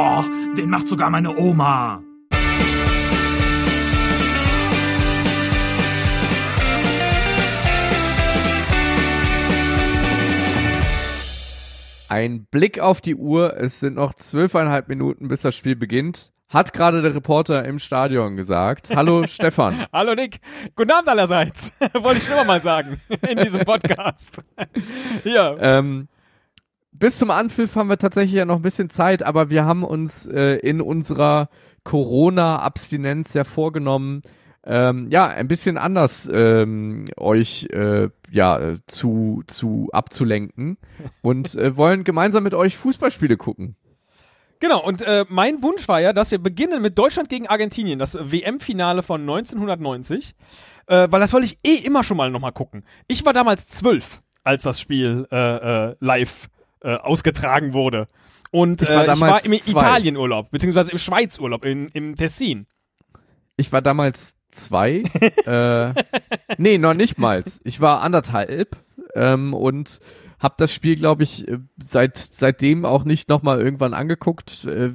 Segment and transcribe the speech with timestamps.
[0.00, 0.22] Oh,
[0.56, 2.00] den macht sogar meine Oma.
[12.08, 16.30] Ein Blick auf die Uhr, es sind noch zwölfeinhalb Minuten, bis das Spiel beginnt.
[16.48, 18.90] Hat gerade der Reporter im Stadion gesagt.
[18.94, 19.84] Hallo Stefan.
[19.92, 20.38] Hallo Nick.
[20.76, 21.76] Guten Abend allerseits.
[21.94, 24.44] Wollte ich schon immer mal sagen in diesem Podcast.
[25.24, 25.56] ja.
[25.58, 26.06] Ähm,
[26.92, 30.26] bis zum Anpfiff haben wir tatsächlich ja noch ein bisschen Zeit, aber wir haben uns
[30.26, 31.48] äh, in unserer
[31.84, 34.22] Corona-Abstinenz ja vorgenommen,
[34.64, 40.76] ähm, ja, ein bisschen anders ähm, euch äh, ja zu, zu abzulenken
[41.22, 43.76] und äh, wollen gemeinsam mit euch Fußballspiele gucken.
[44.60, 48.18] Genau, und äh, mein Wunsch war ja, dass wir beginnen mit Deutschland gegen Argentinien, das
[48.20, 50.34] WM-Finale von 1990,
[50.88, 52.84] äh, weil das wollte ich eh immer schon mal nochmal gucken.
[53.06, 56.48] Ich war damals zwölf, als das Spiel äh, äh, live
[56.82, 58.06] äh, ausgetragen wurde.
[58.50, 59.52] Und ich war, äh, ich war im.
[59.52, 62.66] Italienurlaub, beziehungsweise im Schweizurlaub, in, im Tessin.
[63.56, 65.02] Ich war damals zwei.
[65.46, 65.92] äh,
[66.58, 67.44] nee, noch nicht mal.
[67.64, 68.76] Ich war anderthalb
[69.14, 70.00] ähm, und
[70.38, 74.64] habe das Spiel, glaube ich, äh, seit seitdem auch nicht nochmal irgendwann angeguckt.
[74.64, 74.92] Äh,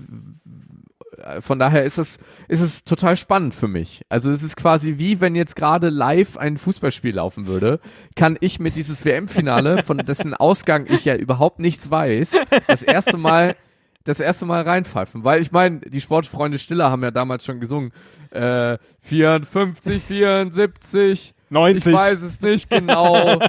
[1.41, 4.03] von daher ist es, ist es total spannend für mich.
[4.09, 7.79] Also es ist quasi wie wenn jetzt gerade live ein Fußballspiel laufen würde,
[8.15, 12.35] kann ich mir dieses WM-Finale, von dessen Ausgang ich ja überhaupt nichts weiß,
[12.67, 13.55] das erste Mal
[14.03, 15.23] das erste Mal reinpfeifen.
[15.23, 17.93] Weil ich meine, die Sportfreunde Stiller haben ja damals schon gesungen,
[18.31, 21.93] äh, 54, 74, 90.
[21.93, 23.39] Ich weiß es nicht genau.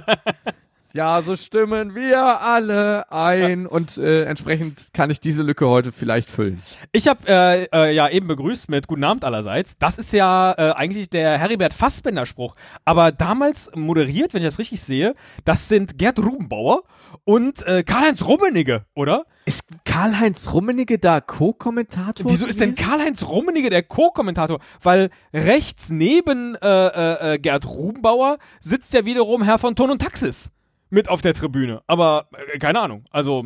[0.95, 6.29] Ja, so stimmen wir alle ein und äh, entsprechend kann ich diese Lücke heute vielleicht
[6.29, 6.61] füllen.
[6.93, 9.77] Ich habe äh, äh, ja eben begrüßt mit Guten Abend allerseits.
[9.77, 14.57] Das ist ja äh, eigentlich der Heribert Fassbender Spruch, aber damals moderiert, wenn ich das
[14.57, 16.83] richtig sehe, das sind Gerd Rubenbauer
[17.25, 19.25] und äh, Karl-Heinz Rummenigge, oder?
[19.43, 22.31] Ist Karl-Heinz Rummenigge da Co-Kommentator?
[22.31, 24.61] Wieso ist denn Karl-Heinz Rummenigge der Co-Kommentator?
[24.81, 30.01] Weil rechts neben äh, äh, äh, Gerd Rubenbauer sitzt ja wiederum Herr von Ton und
[30.01, 30.53] Taxis
[30.89, 31.81] mit auf der Tribüne.
[31.87, 33.05] Aber äh, keine Ahnung.
[33.11, 33.45] Also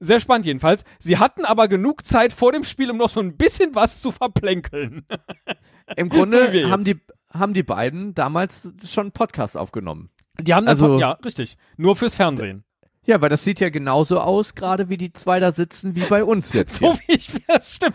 [0.00, 0.84] sehr spannend jedenfalls.
[0.98, 4.12] Sie hatten aber genug Zeit vor dem Spiel, um noch so ein bisschen was zu
[4.12, 5.06] verplänkeln.
[5.96, 10.10] Im Grunde haben die, haben die beiden damals schon einen Podcast aufgenommen.
[10.40, 11.56] Die haben also, ja, richtig.
[11.76, 12.64] Nur fürs Fernsehen.
[13.06, 16.24] Ja, weil das sieht ja genauso aus, gerade wie die zwei da sitzen, wie bei
[16.24, 16.76] uns jetzt.
[16.80, 17.94] so wie ich, das stimmt.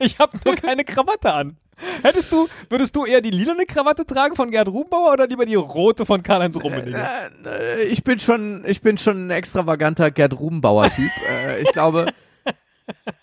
[0.00, 1.56] Ich habe nur keine Krawatte an.
[2.02, 5.54] Hättest du, würdest du eher die lilane Krawatte tragen von Gerd Rubenbauer oder lieber die
[5.54, 6.98] rote von Karl-Heinz Rummenigge?
[7.44, 11.10] Äh, äh, ich bin schon, ich bin schon ein extravaganter Gerd Rubenbauer-Typ.
[11.46, 12.06] äh, ich glaube,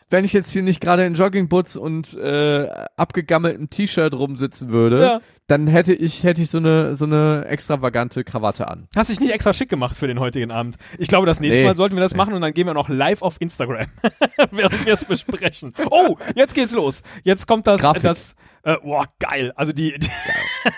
[0.09, 5.21] wenn ich jetzt hier nicht gerade in Joggingboots und äh, abgegammeltem T-Shirt rumsitzen würde, ja.
[5.47, 8.87] Dann hätte ich hätte ich so eine so eine extravagante Krawatte an.
[8.95, 10.77] Hast dich nicht extra schick gemacht für den heutigen Abend?
[10.97, 11.67] Ich glaube, das nächste nee.
[11.67, 12.17] Mal sollten wir das nee.
[12.17, 13.87] machen und dann gehen wir noch live auf Instagram,
[14.51, 15.73] während wir es besprechen.
[15.91, 17.03] Oh, jetzt geht's los.
[17.23, 18.03] Jetzt kommt das Grafik.
[18.03, 19.53] das äh, boah, geil.
[19.55, 20.09] Also die, die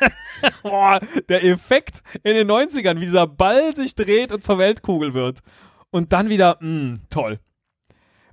[0.64, 1.00] boah,
[1.30, 5.40] der Effekt in den 90ern, wie dieser Ball sich dreht und zur Weltkugel wird.
[5.90, 7.40] Und dann wieder, mh, mm, toll.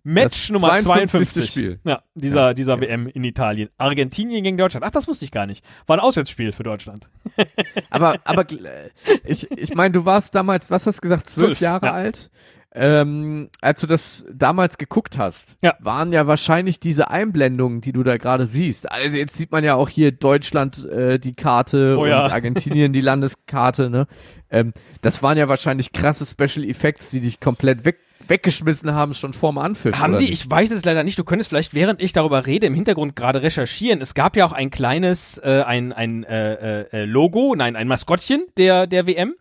[0.05, 1.51] Match Nummer 52.
[1.51, 1.81] Spiel.
[1.85, 2.81] Ja, dieser, ja, dieser ja.
[2.83, 3.71] WM in Italien.
[3.79, 4.85] Argentinien gegen Deutschland.
[4.87, 5.65] Ach, das wusste ich gar nicht.
[5.87, 7.09] War ein Auswärtsspiel für Deutschland.
[7.91, 8.91] aber, aber äh,
[9.25, 11.93] ich, ich meine, du warst damals, was hast du gesagt, zwölf, zwölf Jahre ja.
[11.93, 12.31] alt?
[12.77, 15.75] Ähm, als du das damals geguckt hast, ja.
[15.79, 18.91] waren ja wahrscheinlich diese Einblendungen, die du da gerade siehst.
[18.91, 22.23] Also jetzt sieht man ja auch hier Deutschland äh, die Karte oh, und ja.
[22.27, 24.09] Argentinien die Landeskarte, ne?
[24.51, 24.73] Ähm,
[25.03, 27.99] das waren ja wahrscheinlich krasse Special Effects, die dich komplett weg
[28.29, 29.99] weggeschmissen haben schon vorm Anpfiff.
[29.99, 30.33] Haben die?
[30.33, 31.19] Ich weiß es leider nicht.
[31.19, 34.01] Du könntest vielleicht, während ich darüber rede, im Hintergrund gerade recherchieren.
[34.01, 38.45] Es gab ja auch ein kleines, äh, ein, ein äh, äh, Logo, nein, ein Maskottchen
[38.57, 39.35] der, der WM.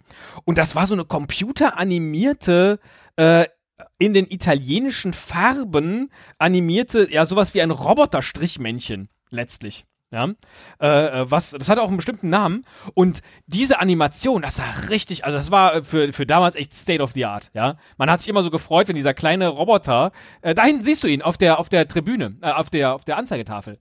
[0.46, 2.80] Und das war so eine computeranimierte,
[3.16, 3.46] äh,
[3.98, 9.86] in den italienischen Farben animierte, ja, sowas wie ein Roboter-Strichmännchen letztlich.
[10.14, 10.30] Ja,
[10.80, 15.26] äh, äh, was, das hatte auch einen bestimmten Namen und diese Animation, das war richtig,
[15.26, 17.78] also das war äh, für, für damals echt State of the Art, ja.
[17.98, 20.12] Man hat sich immer so gefreut, wenn dieser kleine Roboter,
[20.42, 23.04] äh, da hinten siehst du ihn auf der, auf der Tribüne, äh, auf der, auf
[23.04, 23.80] der Anzeigetafel.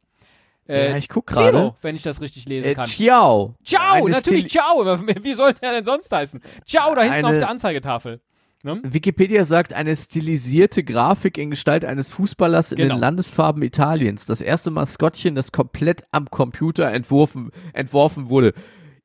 [0.69, 1.75] Äh, ja, ich guck gerade.
[1.83, 2.87] wenn ich das richtig lesen äh, kann.
[2.87, 3.57] Ciao.
[3.63, 4.85] Ciao, natürlich Ciao.
[5.23, 6.41] Wie sollte er denn sonst heißen?
[6.67, 8.21] Ciao da hinten Eine auf der Anzeigetafel.
[8.65, 8.81] Ne?
[8.85, 12.95] Wikipedia sagt, eine stilisierte Grafik in Gestalt eines Fußballers in genau.
[12.95, 14.27] den Landesfarben Italiens.
[14.27, 18.55] Das erste Maskottchen, das komplett am Computer entworfen, entworfen wurde.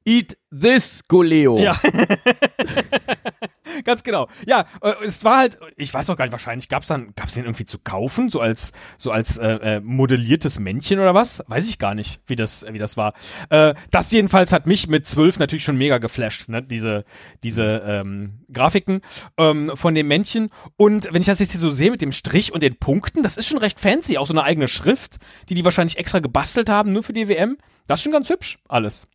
[0.08, 1.60] Eat this, Goleo.
[1.60, 1.78] Ja.
[3.84, 4.30] Ganz genau.
[4.46, 7.44] Ja, äh, es war halt, ich weiß auch gar nicht, wahrscheinlich gab's dann, gab's den
[7.44, 11.44] irgendwie zu kaufen, so als, so als äh, äh, modelliertes Männchen oder was?
[11.48, 13.16] Weiß ich gar nicht, wie das, wie das war.
[13.50, 16.64] Äh, das jedenfalls hat mich mit zwölf natürlich schon mega geflasht, ne?
[16.64, 17.04] Diese,
[17.44, 19.02] diese ähm, Grafiken
[19.38, 20.52] ähm, von dem Männchen.
[20.78, 23.36] Und wenn ich das jetzt hier so sehe mit dem Strich und den Punkten, das
[23.36, 25.18] ist schon recht fancy, auch so eine eigene Schrift,
[25.50, 27.58] die die wahrscheinlich extra gebastelt haben, nur für die WM.
[27.88, 29.06] Das ist schon ganz hübsch, alles.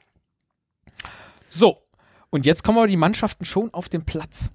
[1.54, 1.82] So,
[2.30, 4.50] und jetzt kommen aber die Mannschaften schon auf den Platz.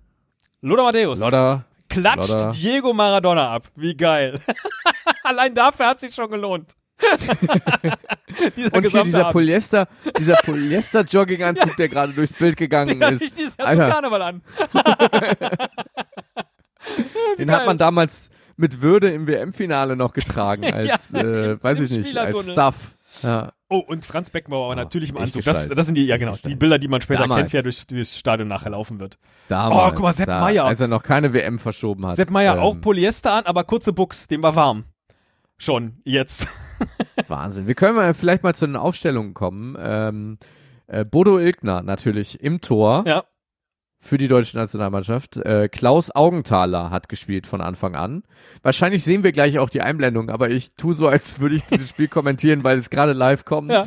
[0.61, 1.65] Lothar Matthäus Lodder.
[1.89, 2.49] klatscht Lodder.
[2.49, 3.67] Diego Maradona ab.
[3.75, 4.39] Wie geil.
[5.23, 6.73] Allein dafür hat sich schon gelohnt.
[8.57, 9.33] dieser Und hier dieser Abend.
[9.33, 13.21] Polyester, dieser Polyester-Jogginganzug, der gerade durchs Bild gegangen Ja, ist.
[13.21, 13.83] ich dieses Jahr Alter.
[13.85, 14.41] zum Karneval an.
[17.37, 21.91] Den hat man damals mit Würde im WM-Finale noch getragen, als, Ja, äh, weiß ich
[21.91, 22.49] nicht, als.
[22.49, 22.75] Stuff.
[23.21, 23.51] Ja.
[23.69, 25.43] Oh, und Franz Beckenbauer Ah, natürlich im Anzug.
[25.43, 27.39] Das, das sind die, ja genau, die Bilder, die man später Damals.
[27.41, 29.17] kennt, wie er durchs, durchs Stadion nachher laufen wird.
[29.49, 30.63] Damals, Oh, guck mal, Sepp da, Meier.
[30.65, 32.15] Als er noch keine WM verschoben hat.
[32.15, 34.85] Sepp Meier Ähm, auch Polyester an, aber kurze Buchs, dem war warm.
[35.57, 36.47] Schon, jetzt.
[37.27, 37.67] Wahnsinn.
[37.67, 39.75] Wir können mal vielleicht mal zu den Aufstellungen kommen.
[39.79, 40.37] Ähm,
[40.87, 43.23] äh, Bodo Ilgner natürlich im Tor Ja.
[43.99, 45.37] Für die deutsche Nationalmannschaft.
[45.37, 48.23] Äh, Klaus Augenthaler hat gespielt von Anfang an.
[48.61, 51.89] Wahrscheinlich sehen wir gleich auch die Einblendung, aber ich tue so, als würde ich dieses
[51.89, 53.71] Spiel kommentieren, weil es gerade live kommt.
[53.71, 53.85] Ja.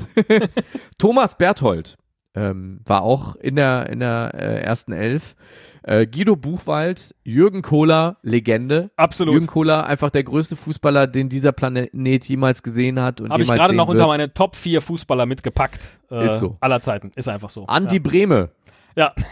[0.99, 1.97] Thomas Berthold
[2.35, 5.37] ähm, war auch in der, in der äh, ersten Elf.
[5.83, 8.91] Äh, Guido Buchwald, Jürgen Kohler, Legende.
[8.97, 9.33] Absolut.
[9.33, 13.49] Jürgen Kohler, einfach der größte Fußballer, den dieser Planet jemals gesehen hat und Habe ich
[13.49, 13.97] gerade noch wird.
[13.97, 15.99] unter meine Top 4 Fußballer mitgepackt.
[16.11, 16.59] Äh, Ist so.
[16.61, 17.13] Aller Zeiten.
[17.17, 17.67] Ist einfach so.
[17.67, 18.51] Andi Brehme.
[18.97, 19.15] Ja.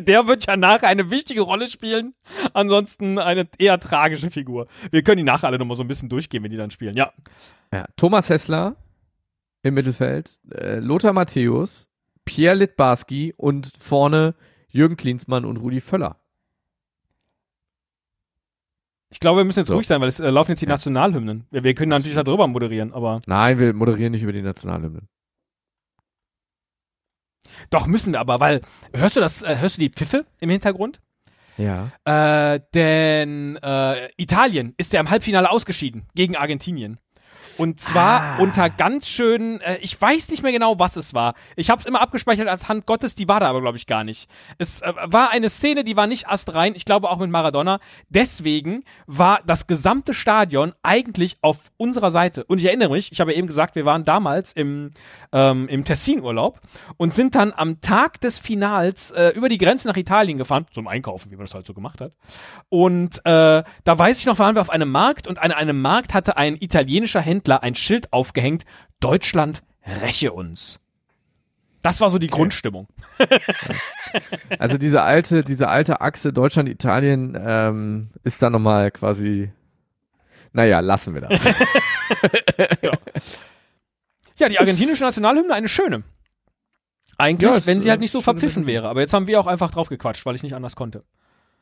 [0.00, 2.14] Der wird ja nachher eine wichtige Rolle spielen.
[2.52, 4.66] Ansonsten eine eher tragische Figur.
[4.90, 6.96] Wir können die nachher alle nochmal so ein bisschen durchgehen, wenn die dann spielen.
[6.96, 7.12] Ja.
[7.72, 8.76] Ja, Thomas Hessler
[9.62, 11.88] im Mittelfeld, äh, Lothar Matthäus,
[12.24, 14.34] Pierre Litbarski und vorne
[14.68, 16.16] Jürgen Klinsmann und Rudi Völler.
[19.12, 19.74] Ich glaube, wir müssen jetzt So.
[19.74, 20.72] ruhig sein, weil es äh, laufen jetzt die Ja.
[20.72, 21.46] Nationalhymnen.
[21.50, 25.08] Wir, wir können natürlich darüber moderieren, aber Nein, wir moderieren nicht über die Nationalhymnen.
[27.70, 28.60] Doch müssen wir aber, weil
[28.94, 31.00] hörst du das, äh, hörst du die Pfiffe im Hintergrund?
[31.56, 31.90] Ja.
[32.04, 36.98] Äh, denn äh, Italien ist ja im Halbfinale ausgeschieden gegen Argentinien.
[37.60, 38.38] Und zwar Ah.
[38.38, 41.34] unter ganz schön, äh, ich weiß nicht mehr genau, was es war.
[41.56, 44.02] Ich habe es immer abgespeichert als Hand Gottes, die war da aber, glaube ich, gar
[44.04, 44.28] nicht.
[44.58, 47.78] Es äh, war eine Szene, die war nicht astrein, ich glaube auch mit Maradona.
[48.08, 52.44] Deswegen war das gesamte Stadion eigentlich auf unserer Seite.
[52.44, 54.90] Und ich erinnere mich, ich habe ja eben gesagt, wir waren damals im,
[55.32, 56.60] ähm, im Tessin-Urlaub
[56.96, 60.88] und sind dann am Tag des Finals äh, über die Grenze nach Italien gefahren, zum
[60.88, 62.12] Einkaufen, wie man das halt so gemacht hat.
[62.68, 66.14] Und äh, da weiß ich noch, waren wir auf einem Markt und an einem Markt
[66.14, 68.64] hatte ein italienischer Händler ein Schild aufgehängt,
[69.00, 69.62] Deutschland
[70.02, 70.78] räche uns.
[71.82, 72.88] Das war so die Grundstimmung.
[74.58, 79.52] Also diese alte, diese alte Achse Deutschland-Italien ähm, ist da nochmal quasi.
[80.52, 81.44] Naja, lassen wir das.
[84.36, 86.02] Ja, die argentinische Nationalhymne, eine schöne.
[87.18, 88.88] Eigentlich, Ja, wenn sie halt nicht so verpfiffen wäre.
[88.88, 91.02] Aber jetzt haben wir auch einfach drauf gequatscht, weil ich nicht anders konnte.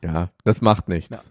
[0.01, 1.11] ja, das macht nichts.
[1.11, 1.21] Ja.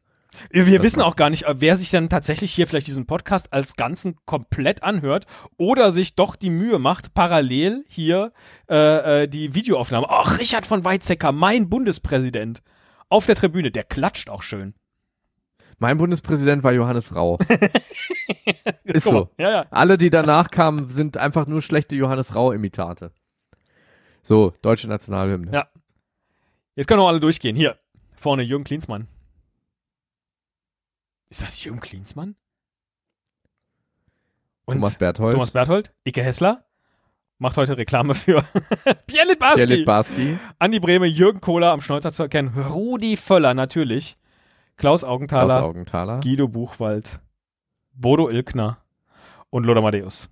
[0.51, 3.53] Wir, wir wissen auch gar nicht, äh, wer sich dann tatsächlich hier vielleicht diesen Podcast
[3.53, 5.27] als Ganzen komplett anhört
[5.57, 8.33] oder sich doch die Mühe macht, parallel hier
[8.69, 10.07] äh, äh, die Videoaufnahme.
[10.09, 12.63] Ach, Richard von Weizsäcker, mein Bundespräsident,
[13.09, 14.75] auf der Tribüne, der klatscht auch schön.
[15.79, 17.39] Mein Bundespräsident war Johannes Rau.
[18.85, 19.31] ist so.
[19.39, 19.67] Ja, ja.
[19.71, 23.13] Alle, die danach kamen, sind einfach nur schlechte Johannes Rau-Imitate.
[24.23, 25.53] So, deutsche Nationalhymne.
[25.53, 25.69] Ja.
[26.75, 27.55] Jetzt können wir alle durchgehen.
[27.55, 27.77] Hier,
[28.15, 29.07] vorne Jürgen Klinsmann.
[31.31, 32.37] Ist das Jürgen Klinsmann?
[34.65, 36.65] Und Thomas Berthold, Thomas Berthold, Ike Hessler,
[37.39, 38.43] macht heute Reklame für
[39.07, 39.63] Pierre Litbarski.
[39.63, 44.15] Pierre Litbarski, Andi Brehme, Jürgen Kohler am Schnäuzer zu erkennen, Rudi Völler natürlich,
[44.77, 46.21] Klaus Klaus Augenthaler, Augenthaler.
[46.21, 47.21] Guido Buchwald,
[47.95, 48.79] Bodo Ilkner
[49.51, 50.29] und Lothar Matthäus.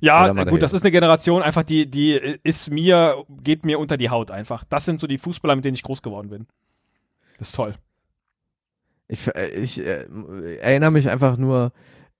[0.00, 2.12] Ja, Lothar gut, das ist eine Generation einfach, die, die
[2.42, 4.64] ist mir, geht mir unter die Haut einfach.
[4.64, 6.46] Das sind so die Fußballer, mit denen ich groß geworden bin.
[7.38, 7.74] Das ist toll.
[9.08, 10.06] Ich, äh, ich äh,
[10.60, 11.72] erinnere mich einfach nur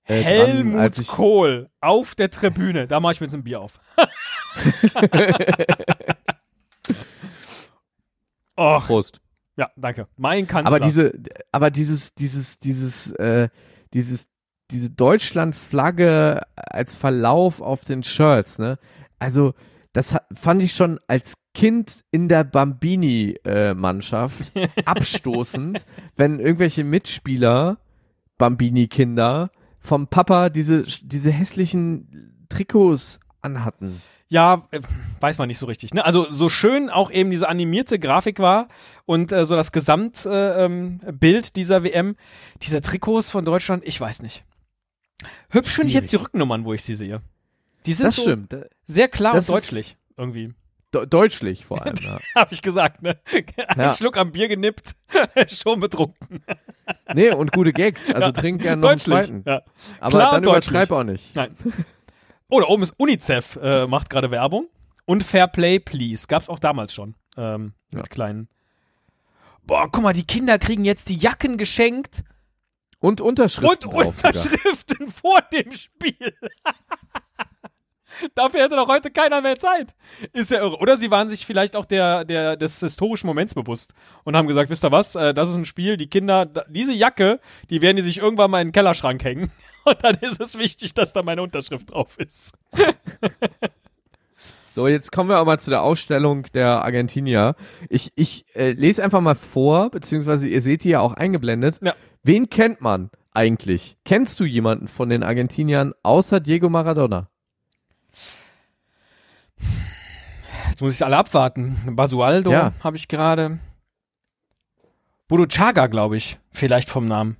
[0.05, 2.87] äh, Helmut dran, als ich Kohl auf der Tribüne.
[2.87, 3.79] Da mache ich mir jetzt ein Bier auf.
[8.57, 9.19] Och, Prost.
[9.57, 10.07] ja, danke.
[10.15, 10.77] Mein Kanzler.
[10.77, 11.13] Aber diese,
[11.51, 13.49] aber dieses, dieses, dieses, äh,
[13.93, 14.29] dieses,
[14.71, 18.79] diese Deutschland-Flagge als Verlauf auf den Shirts, ne?
[19.19, 19.53] Also,
[19.91, 24.51] das fand ich schon als Kind in der Bambini-Mannschaft
[24.85, 25.83] abstoßend,
[26.15, 27.79] wenn irgendwelche Mitspieler,
[28.37, 33.99] Bambini-Kinder, vom Papa diese, diese hässlichen Trikots anhatten.
[34.27, 34.81] Ja, äh,
[35.21, 35.93] weiß man nicht so richtig.
[35.93, 36.03] Ne?
[36.03, 38.67] Also so schön auch eben diese animierte Grafik war
[39.05, 40.99] und äh, so das Gesamtbild äh, ähm,
[41.55, 42.15] dieser WM,
[42.61, 44.43] diese Trikots von Deutschland, ich weiß nicht.
[45.49, 47.21] Hübsch finde ich jetzt die Rückennummern, wo ich sie sehe.
[47.85, 48.53] Die sind Das so stimmt.
[48.83, 50.53] sehr klar Das und deutlich irgendwie.
[50.95, 51.95] De deutschlich vor allem.
[52.01, 52.19] Ja.
[52.35, 53.17] Habe ich gesagt, ne?
[53.67, 53.93] Ein Ja.
[53.93, 54.95] Schluck am Bier genippt,
[55.47, 56.43] schon betrunken.
[57.13, 58.07] Nee, und gute Gags.
[58.07, 58.31] Also Ja.
[58.31, 59.43] trink gerne noch einen zweiten.
[59.45, 59.61] Ja.
[59.99, 61.35] Aber Klar dann übertreib auch nicht.
[61.35, 61.55] Nein.
[62.49, 64.67] Oh, da oben ist UNICEF, äh, macht gerade Werbung.
[65.05, 66.25] Und Fair Play Please.
[66.27, 67.15] Gab's auch damals schon.
[67.37, 68.07] Ähm, mit Ja.
[68.09, 68.47] kleinen.
[69.63, 72.23] Boah, guck mal, die Kinder kriegen jetzt die Jacken geschenkt
[72.99, 74.05] Und Unterschriften und.
[74.05, 76.33] Unterschriften vor dem Spiel.
[78.35, 79.95] Dafür hätte doch heute keiner mehr Zeit.
[80.33, 80.77] Ist ja irre.
[80.77, 83.93] Oder sie waren sich vielleicht auch der, der, des historischen Moments bewusst
[84.23, 87.39] und haben gesagt, wisst ihr was, äh, das ist ein Spiel, die Kinder, diese Jacke,
[87.69, 89.51] die werden die sich irgendwann mal in den Kellerschrank hängen.
[89.85, 92.53] Und dann ist es wichtig, dass da meine Unterschrift drauf ist.
[94.75, 97.55] So, jetzt kommen wir aber mal zu der Ausstellung der Argentinier.
[97.87, 101.79] Ich, ich äh, lese einfach mal vor, beziehungsweise ihr seht die ja auch eingeblendet.
[101.81, 101.93] Ja.
[102.23, 103.95] Wen kennt man eigentlich?
[104.03, 107.29] Kennst du jemanden von den Argentiniern außer Diego Maradona?
[110.75, 111.95] Jetzt muss ich alle abwarten.
[111.95, 112.73] Basualdo Ja.
[112.83, 113.59] habe ich gerade.
[115.29, 116.37] Bodo Chaga, glaube ich.
[116.51, 117.37] Vielleicht vom Namen.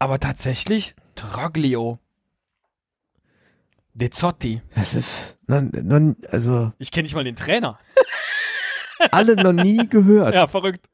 [0.00, 2.00] Aber tatsächlich Troglio.
[3.92, 4.62] De Zotti.
[4.74, 7.78] Das ist, noch, noch, also, Ich kenne nicht mal den Trainer.
[9.12, 10.34] alle noch nie gehört.
[10.34, 10.90] Ja, verrückt.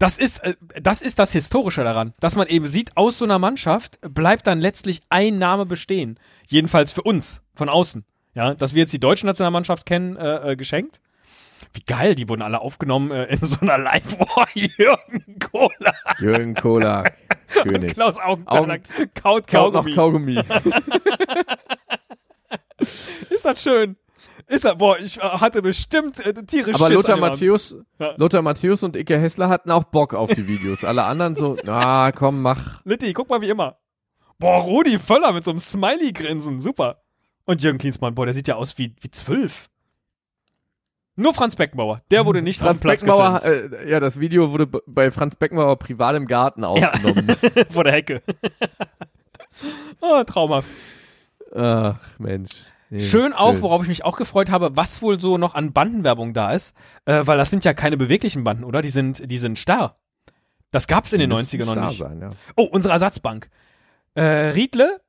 [0.00, 3.38] Das ist, äh, das ist das Historische daran, dass man eben sieht, aus so einer
[3.38, 6.18] Mannschaft bleibt dann letztlich ein Name bestehen.
[6.48, 8.04] Jedenfalls für uns, von außen.
[8.34, 11.00] Ja, dass wir jetzt die deutsche Nationalmannschaft kennen, äh, äh, geschenkt.
[11.74, 14.48] Wie geil, die wurden alle aufgenommen äh, in so einer Live-War.
[14.54, 17.04] Jürgen Kohler Jürgen Kohler,
[17.56, 17.94] und König.
[17.94, 18.78] Klaus Augenthaler
[19.14, 20.34] kaut Kaut noch Kaugummi.
[20.34, 20.42] Kaugummi.
[23.30, 23.96] Ist das schön?
[24.48, 27.16] Ist das, boah, ich äh, hatte bestimmt äh, tierisch Aber Schiss Lothar.
[27.16, 28.14] Matthäus, Ja.
[28.16, 30.84] Lothar Matthäus und Ike Hessler hatten auch Bock auf die Videos.
[30.84, 32.84] Alle anderen so, ah, komm, mach.
[32.84, 33.78] Litti, guck mal wie immer.
[34.38, 36.60] Boah, Rudi Völler mit so einem Smiley-Grinsen.
[36.60, 37.01] Super.
[37.44, 39.68] Und Jürgen Klinsmann, boah, der sieht ja aus wie, wie zwölf.
[41.14, 42.02] Nur Franz Beckenbauer.
[42.10, 43.44] Der wurde nicht Franz gefilmt.
[43.44, 47.36] äh, ja, das Video wurde bei Franz Beckenbauer privat im Garten aufgenommen.
[47.70, 48.22] Vor der Hecke.
[50.00, 50.70] oh, traumhaft.
[51.54, 52.52] Ach, Mensch.
[52.88, 56.34] Nee, Schön auch, worauf ich mich auch gefreut habe, was wohl so noch an Bandenwerbung
[56.34, 56.74] da ist.
[57.04, 58.82] Äh, weil das sind ja keine beweglichen Banden, oder?
[58.82, 59.96] Die sind, die sind starr.
[60.70, 61.98] Das gab's in den Müssten 90ern noch nicht.
[61.98, 62.30] Sein, ja.
[62.56, 63.50] Oh, unsere Ersatzbank.
[64.14, 65.00] Äh, Riedle,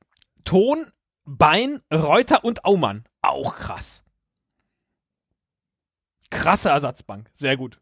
[0.44, 0.86] Ton,
[1.26, 3.06] Bein, Reuter und Aumann.
[3.22, 4.04] Auch krass.
[6.30, 7.30] Krasse Ersatzbank.
[7.34, 7.80] Sehr gut.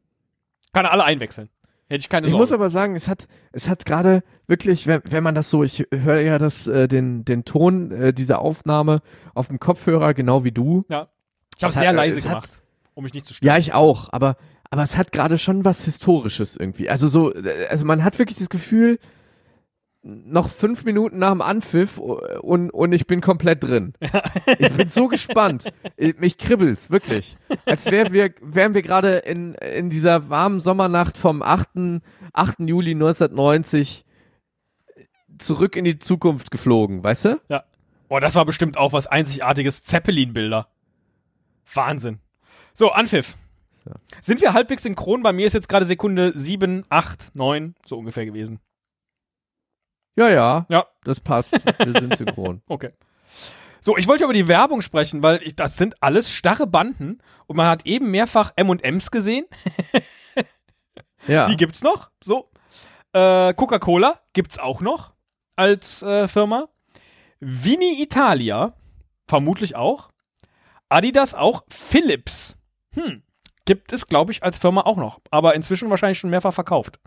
[0.73, 1.49] Kann er alle einwechseln.
[1.89, 2.41] Hätte ich keine Ich Sorge.
[2.43, 5.85] muss aber sagen, es hat, es hat gerade wirklich, wenn, wenn man das so, ich
[5.93, 9.01] höre ja das, äh, den, den Ton äh, dieser Aufnahme
[9.33, 10.85] auf dem Kopfhörer, genau wie du.
[10.89, 11.07] ja.
[11.57, 12.61] Ich habe es hat- sehr leise es hat- gemacht,
[12.95, 13.47] um mich nicht zu stören.
[13.53, 14.35] Ja, ich auch, aber,
[14.71, 16.89] aber es hat gerade schon was Historisches irgendwie.
[16.89, 18.97] Also so, äh, also man hat wirklich das Gefühl,
[20.03, 23.93] noch fünf Minuten nach dem Anpfiff und, und ich bin komplett drin.
[24.59, 25.65] Ich bin so gespannt.
[25.97, 27.37] Ich- Mich kribbelt's, wirklich.
[27.65, 31.69] Als wär wir, wären wir gerade in, in dieser warmen Sommernacht vom 8.
[32.33, 32.59] 8.
[32.61, 34.03] Juli 1990
[35.37, 37.41] zurück in die Zukunft geflogen, weißt du?
[37.49, 37.63] Ja.
[38.09, 39.83] Oh, das war bestimmt auch was einzigartiges.
[39.83, 40.67] Zeppelin-Bilder.
[41.73, 42.19] Wahnsinn.
[42.73, 43.37] So, Anpfiff.
[43.85, 43.93] Ja.
[44.21, 45.21] Sind wir halbwegs synchron?
[45.23, 48.59] Bei mir ist jetzt gerade Sekunde 7, 8, 9, so ungefähr gewesen.
[50.15, 50.85] Ja, ja, Ja.
[51.03, 51.53] das passt.
[51.53, 52.61] Wir sind synchron.
[52.67, 52.89] Okay.
[53.83, 57.55] So, ich wollte über die Werbung sprechen, weil ich, das sind alles starre Banden und
[57.57, 59.45] man hat eben mehrfach M&M's gesehen.
[61.27, 61.45] Ja.
[61.45, 62.11] Die gibt's noch.
[62.23, 62.51] So.
[63.13, 65.13] Äh, Coca-Cola gibt's auch noch
[65.55, 66.69] als äh, Firma.
[67.39, 68.73] Vini Italia
[69.27, 70.09] vermutlich auch.
[70.89, 71.63] Adidas auch.
[71.69, 72.57] Philips.
[72.93, 73.23] Hm.
[73.65, 75.21] Gibt es, glaube ich, als Firma auch noch.
[75.31, 76.99] Aber inzwischen wahrscheinlich schon mehrfach verkauft.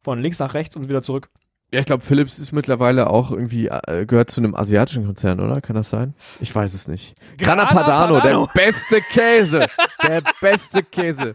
[0.00, 1.30] Von links nach rechts und wieder zurück.
[1.72, 5.60] Ja, ich glaube, Philips ist mittlerweile auch irgendwie, äh, gehört zu einem asiatischen Konzern, oder?
[5.62, 6.14] Kann das sein?
[6.40, 7.14] Ich weiß es nicht.
[7.38, 8.48] Grana, Grana Padano, Padano.
[8.54, 9.66] der beste Käse.
[10.06, 11.34] Der beste Käse.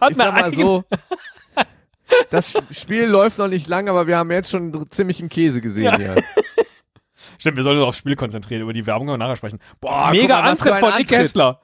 [0.00, 0.82] Hat Ich sag mal so,
[2.30, 5.84] das Spiel läuft noch nicht lang, aber wir haben jetzt schon ziemlich einen Käse gesehen
[5.84, 5.96] Ja.
[5.96, 6.16] hier.
[7.38, 8.62] Stimmt, wir sollen uns aufs Spiel konzentrieren.
[8.62, 9.60] Über die Werbung können wir nachher sprechen.
[9.80, 11.10] Boah, mega mal, Antritt von Antritt.
[11.12, 11.60] Hessler.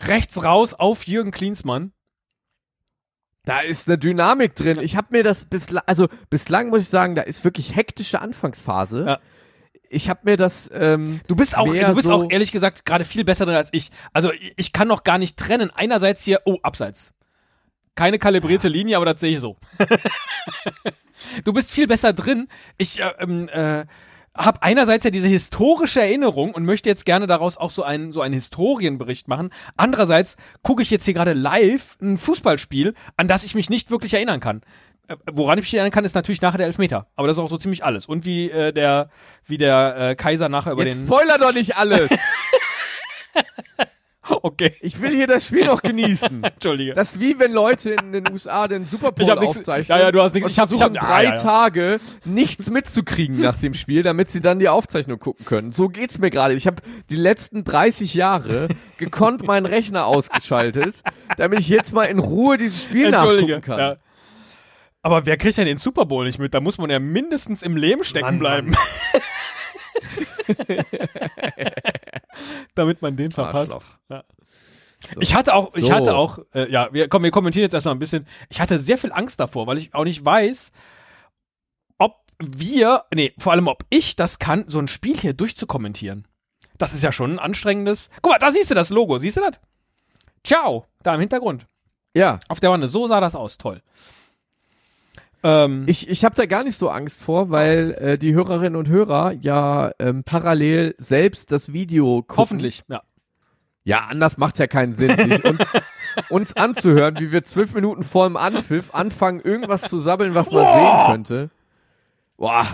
[0.00, 1.92] Rechts raus auf Jürgen Klinsmann.
[3.44, 4.78] Da ist eine Dynamik drin.
[4.80, 9.04] Ich habe mir das bislang, also bislang muss ich sagen, da ist wirklich hektische Anfangsphase.
[9.06, 9.18] Ja.
[9.88, 13.04] Ich habe mir das, ähm, Du bist auch, du bist so- auch ehrlich gesagt gerade
[13.04, 13.90] viel besser drin als ich.
[14.12, 15.70] Also ich- kann noch gar nicht trennen.
[15.74, 17.12] Einerseits hier, oh, abseits.
[17.96, 19.56] Keine kalibrierte Linie, aber das sehe ich so.
[21.44, 22.46] du bist viel besser drin.
[22.78, 23.84] Ich, äh, ähm, äh,
[24.36, 28.20] habe einerseits ja diese historische Erinnerung und möchte jetzt gerne daraus auch so einen so
[28.20, 29.50] einen Historienbericht machen.
[29.76, 34.14] Andererseits gucke ich jetzt hier gerade live ein Fußballspiel, an das ich mich nicht wirklich
[34.14, 34.62] erinnern kann.
[35.08, 37.08] Äh, woran ich mich erinnern kann, ist natürlich nachher der Elfmeter.
[37.16, 38.06] Aber das ist auch so ziemlich alles.
[38.06, 39.10] Und wie äh, der
[39.44, 41.06] wie der äh, Kaiser nachher über Jetzt den.
[41.06, 42.10] spoiler doch nicht alles.
[44.42, 46.42] Okay, Ich will hier das Spiel noch genießen.
[46.44, 46.94] entschuldige.
[46.94, 49.98] Das ist wie wenn Leute in den USA den Super Bowl Ich hab nix- aufzeichnen.
[49.98, 51.36] Ja, ja, du hast nix- und ich hab- ich versuchen hab- drei ja, ja.
[51.36, 55.72] Tage nichts mitzukriegen nach dem Spiel, damit sie dann die Aufzeichnung gucken können.
[55.72, 56.54] So geht's mir gerade.
[56.54, 56.76] Ich habe
[57.10, 58.68] die letzten 30 Jahre
[58.98, 61.02] gekonnt meinen Rechner ausgeschaltet,
[61.36, 63.54] damit ich jetzt mal in Ruhe dieses Spiel Entschuldige.
[63.56, 63.78] nachgucken kann.
[63.78, 63.96] Ja.
[65.02, 66.52] Aber wer kriegt denn den Super Bowl nicht mit?
[66.54, 68.74] Da muss man ja mindestens im Leben stecken Mann, bleiben.
[72.74, 73.86] Damit man den verpasst.
[74.08, 74.24] Ja.
[75.18, 75.92] Ich hatte auch, ich So.
[75.92, 78.26] hatte auch, äh, ja, wir, komm, wir kommentieren jetzt erstmal ein bisschen.
[78.50, 80.72] Ich hatte sehr viel Angst davor, weil ich auch nicht weiß,
[81.98, 86.26] ob wir, nee, vor allem ob ich das kann, so ein Spiel hier durchzukommentieren.
[86.76, 88.10] Das ist ja schon ein anstrengendes.
[88.22, 89.60] Guck mal, da siehst du das Logo, siehst du das?
[90.44, 91.66] Ciao, da im Hintergrund.
[92.14, 93.82] Ja, Auf der Wanne, so sah das aus, toll.
[95.42, 98.88] Ähm, ich, ich habe da gar nicht so Angst vor, weil äh, die Hörerinnen und
[98.88, 102.36] Hörer ja ähm, parallel selbst das Video gucken.
[102.36, 103.00] hoffentlich, ja.
[103.84, 105.62] Ja, anders macht's ja keinen Sinn, sich uns,
[106.28, 110.62] uns anzuhören, wie wir zwölf Minuten vor dem Anpfiff anfangen, irgendwas zu sabbeln, was man
[110.64, 110.74] Boah!
[111.06, 111.50] sehen könnte.
[112.36, 112.66] Boah,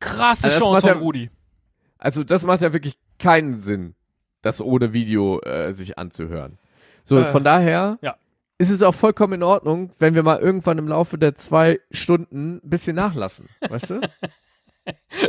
[0.00, 1.30] Krasse Also Chance von ja- Rudi.
[1.98, 3.94] also das macht ja wirklich keinen Sinn,
[4.42, 6.58] das ohne Video äh, sich anzuhören.
[7.04, 8.16] So, Äh, von daher ja.
[8.64, 12.56] Ist es auch vollkommen in Ordnung, wenn wir mal irgendwann im Laufe der zwei Stunden
[12.64, 14.00] ein bisschen nachlassen, weißt du?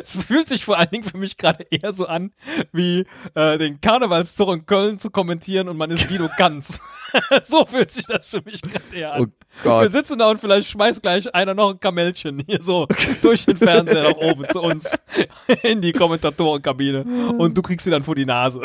[0.03, 2.33] Es fühlt sich vor allen Dingen für mich gerade eher so an,
[2.73, 6.81] wie äh, den Karnevalszug in Köln zu kommentieren und man ist Guido Kanz.
[7.43, 9.31] so fühlt sich das für mich gerade eher an.
[9.63, 12.85] Oh Wir sitzen da und vielleicht schmeißt gleich einer noch ein Kamellchen hier so
[13.21, 14.99] durch den Fernseher nach oben zu uns
[15.63, 17.05] in die Kommentatorenkabine
[17.37, 18.59] und du kriegst sie dann vor die Nase.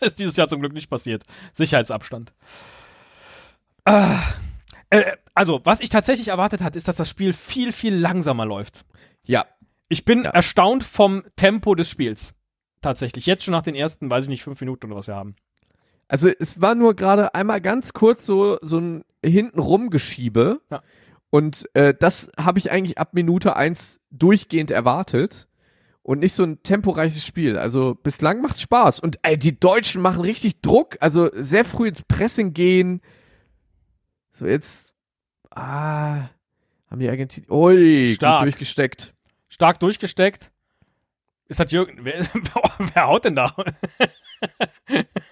[0.00, 1.24] ist dieses Jahr zum Glück nicht passiert.
[1.54, 2.34] Sicherheitsabstand.
[3.88, 4.20] Ah,
[4.90, 5.02] äh,
[5.34, 8.84] also, was ich tatsächlich erwartet hatte, ist, dass das Spiel viel, viel langsamer läuft.
[9.24, 9.46] Ja,
[9.90, 10.30] Ich bin Ja.
[10.30, 12.34] erstaunt vom Tempo des Spiels.
[12.82, 13.24] Tatsächlich.
[13.24, 15.34] Jetzt schon nach den ersten, weiß ich nicht, fünf Minuten oder was wir haben.
[16.08, 20.60] Also es war nur gerade einmal ganz kurz so, so ein hintenrum Geschiebe.
[20.70, 20.82] Ja.
[21.30, 25.48] Und äh, das habe ich eigentlich ab Minute eins durchgehend erwartet.
[26.02, 27.56] Und nicht so ein temporeiches Spiel.
[27.58, 29.00] Also bislang macht's Spaß.
[29.00, 30.98] Und ey, die Deutschen machen richtig Druck.
[31.00, 33.00] Also sehr früh ins Pressing gehen.
[34.38, 34.94] So jetzt.
[35.50, 36.28] Ah.
[36.88, 37.50] Haben die Argentinier.
[37.50, 38.42] Ui, Stark.
[38.42, 39.12] durchgesteckt.
[39.48, 40.52] Stark durchgesteckt.
[41.48, 42.04] Ist das Jürgen?
[42.04, 42.24] Wer,
[42.94, 43.52] wer haut denn da?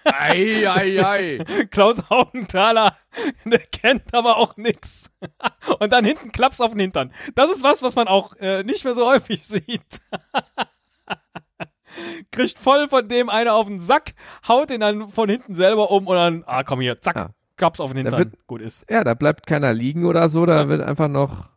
[0.03, 1.37] Ei, ei, ei.
[1.71, 2.97] Klaus Haugenthaler,
[3.45, 5.09] der kennt aber auch nix.
[5.79, 7.13] Und dann hinten Klaps auf den Hintern.
[7.33, 10.01] Das ist was, was man auch äh, nicht mehr so häufig sieht.
[12.31, 14.15] Kriegt voll von dem einer auf den Sack,
[14.47, 17.29] haut ihn dann von hinten selber um und dann, ah komm hier, zack, Ja.
[17.57, 18.19] Klaps auf den Hintern.
[18.19, 18.85] wird- Gut ist.
[18.89, 20.45] Ja, da bleibt keiner liegen oder so.
[20.45, 20.67] Da Ja.
[20.69, 21.49] wird einfach noch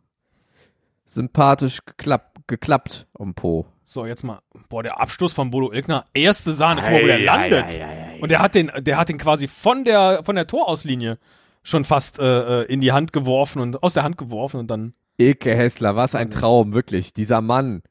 [1.07, 3.65] sympathisch geklapp, geklappt um Po.
[3.83, 7.19] So, jetzt mal, boah, der Abstoß von Bodo Ilgner, erste Sahne, guck mal, wo der
[7.19, 7.79] landet.
[8.21, 11.17] Und der hat den, der hat den quasi von der, von der Torauslinie
[11.63, 14.93] schon fast äh, äh, in die Hand geworfen und aus der Hand geworfen und dann.
[15.17, 17.13] Ilke Hessler, was ein Traum, wirklich.
[17.13, 17.83] Dieser Mann.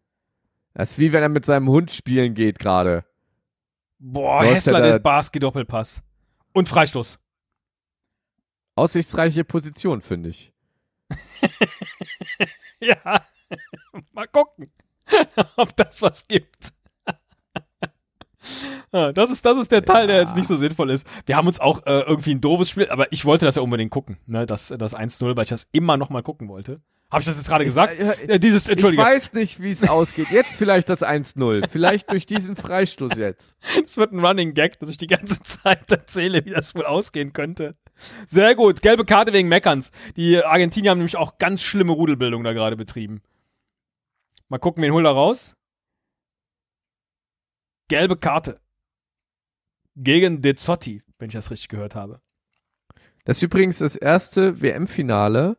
[0.75, 3.05] Das ist wie wenn er mit seinem Hund spielen geht gerade.
[3.99, 6.03] Boah, Hessler, der Baski-Doppelpass.
[6.53, 7.20] Und Freistoß.
[8.81, 10.53] Aussichtsreiche Position, finde ich.
[12.83, 13.23] Ja.
[14.13, 14.71] Mal gucken,
[15.57, 16.73] ob das was gibt.
[18.91, 20.23] Ah, Das ist, das ist der Teil, der Ja.
[20.23, 21.07] jetzt nicht so sinnvoll ist.
[21.27, 23.91] Wir haben uns auch äh, irgendwie ein doofes Spiel, aber ich wollte das ja unbedingt
[23.91, 24.47] gucken, ne?
[24.47, 26.81] Das, das 1-0, weil ich das immer noch mal gucken wollte.
[27.11, 27.95] Habe ich das jetzt gerade gesagt?
[27.99, 30.29] Ich, äh, Äh, dieses, ich Entschuldige, weiß nicht, wie es ausgeht.
[30.31, 31.69] Jetzt vielleicht das 1-0.
[31.69, 33.55] Vielleicht durch diesen Freistoß jetzt.
[33.85, 37.35] es wird ein Running Gag, dass ich die ganze Zeit erzähle, wie das wohl ausgehen
[37.35, 37.77] könnte.
[38.27, 39.93] Sehr gut, gelbe Karte wegen Meckerns.
[40.17, 43.23] Die Argentinier haben nämlich auch ganz schlimme Rudelbildung da gerade betrieben.
[44.49, 45.55] Mal gucken, wen holt er raus?
[47.89, 48.61] Gelbe Karte.
[49.97, 52.21] Gegen De Zotti, wenn ich das richtig gehört habe.
[53.25, 55.57] Das ist übrigens das erste WM-Finale,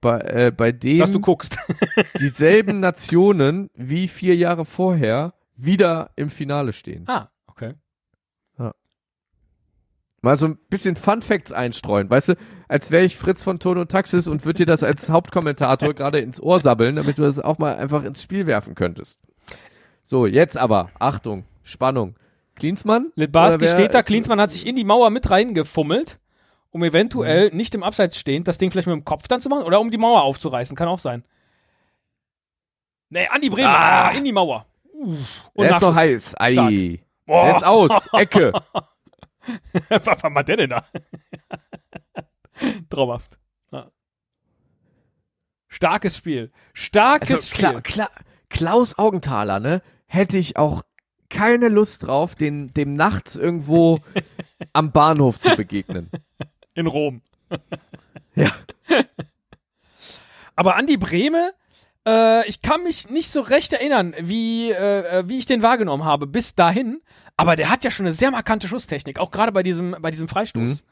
[0.00, 1.56] bei, äh, bei Dass du dem guckst.
[2.20, 7.04] dieselben Nationen wie vier Jahre vorher wieder im Finale stehen.
[7.08, 7.30] ah.
[10.20, 12.34] Mal so ein bisschen Fun Facts einstreuen, weißt du,
[12.66, 16.18] als wäre ich Fritz von Ton und Taxis und würde dir das als Hauptkommentator gerade
[16.18, 19.20] ins Ohr sabbeln, damit du das auch mal einfach ins Spiel werfen könntest.
[20.02, 22.16] So, jetzt aber, Achtung, Spannung.
[22.56, 23.12] Klinsmann?
[23.14, 26.18] Litbarski steht da, Klinsmann hat sich in die Mauer mit reingefummelt,
[26.70, 29.62] um eventuell nicht im Abseits stehend das Ding vielleicht mit dem Kopf dann zu machen
[29.62, 31.24] oder um die Mauer aufzureißen, kann auch sein.
[33.10, 34.08] Nee, Andi Bremer, Ah.
[34.08, 34.66] ah, in die Mauer.
[34.92, 35.18] Uff.
[35.54, 36.34] Und Er ist noch heiß.
[36.38, 36.52] Ei.
[36.54, 36.72] Stark.
[37.26, 38.08] Er ist aus.
[38.14, 38.52] Ecke.
[39.88, 40.84] Was war der denn da?
[42.90, 43.38] Traumhaft.
[43.70, 43.90] Ja.
[45.68, 46.52] Starkes Spiel.
[46.72, 47.82] Starkes Also, Kla Spiel.
[47.82, 48.10] Kla
[48.50, 49.82] Klaus Augenthaler, ne?
[50.06, 50.82] Hätte ich auch
[51.28, 54.00] keine Lust drauf, den, dem nachts irgendwo
[54.72, 56.10] am Bahnhof zu begegnen.
[56.74, 57.22] In Rom.
[58.34, 58.52] Ja.
[60.56, 61.52] Aber Andi Brehme,
[62.08, 66.04] äh, ich kann mich nicht so recht erinnern, wie, äh, äh, wie ich den wahrgenommen
[66.04, 67.00] habe bis dahin.
[67.36, 70.26] Aber der hat ja schon eine sehr markante Schusstechnik, auch gerade bei diesem, bei diesem
[70.28, 70.84] Freistoß.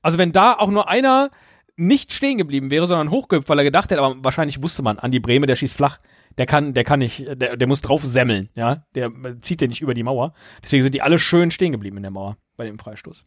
[0.00, 1.30] Also wenn da auch nur einer
[1.76, 5.20] nicht stehen geblieben wäre, sondern hochgehüpft, weil er gedacht hätte, aber wahrscheinlich wusste man, Andi
[5.20, 5.98] Brehme, der schießt flach,
[6.38, 9.70] der kann, der kann nicht, der, der muss drauf semmeln, ja, der äh, zieht den
[9.70, 10.32] nicht über die Mauer.
[10.62, 13.24] Deswegen sind die alle schön stehen geblieben in der Mauer bei dem Freistoß.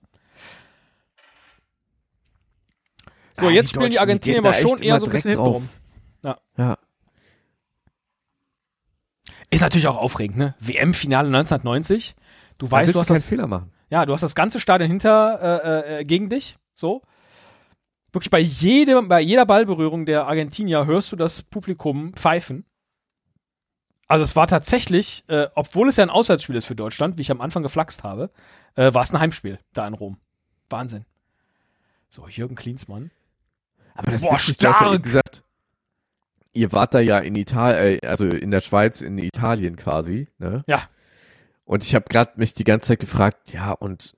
[3.37, 5.69] So, Ah, jetzt spielen die Argentinier aber schon eher so ein bisschen hintenrum.
[6.23, 6.37] drauf.
[6.57, 6.63] Ja.
[6.63, 6.77] Ja.
[9.55, 10.53] Ist natürlich auch aufregend, ne?
[10.59, 12.15] WM-Finale 1990.
[12.57, 13.71] Du weißt, du hast keinen das, Fehler machen.
[13.89, 17.01] ja, du hast das ganze Stadion hinter äh, äh, gegen dich, so.
[18.11, 22.65] Wirklich bei jedem, bei jeder Ballberührung der Argentinier hörst du das Publikum pfeifen.
[24.07, 27.31] Also es war tatsächlich, äh, obwohl es ja ein Auswärtsspiel ist für Deutschland, wie ich
[27.31, 28.31] am Anfang geflaxt habe,
[28.75, 30.17] äh, war es ein Heimspiel da in Rom.
[30.69, 31.05] Wahnsinn.
[32.09, 33.11] So, Jürgen Klinsmann.
[33.95, 35.01] Aber das Boah, stark.
[35.01, 35.44] gesagt,
[36.55, 40.63] ihr wart da ja in Italien, äh, also in der Schweiz, in Italien quasi, ne?
[40.67, 40.83] Ja.
[41.65, 44.15] Und ich habe gerade mich die ganze Zeit gefragt, ja, und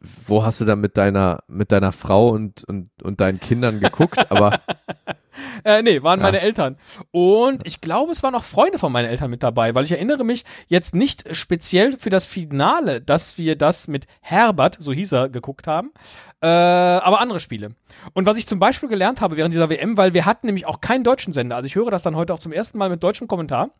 [0.00, 4.30] wo hast du da mit deiner mit deiner Frau und und und deinen Kindern geguckt?
[4.30, 4.60] Aber
[5.64, 6.26] Äh, nee, waren Ja.
[6.26, 6.76] meine Eltern.
[7.10, 10.24] Und ich glaube, es waren auch Freunde von meinen Eltern mit dabei, weil ich erinnere
[10.24, 15.28] mich jetzt nicht speziell für das Finale, dass wir das mit Herbert, so hieß er,
[15.28, 15.92] geguckt haben,
[16.40, 17.70] äh, aber andere Spiele.
[18.14, 20.80] Und was ich zum Beispiel gelernt habe während dieser WM, weil wir hatten nämlich auch
[20.80, 23.28] keinen deutschen Sender, also ich höre das dann heute auch zum ersten Mal mit deutschem
[23.28, 23.70] Kommentar,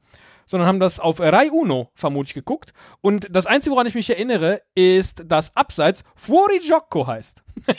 [0.49, 2.73] sondern haben das auf Rai Uno vermutlich geguckt.
[3.03, 7.45] Und das Einzige, woran ich mich erinnere, ist, dass Abseits Fuori Gioco heißt.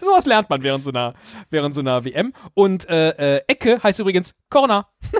[0.00, 1.14] Sowas lernt man während so einer,
[1.48, 2.34] während so einer WM.
[2.54, 4.88] Und äh, äh, Ecke heißt übrigens Corner.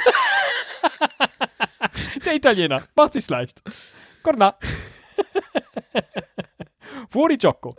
[2.26, 2.82] Der Italiener.
[2.94, 3.62] Macht sich's leicht.
[4.22, 4.58] Corner.
[7.08, 7.74] Fuori Gioco.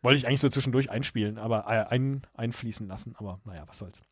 [0.00, 3.14] Wollte ich eigentlich so zwischendurch einspielen, aber äh, ein, einfließen lassen.
[3.18, 4.02] Aber naja, was soll's.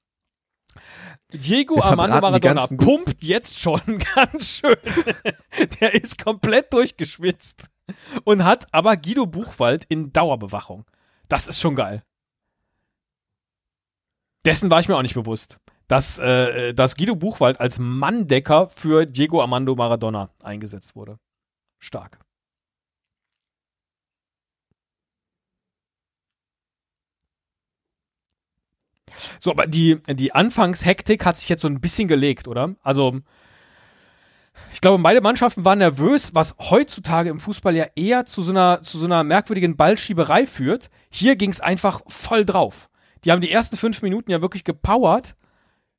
[1.33, 3.81] Diego Armando Maradona pumpt jetzt schon
[4.15, 4.77] ganz schön.
[5.81, 7.71] Der ist komplett durchgeschwitzt
[8.25, 10.85] und hat aber Guido Buchwald in Dauerbewachung.
[11.29, 12.03] Das ist schon geil.
[14.45, 15.59] Dessen war ich mir auch nicht bewusst,
[15.89, 21.19] dass, äh, dass Guido Buchwald als Manndecker für Diego Armando Maradona eingesetzt wurde.
[21.81, 22.19] Stark.
[29.41, 32.75] So, aber die, die Anfangshektik hat sich jetzt so ein bisschen gelegt, oder?
[32.83, 33.21] Also,
[34.73, 38.83] ich glaube, beide Mannschaften waren nervös, was heutzutage im Fußball ja eher zu so einer,
[38.83, 40.91] zu so einer merkwürdigen Ballschieberei führt.
[41.11, 42.89] Hier ging es einfach voll drauf.
[43.25, 45.37] Die haben die ersten fünf Minuten ja wirklich gepowert,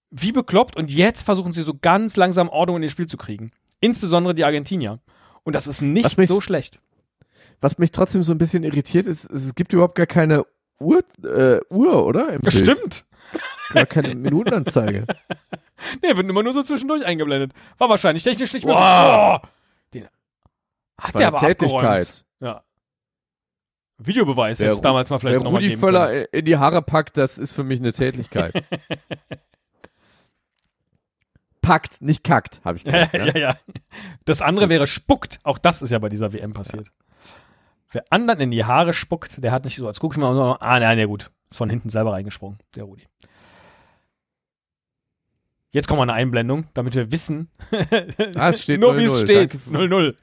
[0.10, 3.52] wie bekloppt, und jetzt versuchen sie so ganz langsam Ordnung in ihr Spiel zu kriegen.
[3.82, 5.00] Insbesondere die Argentinier.
[5.44, 6.80] Und das ist nicht so schlecht.
[7.60, 10.46] was mich trotzdem so ein bisschen irritiert ist, es gibt überhaupt gar keine
[10.80, 12.30] Uhr, äh, Uhr oder?
[12.34, 12.78] Im Das Bild.
[12.78, 13.06] stimmt.
[13.74, 15.06] Gar keine Minutenanzeige.
[16.02, 17.52] Nee, wird immer nur so zwischendurch eingeblendet.
[17.78, 18.74] War wahrscheinlich technisch nicht mehr.
[18.74, 18.82] Wow.
[18.82, 19.42] Boah.
[19.94, 20.08] Den
[21.00, 21.40] hat der aber.
[21.40, 22.26] Tätigkeit.
[22.40, 22.64] Ja.
[24.00, 25.94] Videobeweis Der jetzt damals mal vielleicht nochmal Rudi geben können.
[25.94, 28.54] Völler in die Haare packt, das ist für mich eine Tätigkeit.
[31.62, 33.14] packt, nicht kackt, habe ich Ja, gesagt.
[33.14, 33.28] ne?
[33.36, 33.58] ja, ja.
[34.26, 35.40] Das andere wäre spuckt.
[35.44, 36.90] Auch das ist ja bei dieser WM passiert.
[37.92, 40.58] Wer anderen in die Haare spuckt, der hat nicht so, als guck ich mal, so,
[40.60, 41.32] ah, nein, ja gut.
[41.50, 43.04] Ist von hinten selber reingesprungen, der Rudi.
[45.72, 47.50] Jetzt kommt mal eine Einblendung, damit wir wissen,
[48.36, 49.24] Ah, es steht nur wie es 0-0.
[49.24, 49.54] steht.
[49.54, 50.16] Danke für- 0-0.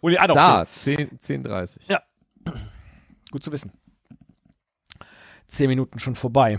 [0.00, 1.98] Und ah, doch, Da, 10, 10.30.
[3.30, 3.72] Gut zu wissen.
[5.46, 6.58] Zehn Minuten schon vorbei.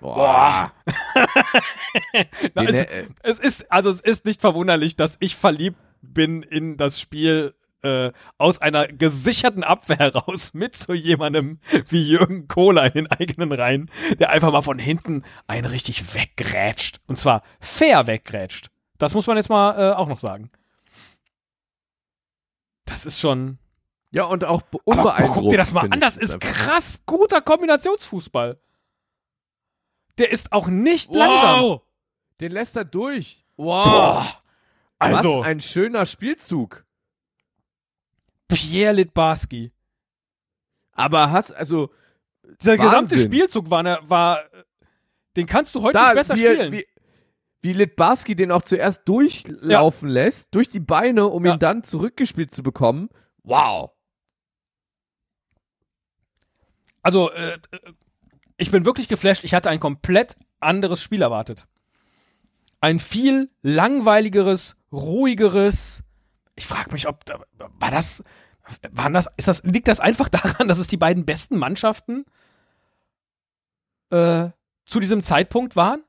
[0.00, 0.72] Boah.
[2.54, 6.76] Na, also, äh, es ist, also es ist nicht verwunderlich, dass ich verliebt bin in
[6.76, 11.58] das Spiel äh, aus einer gesicherten Abwehr heraus mit so jemandem
[11.88, 17.00] wie Jürgen Kohler in den eigenen Reihen, der einfach mal von hinten einen richtig weggrätscht.
[17.06, 18.70] Und zwar fair weggrätscht.
[18.98, 20.50] Das muss man jetzt mal äh, auch noch sagen.
[22.84, 23.58] Das ist schon.
[24.10, 25.42] ja, und auch be- Aber unbeeindruckend.
[25.42, 28.58] guck dir das mal an, das ist krass guter Kombinationsfußball.
[30.18, 31.60] Der ist auch nicht langsam.
[31.62, 31.82] Wow!
[32.40, 33.44] Den lässt er durch.
[33.56, 33.84] Wow!
[33.84, 34.42] Boah.
[34.98, 36.84] Also, Was ein schöner Spielzug.
[38.48, 39.72] Pierre Litbarski.
[40.92, 41.92] Aber hast, also,
[42.60, 43.20] Dieser gesamte Wahnsinn.
[43.20, 44.40] Spielzug war, ne, war,
[45.36, 46.72] den kannst du heute Da, nicht besser wie, spielen.
[46.72, 46.86] wie,
[47.62, 51.52] wie Litbarski den auch zuerst durchlaufen lässt, durch die Beine, um Ja.
[51.54, 53.08] ihn dann zurückgespielt zu bekommen.
[53.44, 53.92] Wow.
[57.02, 57.78] Also, äh, äh,
[58.58, 59.44] ich bin wirklich geflasht.
[59.44, 61.66] Ich hatte ein komplett anderes Spiel erwartet.
[62.80, 66.02] Ein viel langweiligeres, ruhigeres.
[66.56, 67.24] Ich frage mich, ob
[67.78, 68.24] war das,
[68.90, 72.26] waren das, ist das, liegt das einfach daran, dass es die beiden besten Mannschaften
[74.10, 74.48] äh,
[74.84, 76.02] zu diesem Zeitpunkt waren?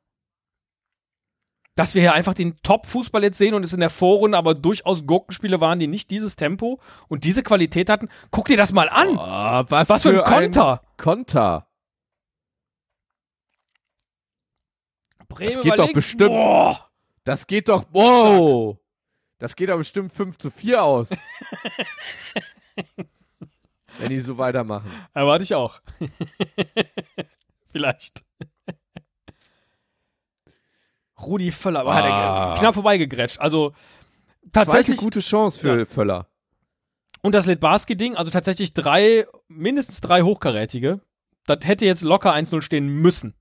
[1.76, 5.06] Dass wir hier einfach den Top-Fußball jetzt sehen und es in der Vorrunde aber durchaus
[5.06, 8.10] Gurkenspiele waren, die nicht dieses Tempo und diese Qualität hatten.
[8.32, 9.10] Guck dir das mal an!
[9.12, 10.82] Oh, was, Was für ein Konter!
[10.98, 11.69] Konter.
[15.30, 16.30] Bremen Das geht doch bestimmt.
[16.32, 16.90] Boah,
[17.24, 17.86] Das geht doch.
[17.92, 18.78] Wow.
[19.38, 21.10] Das geht doch bestimmt 5 zu 4 aus.
[23.98, 24.90] Wenn die so weitermachen.
[25.14, 25.82] erwarte ich auch.
[27.72, 28.24] Vielleicht.
[31.22, 32.58] Rudi Völler war Ah.
[32.58, 33.40] knapp vorbeigegrätscht.
[33.40, 35.86] Also Zweite tatsächlich gute Chance für Ja.
[35.86, 36.28] Völler.
[37.22, 41.02] und das Litbarski-Ding, also tatsächlich drei, mindestens drei Hochkarätige.
[41.46, 43.36] Das hätte jetzt locker 1-0 stehen müssen.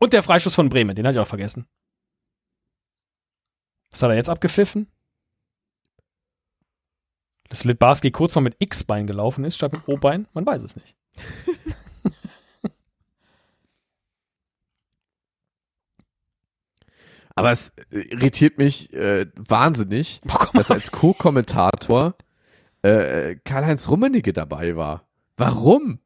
[0.00, 1.66] Und der Freischuss von Bremen, den hatte ich auch vergessen.
[3.90, 4.86] Was hat er jetzt abgepfiffen?
[7.50, 10.26] Dass Litbarski kurz noch mit X-Bein gelaufen ist, statt mit O-Bein?
[10.32, 10.96] Man weiß es nicht.
[17.34, 20.48] Aber es äh, irritiert mich äh, wahnsinnig, mal.
[20.54, 22.14] dass als Co-Kommentator
[22.82, 25.06] äh, Karl-Heinz Rummenigge dabei war.
[25.36, 26.00] Warum?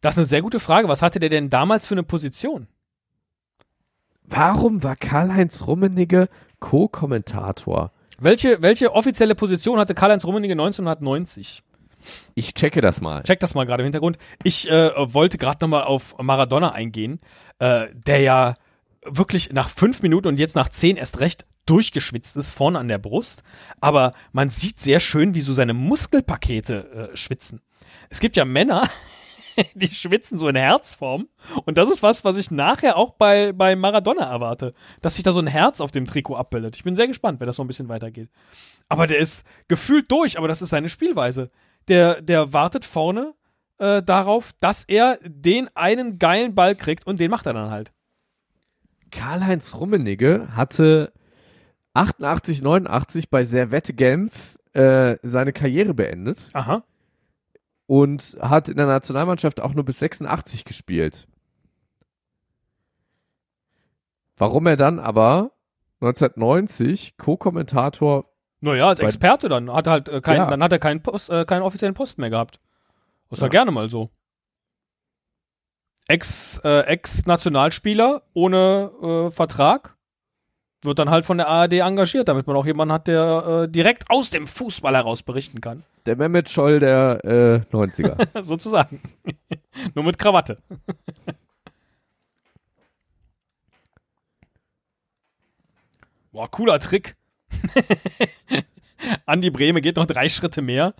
[0.00, 0.88] Das ist eine sehr gute Frage.
[0.88, 2.66] Was hatte der denn damals für eine Position?
[4.24, 6.28] Warum war Karl-Heinz Rummenigge
[6.60, 7.92] Co-Kommentator?
[8.18, 11.62] Welche, welche offizielle Position hatte Karl-Heinz Rummenigge 1990?
[12.34, 13.22] Ich checke das mal.
[13.24, 14.18] Check das mal gerade im Hintergrund.
[14.42, 17.20] Ich äh, wollte gerade nochmal auf Maradona eingehen,
[17.58, 18.54] äh, der ja
[19.04, 22.98] wirklich nach fünf Minuten und jetzt nach zehn erst recht durchgeschwitzt ist, vorne an der
[22.98, 23.42] Brust.
[23.80, 27.60] Aber man sieht sehr schön, wie so seine Muskelpakete äh, schwitzen.
[28.08, 28.88] Es gibt ja Männer,
[29.74, 31.28] die schwitzen so in Herzform.
[31.64, 34.74] Und das ist was, was ich nachher auch bei, bei Maradona erwarte.
[35.02, 36.76] Dass sich da so ein Herz auf dem Trikot abbildet.
[36.76, 38.30] Ich bin sehr gespannt, wenn das noch ein bisschen weitergeht.
[38.88, 41.50] Aber der ist gefühlt durch, aber das ist seine Spielweise.
[41.88, 43.34] Der, der wartet vorne
[43.78, 47.92] äh, darauf, dass er den einen geilen Ball kriegt und den macht er dann halt.
[49.10, 51.12] Karl-Heinz Rummenigge hatte
[51.94, 56.84] 88, 89 bei Servette Genf äh, seine Karriere beendet Aha.
[57.90, 61.26] Und hat in der Nationalmannschaft auch nur bis 86 gespielt.
[64.36, 65.50] Warum er dann aber
[66.00, 69.72] 1990 Co-Kommentator Naja, als Experte dann.
[69.72, 70.46] Hat er halt äh, keinen, Ja.
[70.50, 72.60] dann hat er keinen, Post, äh, keinen offiziellen Posten mehr gehabt.
[73.28, 74.10] Das ist ja gerne mal so.
[76.06, 79.96] Ex, äh, Ex-Nationalspieler ohne äh, Vertrag
[80.82, 84.04] wird dann halt von der ARD engagiert, damit man auch jemanden hat, der äh, direkt
[84.10, 85.82] aus dem Fußball heraus berichten kann.
[86.06, 88.42] Der Mehmet Scholl der äh, 90er.
[88.42, 89.00] Sozusagen.
[89.94, 90.58] Nur mit Krawatte.
[96.32, 97.16] Boah, cooler Trick.
[99.26, 100.94] Andi Breme geht noch drei Schritte mehr.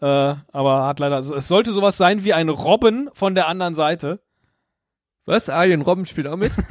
[0.00, 1.18] Äh, aber hat leider.
[1.20, 4.20] Es sollte sowas sein wie ein Robben von der anderen Seite.
[5.24, 5.48] Was?
[5.48, 6.52] Arjen Robben spielt auch mit?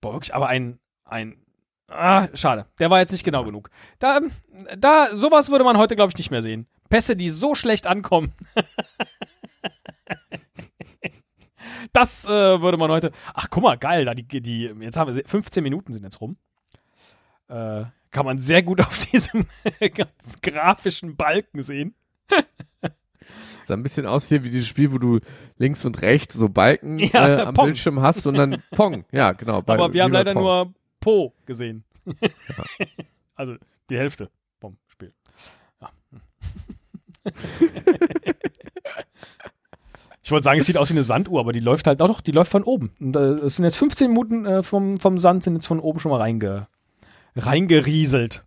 [0.00, 0.80] Boah, wirklich, aber ein.
[1.04, 1.36] ein
[1.88, 2.66] ah, schade.
[2.78, 3.70] Der war jetzt nicht genau genug.
[3.98, 4.20] Da,
[4.76, 6.66] da, sowas würde man heute, glaube ich, nicht mehr sehen.
[6.88, 8.32] Pässe, die so schlecht ankommen.
[11.92, 13.12] das äh, würde man heute.
[13.34, 14.04] Ach, guck mal, geil.
[14.04, 16.36] Da die, die, jetzt haben wir 15 Minuten sind jetzt rum.
[17.48, 19.46] Äh, kann man sehr gut auf diesem
[19.94, 21.94] ganz grafischen Balken sehen.
[23.64, 25.20] Sah ein bisschen aus hier wie dieses Spiel, wo du
[25.58, 27.66] links und rechts so Balken Ja, äh, am Pong.
[27.66, 29.04] Bildschirm hast und dann Pong.
[29.12, 29.58] Ja, genau.
[29.58, 30.42] Aber wir haben leider Pong.
[30.42, 31.84] nur Po gesehen.
[33.36, 33.56] also
[33.90, 34.30] die Hälfte
[34.60, 35.12] vom Spiel.
[35.80, 35.90] Ja.
[40.22, 42.20] ich wollte sagen, es sieht aus wie eine Sanduhr, aber die läuft halt auch doch,
[42.20, 42.92] die läuft von oben.
[43.00, 46.00] Und, äh, es sind jetzt 15 Minuten äh, vom, vom Sand, sind jetzt von oben
[46.00, 46.68] schon mal reinge,
[47.36, 48.44] reingerieselt.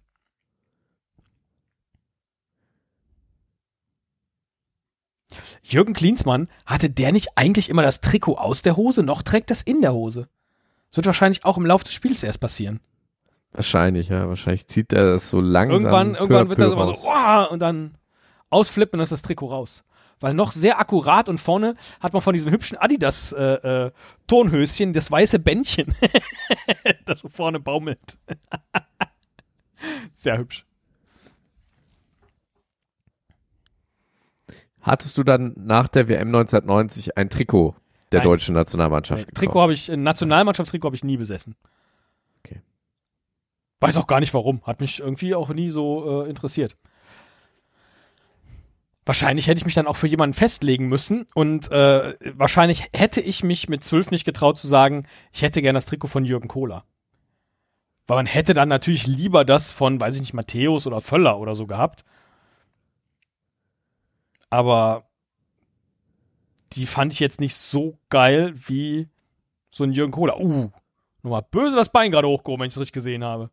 [5.63, 9.61] Jürgen Klinsmann, hatte der nicht eigentlich immer das Trikot aus der Hose, noch trägt das
[9.61, 10.27] in der Hose?
[10.91, 12.81] Das wird wahrscheinlich auch im Laufe des Spiels erst passieren.
[13.53, 14.27] Wahrscheinlich, ja.
[14.27, 15.77] Wahrscheinlich zieht er das so langsam.
[15.77, 17.97] Irgendwann, irgendwann wird das immer so, oh, und dann
[18.49, 19.83] ausflippen und ist das Trikot raus.
[20.19, 23.91] Weil noch sehr akkurat und vorne hat man von diesem hübschen Adidas äh, äh,
[24.27, 25.95] das weiße Bändchen,
[27.05, 28.17] das so vorne baumelt.
[30.13, 30.65] sehr hübsch.
[34.81, 37.75] Hattest du dann nach der WM 1990 ein Trikot
[38.11, 38.27] der Nein.
[38.27, 39.27] deutschen Nationalmannschaft?
[39.29, 39.61] Trikot gekauft?
[39.61, 41.55] habe ich, ein Nationalmannschaftstrikot habe ich nie besessen.
[42.43, 42.61] Okay.
[43.79, 44.61] Weiß auch gar nicht warum.
[44.63, 46.75] Hat mich irgendwie auch nie so äh, interessiert.
[49.05, 53.43] Wahrscheinlich hätte ich mich dann auch für jemanden festlegen müssen und äh, wahrscheinlich hätte ich
[53.43, 56.85] mich mit zwölf nicht getraut zu sagen, ich hätte gern das Trikot von Jürgen Kohler.
[58.05, 61.55] Weil man hätte dann natürlich lieber das von, weiß ich nicht, Matthäus oder Völler oder
[61.55, 62.03] so gehabt.
[64.49, 65.10] Aber
[66.73, 69.09] die fand ich jetzt nicht so geil wie
[69.69, 70.39] so ein Jürgen Kohler.
[70.39, 70.71] Uh,
[71.23, 73.49] nochmal böse das Bein gerade hochgehoben, wenn ich es richtig gesehen habe.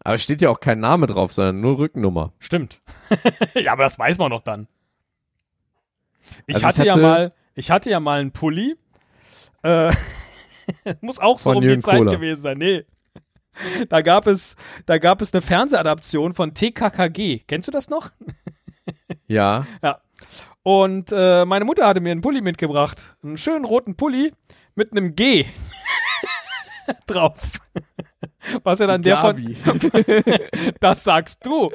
[0.00, 2.32] Aber es steht ja auch kein Name drauf, sondern nur Rückennummer.
[2.38, 2.80] Stimmt.
[3.54, 4.68] ja, aber das weiß man doch dann.
[6.46, 8.76] Ich, Also ich hatte, ja hatte- mal, ich hatte ja mal einen Pulli.
[9.62, 9.92] Äh,
[11.00, 12.12] muss auch so um die Jürgen Zeit Kohler.
[12.12, 12.58] gewesen sein.
[12.58, 12.84] Nee.
[13.88, 17.38] Da gab es, da gab es eine Fernsehadaption von TKKG.
[17.46, 18.10] Kennst du das noch?
[19.26, 19.66] Ja.
[20.66, 23.14] Und äh, meine Mutter hatte mir einen Pulli mitgebracht.
[23.22, 24.32] Einen schönen roten Pulli
[24.74, 25.46] mit einem G
[27.06, 27.38] drauf.
[28.64, 29.56] Was ja dann der von, Gabi.
[30.80, 31.70] Das sagst du.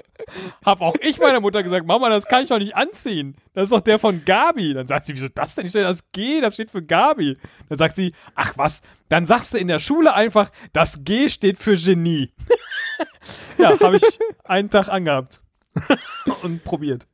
[0.66, 3.38] Hab auch ich meiner Mutter gesagt, Mama, das kann ich doch nicht anziehen.
[3.54, 4.74] Das ist doch der von Gabi.
[4.74, 5.68] Dann sagt sie, wieso das denn?
[5.68, 7.38] Ich so, das G, das steht für Gabi.
[7.70, 11.58] Dann sagt sie, ach was, dann sagst du in der Schule einfach, das G steht
[11.60, 12.34] für Genie.
[13.58, 15.42] ja, habe ich einen Tag angehabt.
[16.42, 17.08] Und probiert.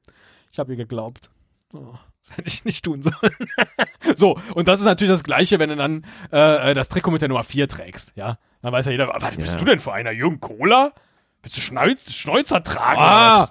[0.52, 1.30] Ich habe ihr geglaubt.
[1.74, 3.36] Oh, das hätte ich nicht tun sollen.
[4.16, 7.22] so, und das ist natürlich das Gleiche, wenn du dann äh, äh, das Trikot mit
[7.22, 8.38] der Nummer 4 trägst, ja.
[8.62, 9.60] Dann weiß ja jeder, was bist Ja.
[9.60, 10.12] du denn für einer?
[10.12, 10.94] Jürgen Kohler?
[11.42, 13.00] Bist du Schneuz Schnäuzer tragen?
[13.00, 13.50] Ah!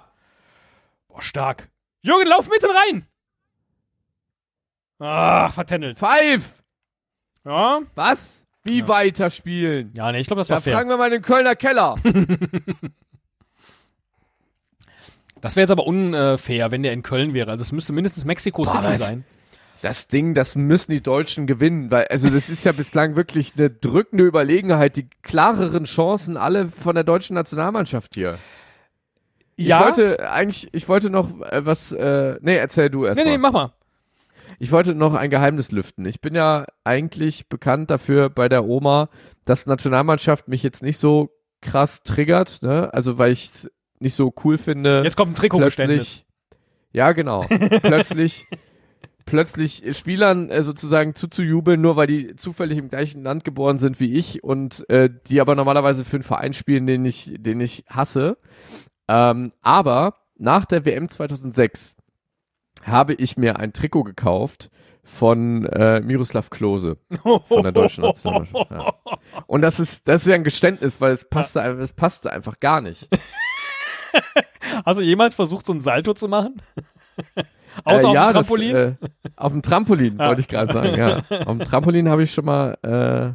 [1.07, 1.69] Boah, stark.
[2.01, 3.07] Jürgen, lauf mitten rein!
[4.99, 5.97] Ah, vertändelt.
[5.99, 6.63] Five!
[7.45, 7.79] Ja?
[7.95, 8.45] Was?
[8.63, 9.91] Wie weiterspielen?
[9.93, 10.73] Ja, nee, ich glaube, das Da war fair.
[10.75, 11.95] fragen wir mal den Kölner Keller.
[15.41, 17.51] Das wäre jetzt aber unfair, wenn der in Köln wäre.
[17.51, 18.99] Also es müsste mindestens Mexico Boah, City was?
[18.99, 19.25] sein.
[19.81, 23.69] Das Ding, das müssen die Deutschen gewinnen, weil, also das ist ja bislang wirklich eine
[23.69, 28.39] drückende Überlegenheit, die klareren Chancen alle von der deutschen Nationalmannschaft hier.
[29.55, 33.31] Ich wollte eigentlich, ich wollte noch äh, was, äh, nee, erzähl du erst nee, mal.
[33.31, 33.73] nee, mach mal.
[34.59, 36.05] Ich wollte noch ein Geheimnis lüften.
[36.05, 39.09] Ich bin ja eigentlich bekannt dafür bei der Oma,
[39.45, 41.29] dass Nationalmannschaft mich jetzt nicht so
[41.61, 42.93] krass triggert, ne?
[42.93, 43.51] Also weil ich
[43.99, 45.01] nicht so cool finde.
[45.03, 46.23] Jetzt kommt ein Trikotgeständnis.
[46.91, 47.41] ja genau,
[47.81, 48.45] plötzlich,
[49.25, 54.13] plötzlich Spielern äh, sozusagen zuzujubeln, nur weil die zufällig im gleichen Land geboren sind wie
[54.13, 58.37] ich und äh, die aber normalerweise für einen Verein spielen, den ich, den ich hasse.
[59.07, 61.97] Ähm, aber nach der WM 2006
[62.83, 64.69] habe ich mir ein Trikot gekauft
[65.03, 66.97] von äh, Miroslav Klose
[67.47, 68.71] von der deutschen Nationalmannschaft.
[68.71, 68.93] Ja.
[69.47, 72.81] Und das ist, das ist ja ein Geständnis, weil es passte, es passte einfach gar
[72.81, 73.07] nicht.
[74.85, 76.61] Hast du jemals versucht, so ein Salto zu machen?
[77.83, 78.73] Außer äh, auf ja, dem Trampolin?
[78.73, 78.95] Das, äh,
[79.35, 80.27] auf dem Trampolin, Ja.
[80.29, 81.17] wollte ich gerade sagen, ja.
[81.45, 83.33] Auf dem Trampolin habe ich schon mal, äh,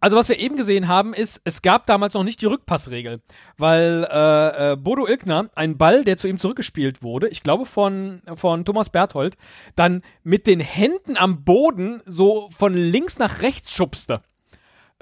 [0.00, 3.20] Also was wir eben gesehen haben, ist, es gab damals noch nicht die Rückpassregel,
[3.58, 8.22] weil äh, äh, Bodo Ilgner einen Ball, der zu ihm zurückgespielt wurde, ich glaube von,
[8.34, 9.36] von Thomas Berthold,
[9.76, 14.22] dann mit den Händen am Boden so von links nach rechts schubste.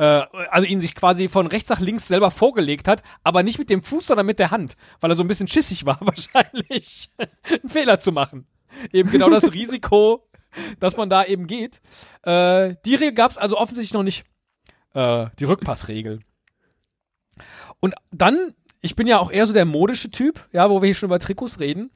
[0.00, 3.68] Äh, also ihn sich quasi von rechts nach links selber vorgelegt hat, aber nicht mit
[3.68, 7.68] dem Fuß, sondern mit der Hand, weil er so ein bisschen schissig war, wahrscheinlich einen
[7.68, 8.46] Fehler zu machen.
[8.94, 10.26] Eben genau das Risiko,
[10.78, 11.82] dass man da eben geht.
[12.22, 14.24] Äh, die Regel gab es also offensichtlich noch nicht
[14.94, 16.20] äh, die Rückpassregel.
[17.80, 20.94] Und dann, ich bin ja auch eher so der modische Typ, ja, wo wir hier
[20.94, 21.90] schon über Trikots reden.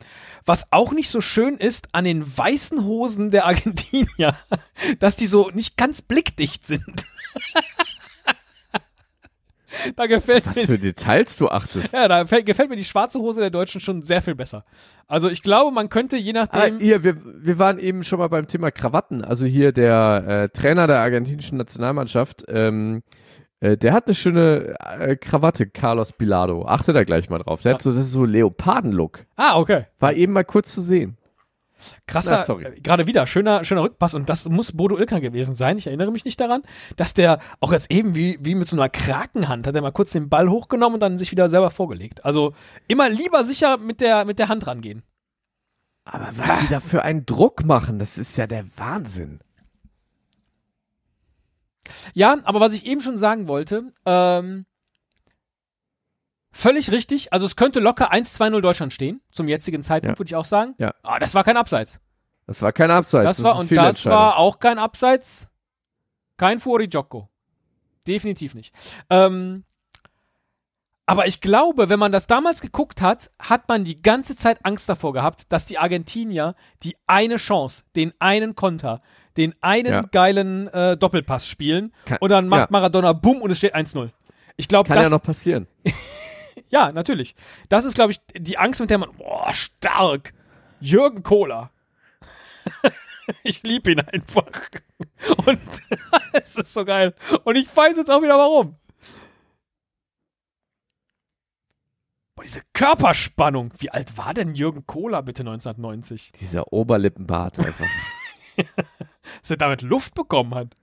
[0.45, 4.37] Was auch nicht so schön ist an den weißen Hosen der Argentinier,
[4.99, 6.85] dass die so nicht ganz blickdicht sind.
[9.97, 10.67] da gefällt was mir.
[10.67, 11.93] für Details du achtest.
[11.93, 14.65] Ja, da fällt, gefällt mir die schwarze Hose der Deutschen schon sehr viel besser.
[15.09, 16.79] Also ich glaube, man könnte je Ah, nachdem.
[16.79, 19.25] hier, wir, wir waren eben schon mal beim Thema Krawatten.
[19.25, 23.03] Also hier der äh, Trainer der argentinischen Nationalmannschaft, ähm,
[23.61, 26.67] äh, der hat eine schöne äh, Krawatte, Carlos Bilardo.
[26.67, 27.63] Achte da gleich mal drauf.
[27.63, 29.27] Der hat so, das ist so Leoparden-Look.
[29.37, 29.87] ah, okay.
[29.99, 31.17] War eben mal kurz zu sehen.
[32.07, 32.65] Krasser, Na, sorry.
[32.65, 35.77] äh, gerade wieder, schöner, schöner Rückpass und das muss Bodo Ilkner gewesen sein.
[35.77, 36.63] Ich erinnere mich nicht daran,
[36.97, 40.13] dass der auch jetzt eben wie, wie mit so einer Krakenhand hat er mal kurz
[40.13, 42.25] den Ball hochgenommen und dann sich wieder selber vorgelegt.
[42.25, 42.55] Also
[42.89, 45.03] immer lieber sicher mit der, mit der Hand rangehen.
[46.07, 49.41] Aber was die da für einen Druck machen, das ist ja der Wahnsinn.
[52.15, 54.67] Ja, aber was ich eben schon sagen wollte, ähm,
[56.53, 57.33] völlig richtig.
[57.33, 60.19] Also es könnte locker 1-2-0 Deutschland stehen, zum jetzigen Zeitpunkt, Ja.
[60.21, 60.75] würde ich auch sagen.
[60.79, 60.95] Ja.
[61.03, 62.01] Aber das war kein Abseits.
[62.47, 63.25] Das war kein Abseits.
[63.25, 65.49] Das ist war, und das war auch kein Abseits.
[66.37, 67.29] Kein Fuori Gioco.
[68.07, 68.75] Definitiv nicht.
[69.09, 69.65] Ähm,
[71.07, 74.89] Aber ich glaube, wenn man das damals geguckt hat, hat man die ganze Zeit Angst
[74.89, 79.03] davor gehabt, dass die Argentinier die eine Chance, den einen Konter,
[79.37, 80.03] den einen Ja.
[80.03, 82.67] geilen äh, Doppelpass spielen Kann- und dann macht ja.
[82.71, 84.11] Maradona bumm und es steht 1-0.
[84.57, 85.67] Ich glaube, Kann das ja noch passieren.
[86.71, 87.35] ja, natürlich.
[87.69, 90.33] Das ist glaube ich die Angst, mit der man boah, stark.
[90.81, 91.71] Jürgen Kohler.
[93.43, 94.45] ich liebe ihn einfach.
[95.47, 95.61] Und
[96.33, 97.15] es ist so geil.
[97.45, 98.77] Und ich weiß jetzt auch wieder warum.
[102.37, 103.73] Boah, diese Körperspannung.
[103.79, 106.33] Wie alt war denn Jürgen Kohler bitte 1990?
[106.33, 107.87] Dieser Oberlippenbart einfach.
[109.41, 110.75] Dass er damit Luft bekommen hat.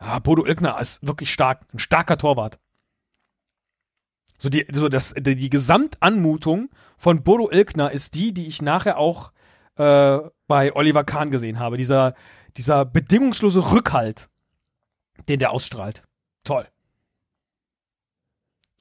[0.00, 1.62] Ja, Bodo Ilgner ist wirklich stark.
[1.72, 2.58] Ein starker Torwart.
[4.38, 8.98] So die, so das, die, die Gesamtanmutung von Bodo Ilgner ist die, die ich nachher
[8.98, 9.32] auch
[9.76, 11.76] äh, bei Oliver Kahn gesehen habe.
[11.76, 12.14] Dieser,
[12.56, 14.28] dieser bedingungslose Rückhalt,
[15.28, 16.02] den der ausstrahlt.
[16.42, 16.66] Toll.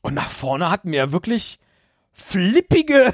[0.02, 1.60] Und nach vorne wir ja wirklich
[2.12, 3.14] flippige,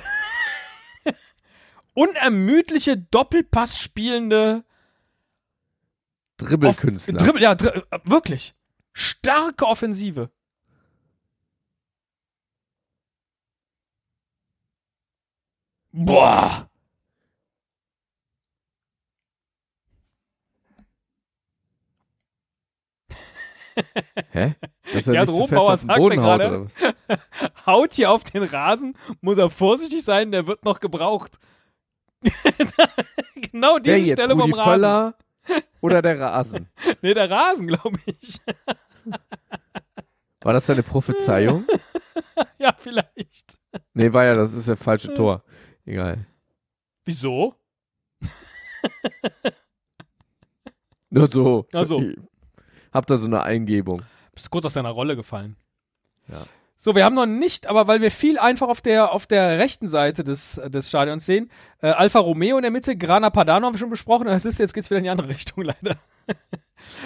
[1.93, 4.63] unermüdliche Doppelpass spielende
[6.37, 7.17] Dribbelkünstler.
[7.17, 8.55] Dribbel, ja, dri äh, wirklich.
[8.93, 10.31] Starke Offensive.
[15.91, 16.66] Boah.
[24.31, 24.55] Hä?
[24.93, 26.67] Dass er Gerd sagte Boden haut, gerade-?
[27.65, 31.37] Haut hier auf den Rasen, muss er vorsichtig sein, der wird noch gebraucht.
[33.35, 34.11] genau diese jetzt?
[34.13, 34.71] Stelle vom Rudi Rasen.
[34.71, 35.15] Völler
[35.81, 36.69] oder der Rasen?
[37.01, 38.39] Nee, der Rasen, glaube ich.
[40.41, 41.65] War das deine Prophezeiung?
[42.57, 43.57] ja, vielleicht.
[43.93, 45.43] Nee, war ja, das ist das falsche Tor.
[45.85, 46.25] Egal.
[47.05, 47.55] Wieso?
[51.09, 51.65] Nur so.
[51.73, 52.01] Ach so.
[52.01, 52.17] Ich
[52.93, 54.01] hab da so eine Eingebung.
[54.33, 55.55] Bist kurz aus deiner Rolle gefallen.
[56.27, 56.37] Ja.
[56.79, 59.87] So, wir haben noch nicht, aber weil wir viel einfach auf der, auf der rechten
[59.87, 61.49] Seite des, des Stadions sehen,
[61.81, 64.75] äh, Alfa Romeo in der Mitte, Grana Padano haben wir schon besprochen, das ist, jetzt
[64.75, 65.97] geht's wieder in die andere Richtung leider.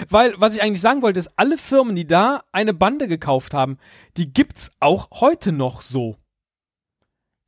[0.10, 3.78] weil, was ich eigentlich sagen wollte, ist, alle Firmen, die da eine Bande gekauft haben,
[4.18, 6.18] die gibt's auch heute noch so.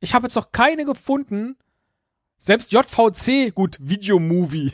[0.00, 1.56] Ich habe jetzt noch keine gefunden,
[2.38, 4.72] selbst JVC, gut, Videomovie,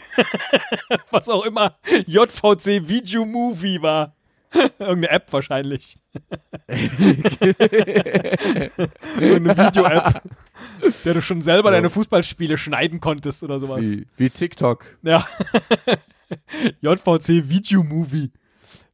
[1.11, 4.17] was auch immer JVC Videomovie war.
[4.81, 6.01] Irgendeine App wahrscheinlich.
[9.21, 10.23] Irgendeine Video-App,
[11.05, 11.77] der du schon selber Ja.
[11.77, 13.85] deine Fußballspiele schneiden konntest oder sowas.
[13.87, 14.85] Wie, wie TikTok.
[15.03, 15.25] Ja.
[16.81, 18.33] JVC Videomovie.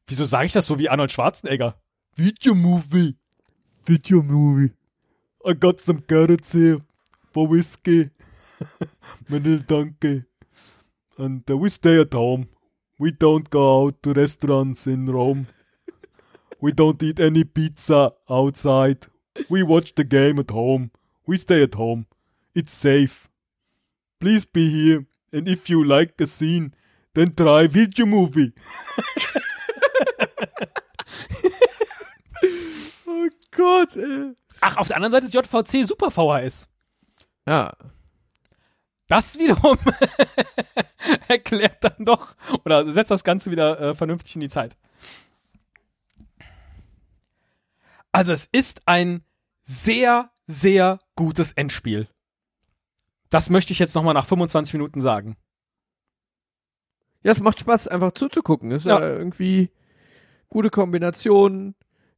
[0.07, 1.77] Wieso sage ich das so wie Arnold Schwarzenegger?
[2.15, 3.17] Videomovie.
[3.87, 4.73] Video-Movie.
[5.49, 6.81] I got some carrots here
[7.33, 8.11] for whiskey.
[9.29, 10.27] Many danke.
[11.19, 12.49] And uh, we stay at home.
[12.99, 15.47] We don't go out to restaurants in Rome.
[16.61, 19.07] We don't eat any pizza outside.
[19.51, 20.91] We watch the game at home.
[21.27, 22.07] We stay at home.
[22.55, 23.29] It's safe.
[24.21, 25.07] Please be here.
[25.33, 26.73] And if you like a scene,
[27.15, 28.53] then try video movie.
[33.09, 34.33] Oh Gott, ey.
[34.61, 36.69] Ach, auf der anderen Seite ist JVC Super VHS.
[37.47, 37.73] Ja,
[39.09, 39.79] Das wiederum
[41.29, 42.35] erklärt dann doch
[42.65, 44.77] oder setzt das Ganze wieder äh, vernünftig in die Zeit.
[48.13, 49.23] Also es ist ein
[49.63, 52.09] sehr, sehr gutes Endspiel.
[53.29, 55.37] Das möchte ich jetzt nochmal nach 25 Minuten sagen.
[57.23, 58.71] Ja, es macht Spaß, einfach zuzugucken.
[58.71, 59.07] Ist ja, Ja.
[59.09, 59.71] irgendwie
[60.49, 61.75] gute Kombination,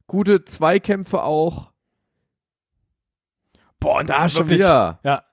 [0.07, 1.71] gute Zweikämpfe auch.
[3.79, 4.99] Boah, und Da schon wirklich- wieder.
[5.03, 5.25] Ja.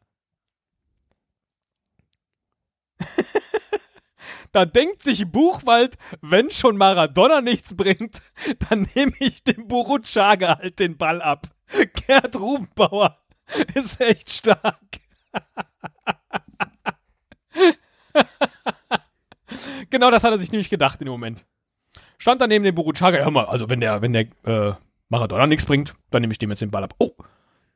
[4.52, 8.22] da denkt sich Buchwald, wenn schon Maradona nichts bringt,
[8.68, 11.48] dann nehme ich dem Buruchaga halt den Ball ab.
[12.06, 13.18] Gerd Rubenbauer
[13.74, 15.00] ist echt stark.
[19.90, 21.44] genau das hat er sich nämlich gedacht dem Moment.
[22.18, 24.74] Stand dann neben dem Buruchaga, hör mal, also wenn der, wenn der äh,
[25.08, 26.94] Maradona nichts bringt, dann nehme ich dem jetzt den Ball ab.
[26.98, 27.12] Oh,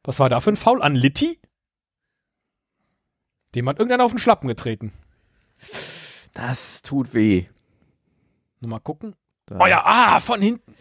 [0.02, 1.38] was war da für ein Foul an Litti?
[3.54, 4.92] Dem hat irgendeiner auf den Schlappen getreten.
[6.34, 7.46] Das tut weh.
[8.60, 9.14] Nur mal gucken.
[9.46, 9.58] Da.
[9.60, 10.74] Oh ja, ah, von hinten.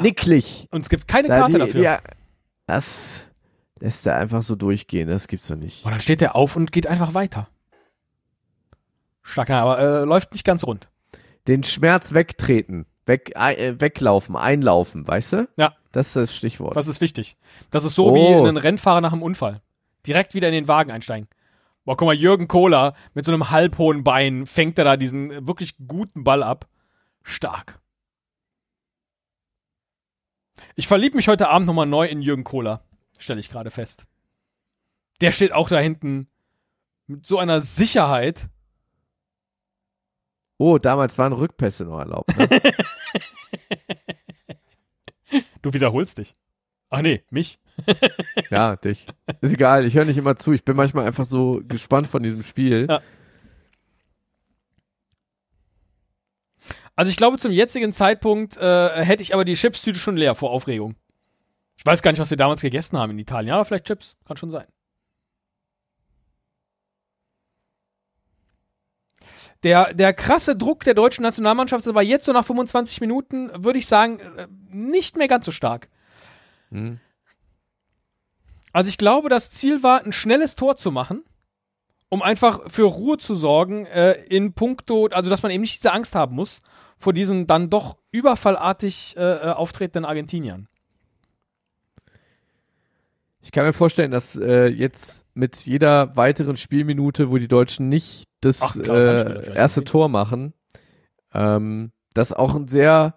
[0.00, 0.68] Nicklig.
[0.70, 1.82] Und es gibt keine Da Karte die, dafür.
[1.82, 2.00] Ja,
[2.66, 3.24] das
[3.80, 5.08] lässt er einfach so durchgehen.
[5.08, 5.84] Das gibt's doch nicht.
[5.84, 7.48] Und dann steht er auf und geht einfach weiter.
[9.22, 10.88] Stark, aber äh, läuft nicht ganz rund.
[11.46, 12.86] Den Schmerz wegtreten.
[13.06, 15.48] Weg, äh, weglaufen, einlaufen, weißt du?
[15.56, 15.74] Ja.
[15.90, 16.76] Das ist das Stichwort.
[16.76, 17.36] Das ist wichtig.
[17.70, 18.14] Das ist so Oh.
[18.14, 19.60] wie ein Rennfahrer nach einem Unfall.
[20.06, 21.28] Direkt wieder in den Wagen einsteigen.
[21.84, 25.76] Boah, guck mal, Jürgen Kohler mit so einem halbhohen Bein fängt er da diesen wirklich
[25.86, 26.68] guten Ball ab.
[27.22, 27.80] Stark.
[30.74, 32.84] Ich verliebe mich heute Abend nochmal neu in Jürgen Kohler,
[33.18, 34.06] stelle ich gerade fest.
[35.20, 36.28] Der steht auch da hinten
[37.06, 38.48] mit so einer Sicherheit.
[40.58, 42.36] Oh, damals waren Rückpässe noch erlaubt.
[42.36, 42.48] Ne?
[45.62, 46.34] Du wiederholst dich.
[46.92, 47.58] Ach nee, mich.
[48.50, 49.06] ja, dich.
[49.40, 50.52] Ist egal, ich höre nicht immer zu.
[50.52, 52.86] Ich bin manchmal einfach so gespannt von diesem Spiel.
[52.86, 53.00] Ja.
[56.94, 60.50] Also ich glaube, zum jetzigen Zeitpunkt äh, hätte ich aber die Chipstüte schon leer vor
[60.50, 60.94] Aufregung.
[61.78, 63.48] Ich weiß gar nicht, was sie damals gegessen haben in Italien.
[63.48, 64.14] Ja, vielleicht Chips.
[64.26, 64.66] Kann schon sein.
[69.62, 73.78] Der, der krasse Druck der deutschen Nationalmannschaft ist aber jetzt so nach 25 Minuten, würde
[73.78, 75.88] ich sagen, äh, nicht mehr ganz so stark.
[76.72, 76.98] Hm.
[78.72, 81.22] Also ich glaube, das Ziel war, ein schnelles Tor zu machen,
[82.08, 85.92] um einfach für Ruhe zu sorgen äh, in puncto, also dass man eben nicht diese
[85.92, 86.62] Angst haben muss
[86.96, 90.68] vor diesen dann doch überfallartig äh, äh auftretenden Argentiniern.
[93.40, 98.28] Ich kann mir vorstellen, dass äh, jetzt mit jeder weiteren Spielminute, wo die Deutschen nicht
[98.40, 100.52] das Ach, klar, äh, erste Tor machen,
[101.34, 103.16] ähm, das auch ein sehr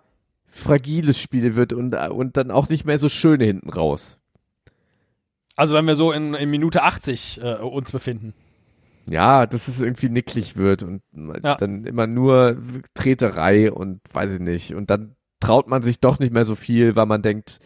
[0.56, 4.18] fragiles Spiel wird und, und dann auch nicht mehr so schön hinten raus.
[5.58, 8.34] Also wenn wir so in, in Minute 80 äh, uns befinden.
[9.08, 11.02] Ja, dass es irgendwie nicklig wird und
[11.44, 11.56] Ja.
[11.56, 12.58] dann immer nur
[12.96, 14.74] Treterei und weiß ich nicht.
[14.74, 17.60] Und dann traut man sich doch nicht mehr so viel, weil man denkt,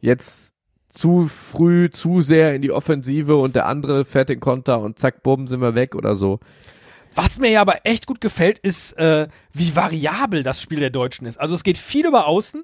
[0.00, 0.54] jetzt
[0.88, 5.22] zu früh, zu sehr in die Offensive und der andere fährt den Konter und zack,
[5.22, 6.40] bumm, sind wir weg oder so.
[7.16, 11.26] Was mir ja aber echt gut gefällt, ist, äh, wie variabel das Spiel der Deutschen
[11.26, 11.38] ist.
[11.38, 12.62] Also es geht viel über Außen,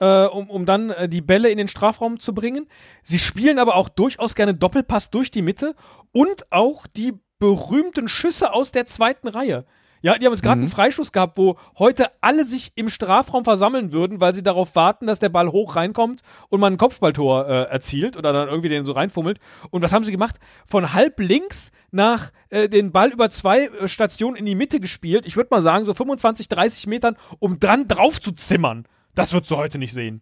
[0.00, 2.66] äh, um, um dann äh, die Bälle in den Strafraum zu bringen.
[3.04, 5.76] Sie spielen aber auch durchaus gerne Doppelpass durch die Mitte
[6.10, 9.64] und auch die berühmten Schüsse aus der zweiten Reihe.
[10.02, 10.64] Ja, die haben jetzt gerade Mhm.
[10.64, 15.06] einen Freischuss gehabt, wo heute alle sich im Strafraum versammeln würden, weil sie darauf warten,
[15.06, 18.84] dass der Ball hoch reinkommt und man ein Kopfballtor äh, erzielt oder dann irgendwie den
[18.84, 19.38] so reinfummelt.
[19.70, 20.40] Und was haben sie gemacht?
[20.66, 25.24] Von halb links nach äh, den Ball über zwei äh, Stationen in die Mitte gespielt.
[25.24, 28.86] Ich würde mal sagen, so 25, 30 Metern, um dran drauf zu zimmern.
[29.14, 30.20] Das würdest du heute nicht sehen.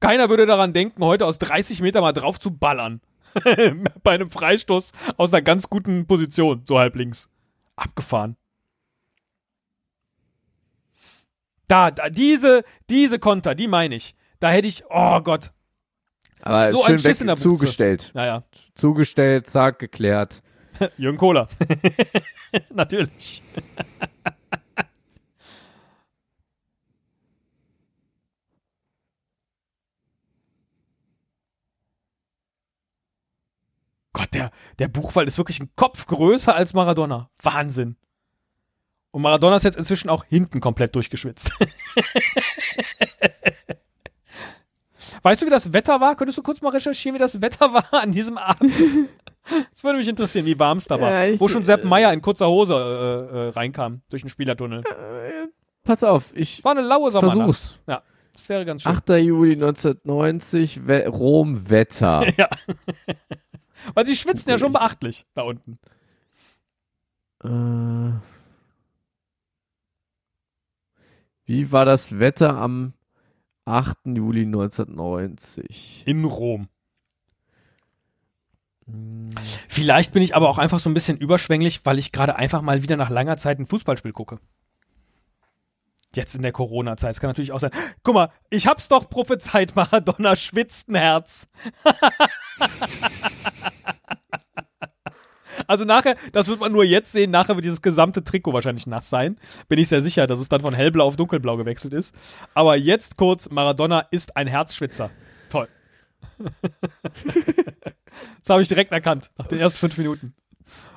[0.00, 3.00] Keiner würde daran denken, heute aus 30 Meter mal drauf zu ballern.
[4.02, 7.28] Bei einem Freistoß aus einer ganz guten Position, so halb links.
[7.76, 8.36] Abgefahren.
[11.72, 14.14] Da, da, diese, diese Konter, die meine ich.
[14.40, 15.52] Da hätte ich, oh Gott,
[16.42, 17.44] Aber So ein schön Schiss in der Buchse.
[17.44, 18.10] zugestellt.
[18.12, 18.42] naja,
[18.74, 20.42] Zugestellt, zack, geklärt.
[20.98, 21.48] Jürgen Kohler.
[22.74, 23.42] Natürlich.
[34.12, 37.30] Gott, der, der Buchwald ist wirklich ein Kopf größer als Maradona.
[37.42, 37.96] Wahnsinn.
[39.12, 41.52] Und Maradona ist jetzt inzwischen auch hinten komplett durchgeschwitzt.
[45.22, 46.16] weißt du, wie das Wetter war?
[46.16, 48.72] Könntest du kurz mal recherchieren, wie das Wetter war an diesem Abend?
[49.72, 51.10] Das würde mich interessieren, wie warm es da war.
[51.10, 54.82] Ja, ich- Wo schon Sepp Meier in kurzer Hose äh, äh, reinkam durch den Spielertunnel.
[55.84, 57.36] Pass auf, ich War eine laue Sommernacht.
[57.38, 57.78] versuch's.
[57.88, 58.02] Ja,
[58.32, 58.92] das wäre ganz schön.
[58.92, 59.08] 8.
[59.10, 62.24] Juli 1990, We Rom-Wetter.
[62.38, 62.48] Ja.
[63.94, 65.78] Weil sie schwitzen ja schon beachtlich da unten.
[67.42, 68.12] Äh,
[71.44, 72.94] wie war das Wetter am
[73.64, 73.96] 8.
[74.06, 76.04] Juli 1990?
[76.06, 76.68] In Rom.
[78.86, 79.30] Hm,
[79.68, 82.82] Vielleicht bin ich aber auch einfach so ein bisschen überschwänglich, weil ich gerade einfach mal
[82.82, 84.38] wieder nach langer Zeit ein Fußballspiel gucke.
[86.14, 87.10] Jetzt in der Corona-Zeit.
[87.10, 87.70] Das kann natürlich auch sein.
[88.02, 91.48] Guck mal, ich hab's doch prophezeit, Maradona schwitzt ein Herz.
[95.72, 99.08] also nachher, das wird man nur jetzt sehen, nachher wird dieses gesamte Trikot wahrscheinlich nass
[99.10, 99.38] sein.
[99.68, 102.14] Bin ich sehr sicher, dass es dann von hellblau auf dunkelblau gewechselt ist.
[102.54, 105.10] Aber jetzt kurz, Maradona ist ein Herzschwitzer.
[105.48, 105.68] Toll.
[108.40, 110.34] das habe ich direkt erkannt, nach den ersten fünf Minuten.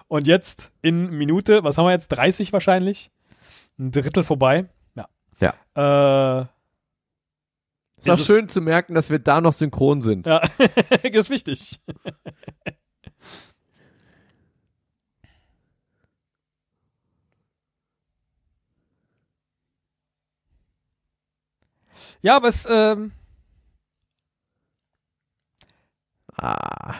[0.07, 2.09] Und jetzt in Minute, was haben wir jetzt?
[2.09, 3.11] 30 wahrscheinlich?
[3.79, 4.69] Ein Drittel vorbei.
[4.95, 5.07] Ja.
[5.39, 6.41] Ja.
[6.41, 6.45] Äh,
[7.97, 10.27] Ist es- schön zu merken, dass wir da noch synchron sind.
[10.27, 10.41] ja,
[11.03, 11.79] ist wichtig.
[22.25, 23.11] Ja, aber es, ähm,
[26.37, 26.95] Ah,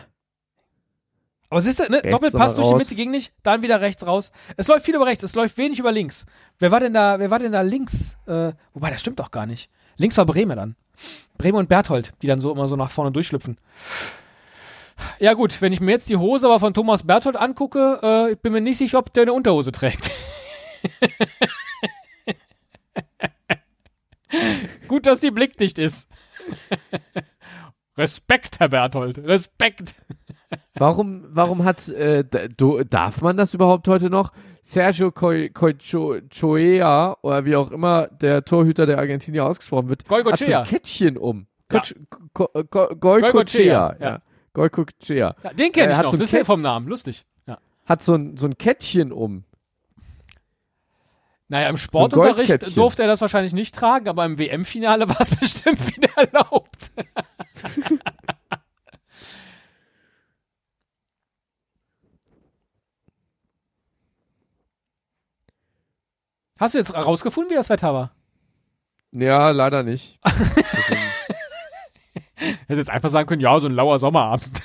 [1.49, 2.76] aber siehst du, ne, Doppelpass durch die.
[2.76, 4.32] Mitte ging nicht, dann wieder rechts raus.
[4.55, 6.28] Es läuft viel über rechts, es läuft wenig über links.
[6.59, 8.17] Wer war denn da, wer war denn da links?
[8.28, 9.71] Äh, wobei, das stimmt doch gar nicht.
[9.97, 10.76] Links war Bremer dann.
[11.39, 13.57] Bremer und Berthold, die dann so immer so nach vorne durchschlüpfen.
[15.19, 18.39] Ja gut, wenn ich mir jetzt die Hose aber von Thomas Berthold angucke, äh, ich
[18.39, 20.11] bin mir nicht sicher, ob der eine Unterhose trägt.
[24.88, 26.09] gut, dass die blickdicht ist.
[27.97, 29.95] Respekt, Herr Berthold, Respekt.
[30.75, 34.31] Warum, warum hat, äh, d- du, darf man das überhaupt heute noch?
[34.63, 35.47] Sergio Coechea
[37.21, 41.47] oder wie auch immer der Torhüter der Argentinier ausgesprochen wird, hat so ein Kettchen um.
[41.71, 41.79] Ja.
[41.79, 41.95] Coach-
[42.33, 42.63] Go- Go-
[42.95, 44.05] Goicoechea, Goicoechea, ja.
[44.09, 44.19] ja.
[44.53, 45.36] Goicoechea.
[45.43, 47.25] Ja, den kenne ich noch, so das ist ja vom Namen, lustig.
[47.47, 47.57] Ja.
[47.86, 49.43] Hat so ein, so ein Kettchen um.
[51.48, 52.76] Naja, im Sportunterricht Goldkettchen.
[52.76, 56.91] durfte er das wahrscheinlich nicht tragen, aber im WM-Finale war es bestimmt wieder erlaubt.
[66.60, 68.12] Hast du jetzt rausgefunden, wie das Wetter war?
[69.12, 70.20] Ja, leider nicht.
[72.36, 74.62] Hätte jetzt einfach sagen können, ja, so ein lauer Sommerabend.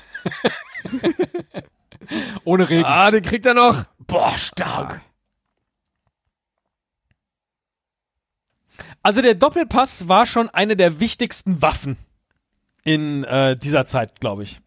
[2.44, 2.84] Ohne Regen.
[2.84, 3.84] ah, den kriegt er noch.
[4.06, 5.00] Boah, stark.
[9.02, 11.96] Also der Doppelpass war schon eine der wichtigsten Waffen
[12.84, 14.60] in äh, dieser Zeit, glaube ich.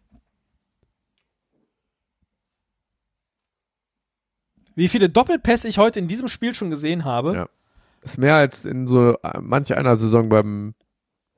[4.74, 7.34] Wie viele Doppelpässe ich heute in diesem Spiel schon gesehen habe.
[7.34, 7.48] Ja.
[8.02, 10.74] Ist mehr als in so äh, manch einer Saison beim,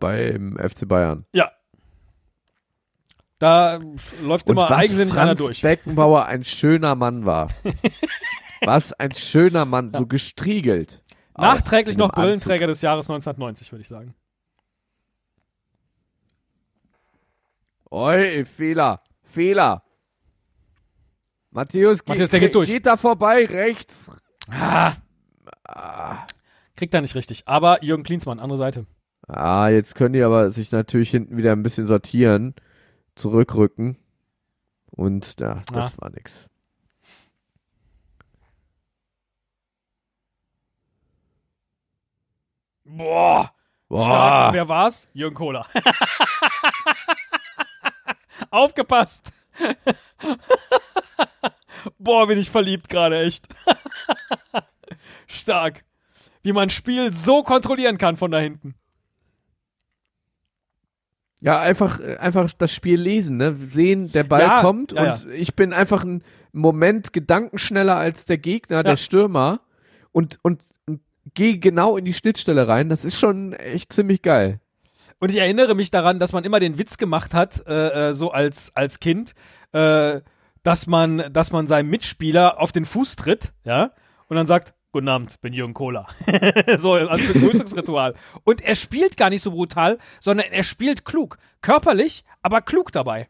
[0.01, 1.27] beim FC Bayern.
[1.33, 1.51] Ja.
[3.39, 3.79] Da
[4.23, 5.61] läuft Und immer eigensinnig Franz einer durch.
[5.61, 7.51] Beckenbauer ein schöner Mann war.
[8.63, 11.03] was ein schöner Mann, so gestriegelt.
[11.39, 14.15] Nachträglich noch Brillenträger des Jahres 1990, würde ich sagen.
[17.85, 17.93] Anzug.
[17.93, 19.83] Oi, Fehler, Fehler.
[21.51, 22.69] Matthäus, ge- Matthäus, der geht durch.
[22.69, 24.11] geht da vorbei, rechts.
[24.51, 24.93] Ah.
[26.77, 27.45] Kriegt er nicht richtig.
[27.49, 28.87] Aber Jürgen Klinsmann, andere Seite.
[29.27, 32.55] Ah, jetzt können die aber sich natürlich hinten wieder ein bisschen sortieren,
[33.15, 33.97] zurückrücken.
[34.91, 36.03] Und ja, das Ah.
[36.03, 36.47] war nix.
[42.87, 43.45] Boah.
[43.45, 43.53] Stark.
[43.89, 45.09] Boah, Und wer war's?
[45.13, 45.67] Jürgen Kohler.
[48.51, 49.33] Aufgepasst.
[51.99, 53.47] Boah, bin ich verliebt gerade, echt.
[55.27, 55.85] Stark.
[56.43, 58.75] Wie man ein Spiel so kontrollieren kann von da hinten.
[61.41, 63.57] Ja, einfach, einfach das Spiel lesen, ne?
[63.61, 66.23] Sehen, der Ball Ja, kommt ja, und ich bin einfach einen
[66.53, 68.83] Moment gedankenschneller als der Gegner, Ja.
[68.83, 69.61] der Stürmer
[70.13, 70.63] und, und,
[71.37, 72.89] gehe genau in die Schnittstelle rein.
[72.89, 74.61] Das ist schon echt ziemlich geil.
[75.21, 78.33] Und ich erinnere mich daran, dass man immer den Witz gemacht hat, äh, äh, so
[78.33, 79.35] als, als Kind,
[79.73, 80.21] äh,
[80.65, 83.93] dass man, dass man seinem Mitspieler auf den Fuß tritt, ja,
[84.29, 86.07] und dann sagt, Guten Abend, bin Jürgen Kohler.
[86.79, 88.15] so als Begrüßungsritual.
[88.45, 91.37] Und er spielt gar nicht so brutal, sondern er spielt klug.
[91.61, 93.29] Körperlich, aber klug dabei.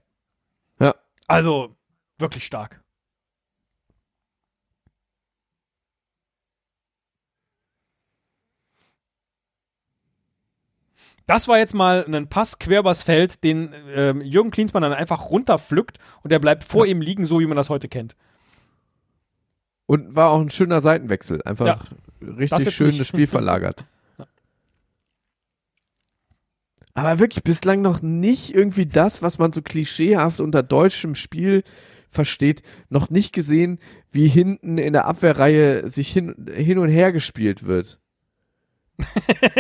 [0.79, 0.95] Ja.
[1.27, 1.75] Also,
[2.19, 2.85] wirklich stark.
[11.27, 15.31] Das war jetzt mal ein Pass quer übers Feld, den ähm, Jürgen Klinsmann dann einfach
[15.31, 18.15] runterpflückt und der bleibt vor ihm liegen, so wie man das heute kennt.
[19.87, 21.43] Und war auch ein schöner Seitenwechsel.
[21.43, 21.79] Einfach Ja.
[22.21, 23.01] Richtig schön nicht.
[23.01, 23.85] das Spiel verlagert.
[26.95, 31.63] Aber wirklich bislang noch nicht irgendwie das, was man so klischeehaft unter deutschem Spiel
[32.09, 33.79] versteht, noch nicht gesehen,
[34.11, 38.01] wie hinten in der Abwehrreihe sich hin, hin und her gespielt wird.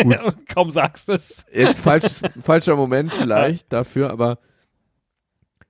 [0.02, 1.44] Gut, Kaum sagst es.
[1.52, 4.38] jetzt falsch, falscher Moment vielleicht dafür, aber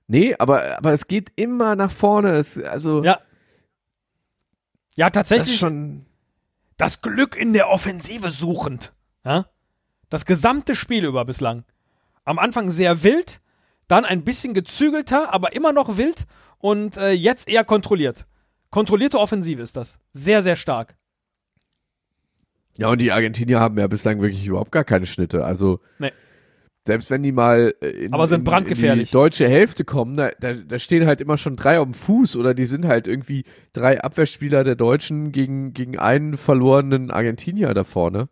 [0.07, 2.33] nee, aber, aber es geht immer nach vorne.
[2.33, 3.19] Es, also, Ja.
[4.95, 6.07] Ja, das tatsächlich schon,
[6.77, 8.93] das Glück in der Offensive suchend.
[9.23, 9.45] Ja?
[10.09, 11.65] Das gesamte Spiel über bislang.
[12.25, 13.39] Am Anfang sehr wild,
[13.87, 16.25] dann ein bisschen gezügelter, aber immer noch wild
[16.57, 18.25] und äh, jetzt eher kontrolliert.
[18.69, 19.99] Kontrollierte Offensive ist das.
[20.11, 20.97] Sehr, sehr stark.
[22.75, 25.43] Ja, und die Argentinier haben ja bislang wirklich überhaupt gar keine Schnitte.
[25.43, 26.11] Also Nee.
[26.85, 28.99] selbst wenn die mal äh, in, Aber sind in, brandgefährlich.
[29.01, 31.93] in die deutsche Hälfte kommen, da, da, da stehen halt immer schon drei auf dem
[31.93, 37.73] Fuß oder die sind halt irgendwie drei Abwehrspieler der Deutschen gegen, gegen einen verlorenen Argentinier
[37.73, 38.29] da vorne.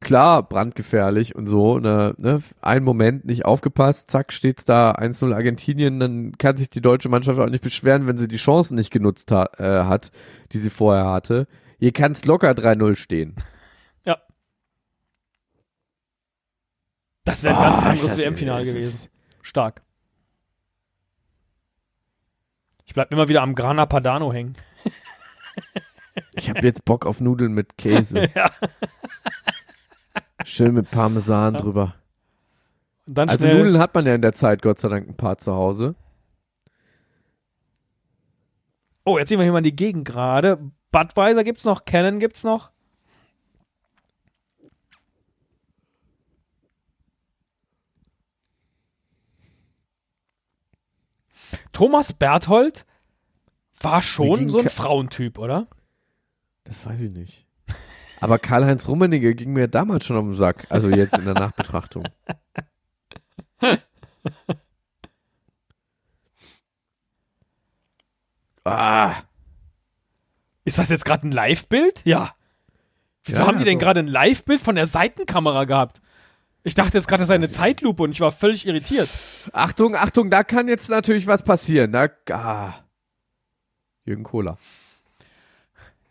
[0.00, 5.98] Klar, brandgefährlich und so, ne, ne, ein Moment nicht aufgepasst, zack, steht's da 1-0 Argentinien,
[5.98, 9.30] dann kann sich die deutsche Mannschaft auch nicht beschweren, wenn sie die Chancen nicht genutzt
[9.32, 10.10] ha äh, hat,
[10.52, 11.46] die sie vorher hatte.
[11.84, 13.36] Hier kann's locker 3-0 stehen.
[14.06, 14.16] Ja.
[17.24, 19.10] Das wäre ein ganz Ah, anderes WM-Finale gewesen.
[19.42, 19.82] Stark.
[22.86, 24.56] Ich bleib immer wieder am Grana Padano hängen.
[26.32, 28.30] Ich habe jetzt Bock auf Nudeln mit Käse.
[28.34, 28.50] Ja.
[30.46, 31.96] Schön mit Parmesan drüber.
[33.06, 33.46] Und dann Also.
[33.46, 35.96] Nudeln hat man ja in der Zeit Gott sei Dank ein paar zu Hause.
[39.04, 40.70] Oh, jetzt sehen wir hier mal die Gegend gerade.
[40.94, 42.70] Budweiser gibt's noch, Canon gibt's noch.
[51.72, 52.86] Thomas Berthold
[53.80, 55.66] war schon so ein ke- Frauentyp, oder?
[56.62, 57.44] Das weiß ich nicht.
[58.20, 60.68] Aber Karl-Heinz Rummenigge ging mir damals schon auf den Sack.
[60.70, 62.04] Also jetzt in der Nachbetrachtung.
[68.64, 69.24] ah,
[70.64, 72.02] Ist das jetzt gerade ein Live-Bild?
[72.04, 72.32] Ja.
[73.24, 76.00] Wieso Ja, haben die denn gerade ein Live-Bild von der Seitenkamera gehabt?
[76.62, 79.08] Ich dachte jetzt gerade, das sei eine Zeitlupe und ich war völlig irritiert.
[79.52, 81.92] Achtung, Achtung, da kann jetzt natürlich was passieren.
[81.92, 82.72] Da, ah.
[84.06, 84.56] Jürgen Kohler.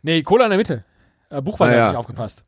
[0.04, 0.86] Nee, Cola in der Mitte.
[1.30, 1.88] Äh, Buchwald Ah, hat ja.
[1.90, 2.44] nicht aufgepasst.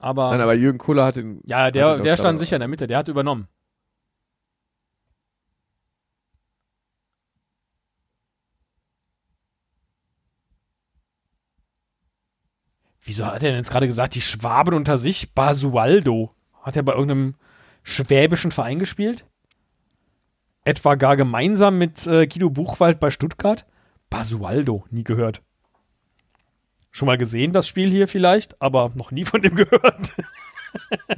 [0.00, 1.40] Aber, Nein, aber Jürgen Kohler hat den.
[1.46, 3.48] ja, hat der, der stand sicher in der Mitte, der hat übernommen.
[13.10, 15.34] Wieso hat er denn jetzt gerade gesagt, die Schwaben unter sich?
[15.34, 16.32] Basualdo.
[16.62, 17.34] Hat er bei irgendeinem
[17.82, 19.26] schwäbischen Verein gespielt?
[20.62, 23.66] Etwa gar gemeinsam mit äh, Guido Buchwald bei Stuttgart?
[24.10, 25.42] Basualdo, nie gehört.
[26.92, 30.12] Schon mal gesehen, das Spiel hier vielleicht, aber noch nie von dem gehört.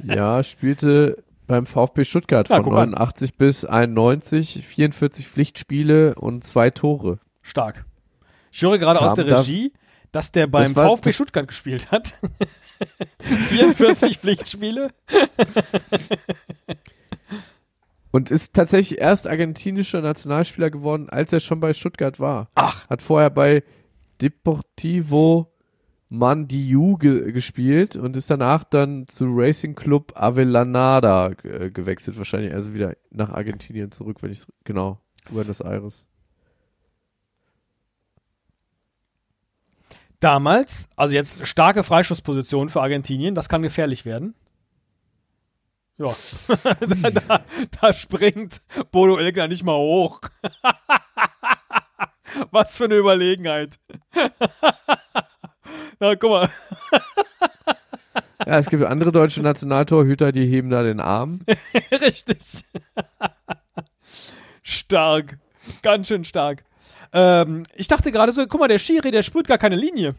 [0.03, 2.89] Ja, spielte beim VfB Stuttgart Ja, von guck an.
[2.89, 7.19] 89 bis 91, 44 Pflichtspiele und zwei Tore.
[7.43, 7.85] Stark.
[8.51, 9.73] Ich höre gerade aus der Regie,
[10.13, 12.13] dass der beim Das VfB Stuttgart gespielt hat.
[13.19, 14.91] 44 Pflichtspiele.
[18.11, 22.49] Und ist tatsächlich erst argentinischer Nationalspieler geworden, als er schon bei Stuttgart war.
[22.55, 23.63] Ach, Hat vorher bei
[24.21, 25.51] Deportivo
[26.11, 32.75] Mandiu ge gespielt und ist danach dann zu Racing Club Avellaneda äh, gewechselt, wahrscheinlich also
[32.75, 35.01] wieder nach Argentinien zurück, wenn ich genau,
[35.31, 36.05] Buenos Aires.
[40.23, 44.35] Damals, also jetzt starke Freischussposition für Argentinien, das kann gefährlich werden.
[45.97, 46.11] Ja,
[46.79, 47.45] da, da,
[47.81, 48.61] da springt
[48.91, 50.21] Bodo Ilgner nicht mal hoch.
[52.51, 53.77] Was für eine Überlegenheit.
[55.99, 56.49] Na, guck mal.
[58.45, 61.41] Ja, es gibt andere deutsche Nationaltorhüter, die heben da den Arm.
[61.91, 62.65] Richtig.
[64.63, 65.37] stark.
[65.83, 66.65] Ganz schön stark.
[67.13, 70.15] Ähm, ich dachte gerade so, guck mal, der Schiri, der sprüht gar keine Linie.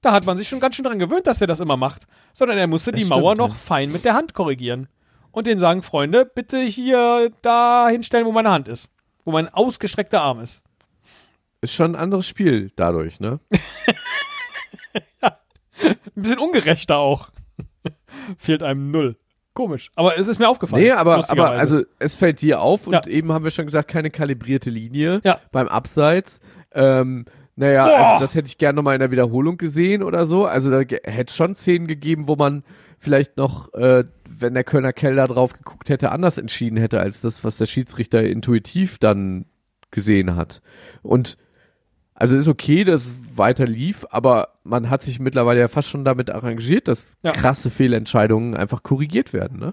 [0.00, 2.06] Da hat man sich schon ganz schön dran gewöhnt, dass er das immer macht.
[2.32, 3.36] Sondern er musste Das die stimmt, Mauer ja.
[3.36, 4.88] noch fein mit der Hand korrigieren.
[5.30, 8.88] Und denen sagen, Freunde, bitte hier da hinstellen, wo meine Hand ist.
[9.24, 10.62] Wo mein ausgestreckter Arm ist.
[11.60, 13.40] Ist schon ein anderes Spiel dadurch, ne?
[15.20, 17.30] Ein bisschen ungerechter auch.
[18.36, 19.16] Fehlt einem null.
[19.58, 19.90] Komisch.
[19.96, 20.84] Aber es ist mir aufgefallen.
[20.84, 23.04] Nee, aber, aber also es fällt dir auf und Ja.
[23.08, 25.40] eben haben wir schon gesagt, keine kalibrierte Linie Ja.
[25.50, 26.38] beim Abseits.
[26.72, 27.24] Ähm,
[27.56, 30.46] naja, also das hätte ich gerne nochmal in der Wiederholung gesehen oder so.
[30.46, 32.62] Also da hätte es schon Szenen gegeben, wo man
[33.00, 37.42] vielleicht noch, äh, wenn der Kölner Keller drauf geguckt hätte, anders entschieden hätte, als das,
[37.42, 39.46] was der Schiedsrichter intuitiv dann
[39.90, 40.62] gesehen hat.
[41.02, 41.36] Und
[42.20, 46.04] also ist okay, dass es weiter lief, aber man hat sich mittlerweile ja fast schon
[46.04, 47.30] damit arrangiert, dass Ja.
[47.32, 49.72] krasse Fehlentscheidungen einfach korrigiert werden, ne?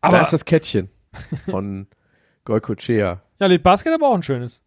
[0.00, 0.88] aber da ist das Kettchen
[1.50, 1.86] von
[2.44, 3.22] Goikochea.
[3.38, 4.60] ja, Lied Basket aber auch ein schönes.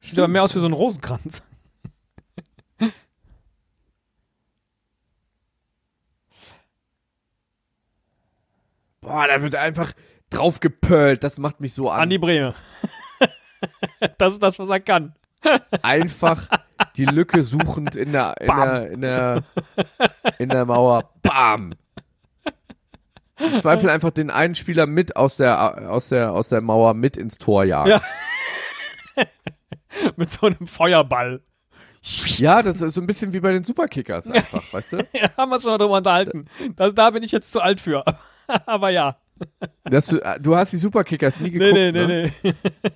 [0.00, 1.42] Sieht aber mehr aus wie so ein Rosenkranz.
[9.00, 9.92] Boah, da wird einfach
[10.36, 11.24] drauf gepölt.
[11.24, 12.00] Das macht mich so an.
[12.00, 12.54] An die Breme.
[14.18, 15.14] das ist das, was er kann.
[15.82, 16.48] einfach
[16.96, 19.42] die Lücke suchend in der, in der, in der,
[20.38, 21.10] in der Mauer.
[21.22, 21.74] Bam!
[23.38, 27.16] Im Zweifel einfach den einen Spieler mit aus der, aus der, aus der Mauer mit
[27.16, 27.90] ins Tor jagen.
[27.90, 28.00] Ja.
[30.16, 31.40] Mit so einem Feuerball.
[32.02, 34.96] Ja, das ist so ein bisschen wie bei den Superkickers einfach, weißt du?
[35.14, 36.46] Ja, haben wir uns schon mal drüber unterhalten.
[36.76, 38.04] Das, da bin ich jetzt zu alt für.
[38.66, 39.16] aber ja.
[39.84, 42.32] Dass du, hast die Superkickers nie Nee, geguckt, nee, nee, ne?
[42.42, 42.52] nee.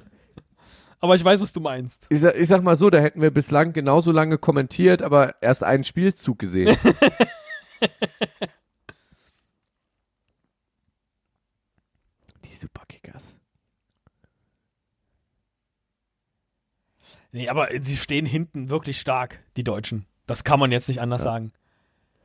[1.00, 2.06] aber ich weiß, was du meinst.
[2.10, 5.64] Ich sag, ich sag mal so, da hätten wir bislang genauso lange kommentiert, aber erst
[5.64, 6.76] einen Spielzug gesehen.
[12.44, 13.34] Die Superkickers.
[17.30, 20.06] Nee, aber sie stehen hinten wirklich stark, die Deutschen.
[20.26, 21.52] Das kann man jetzt nicht anders sagen.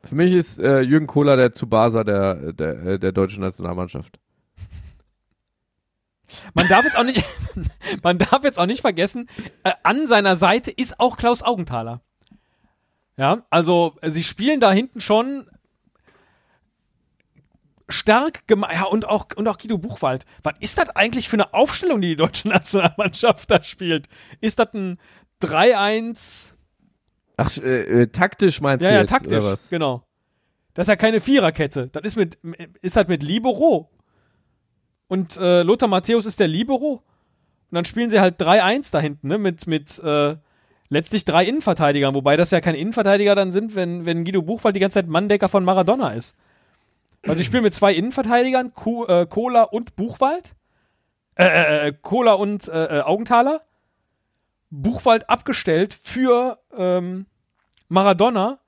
[0.04, 4.20] Für mich ist äh, Jürgen Kohler der Tsubasa der, der, äh, der deutschen Nationalmannschaft.
[6.54, 7.24] Man darf jetzt auch nicht,
[8.04, 9.30] man darf jetzt auch nicht vergessen,
[9.64, 12.02] äh, an seiner Seite ist auch Klaus Augenthaler.
[13.18, 15.46] Ja, also äh, sie spielen da hinten schon
[17.88, 18.74] stark gemacht.
[18.74, 20.26] Ja, und auch, und auch Guido Buchwald.
[20.42, 24.10] Was ist das eigentlich für eine Aufstellung, die die deutsche Nationalmannschaft da spielt?
[24.42, 25.00] Ist das ein
[25.42, 26.56] 3-1?
[27.46, 29.70] Ach, äh, äh, taktisch meinst Ja, du ja, jetzt, taktisch, oder was?
[29.70, 30.04] genau.
[30.74, 31.88] Das ist ja keine Viererkette.
[31.88, 32.38] Das ist mit,
[32.82, 33.90] ist halt mit Libero.
[35.08, 37.04] Und äh, Lothar Matthäus ist der Libero.
[37.70, 39.38] Und dann spielen sie halt 3-1 da hinten, ne?
[39.38, 40.36] Mit, mit äh,
[40.90, 44.80] letztlich drei Innenverteidigern, wobei das ja keine Innenverteidiger dann sind, wenn, wenn Guido Buchwald die
[44.80, 46.36] ganze Zeit Manndecker von Maradona ist.
[47.24, 50.56] Also sie spielen mit zwei Innenverteidigern, Ku, äh, Kohler und Buchwald.
[51.36, 53.62] Äh, äh, Kohler und äh, äh, Augenthaler.
[54.70, 57.28] Buchwald abgestellt für ähm,
[57.90, 58.60] Maradona.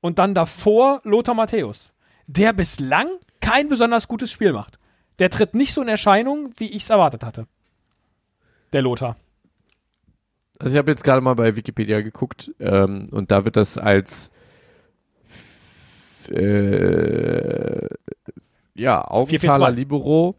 [0.00, 1.92] Und dann davor Lothar Matthäus,
[2.26, 3.08] der bislang
[3.40, 4.78] kein besonders gutes Spiel macht.
[5.18, 7.46] Der tritt nicht so in Erscheinung, wie ich es erwartet hatte.
[8.72, 9.16] Der Lothar.
[10.58, 14.30] Also ich habe jetzt gerade mal bei Wikipedia geguckt ähm, und da wird das als
[16.30, 17.88] äh,
[18.74, 19.70] ja, Augenthaler 4-4-2.
[19.72, 20.34] Libero.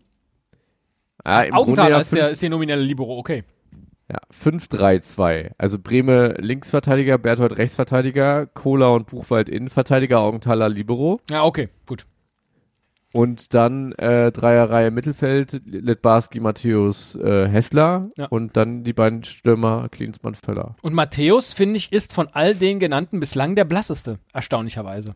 [1.23, 3.43] Grunde Augenthaler ja ist, der, ist der nominelle Libero, okay.
[4.11, 5.51] Ja, 5-3-2.
[5.57, 11.19] Also Breme Linksverteidiger, Berthold Rechtsverteidiger, Kohler und Buchwald Innenverteidiger, Augenthaler Libero.
[11.29, 12.05] Ja, okay, gut.
[13.13, 18.03] Und dann äh, Dreierreihe Mittelfeld, Litbarski, Matthäus, äh, Hessler.
[18.17, 18.27] Ja.
[18.27, 20.75] Und dann die beiden Stürmer, Klinsmann, Völler.
[20.83, 25.15] Und Matthäus, finde ich, ist von all den genannten bislang der blasseste, erstaunlicherweise.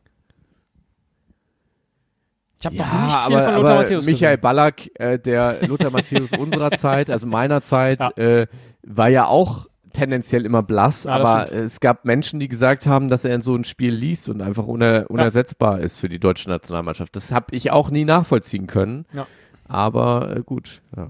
[2.60, 4.42] Ich habe noch nicht viel aber, von Lothar Matthäus Michael gesehen.
[4.42, 8.10] Ballack, äh, der Lothar Matthäus unserer Zeit, also meiner Zeit, Ja.
[8.12, 8.48] äh,
[8.86, 11.62] war ja auch tendenziell immer blass, Ja, aber stimmt.
[11.66, 14.66] es gab Menschen, die gesagt haben, dass er in so ein Spiel liest und einfach
[14.66, 17.16] uner unersetzbar ist für die deutsche Nationalmannschaft.
[17.16, 19.06] Das habe ich auch nie nachvollziehen können.
[19.14, 19.28] Ja.
[19.68, 20.82] Aber äh, gut.
[20.98, 21.10] Ja.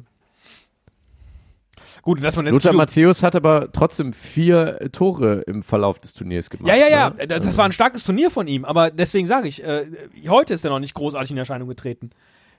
[2.01, 6.13] Gut, dass man jetzt Lothar Matthäus hat aber trotzdem vier äh, Tore im Verlauf des
[6.13, 6.67] Turniers gemacht.
[6.67, 7.28] Ja, ja, ja, Ne?
[7.28, 9.86] das, das war ein starkes Turnier von ihm, aber deswegen sage ich, äh,
[10.28, 12.09] heute ist er noch nicht großartig in Erscheinung getreten.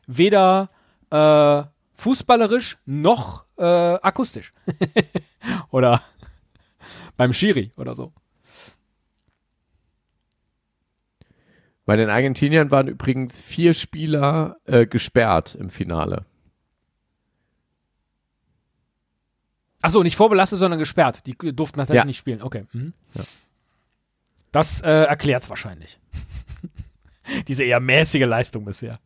[0.06, 0.70] Weder
[1.10, 1.62] äh,
[1.94, 4.52] fußballerisch noch äh, akustisch.
[5.70, 6.02] oder
[7.16, 8.12] beim Schiri oder so.
[11.86, 16.24] Bei den Argentiniern waren übrigens vier Spieler äh, gesperrt im Finale.
[19.82, 21.26] Achso, nicht vorbelastet, sondern gesperrt.
[21.26, 22.06] Die durften tatsächlich Ja.
[22.06, 22.40] nicht spielen.
[22.40, 22.64] Okay.
[22.72, 22.94] Mhm.
[24.50, 25.98] Das äh, erklärt's wahrscheinlich.
[27.48, 28.98] Diese eher mäßige Leistung bisher.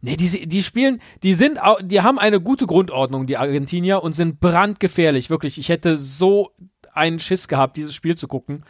[0.00, 4.38] Nee, die, die spielen, die sind, die haben eine gute Grundordnung, die Argentinier, und sind
[4.38, 5.58] brandgefährlich, wirklich.
[5.58, 6.52] Ich hätte so
[6.92, 8.64] einen Schiss gehabt, dieses Spiel zu gucken.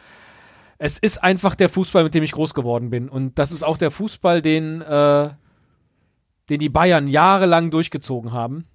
[0.79, 3.09] Es ist einfach der Fußball, mit dem ich groß geworden bin.
[3.09, 5.29] Und das ist auch der Fußball, den, äh,
[6.49, 8.65] den die Bayern jahrelang durchgezogen haben.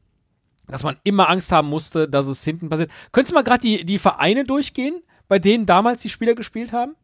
[0.68, 2.90] Dass man immer Angst haben musste, dass es hinten passiert.
[3.12, 6.94] Könntest du mal gerade die, die Vereine durchgehen, bei denen damals die Spieler gespielt haben?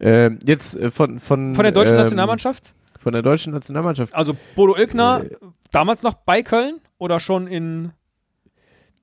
[0.00, 2.74] Ähm, jetzt äh, von, von, Von der deutschen ähm, Nationalmannschaft?
[3.02, 4.14] Von der deutschen Nationalmannschaft.
[4.14, 5.36] Also Bodo Ilgner, Äh.
[5.72, 7.92] damals noch bei Köln oder schon in.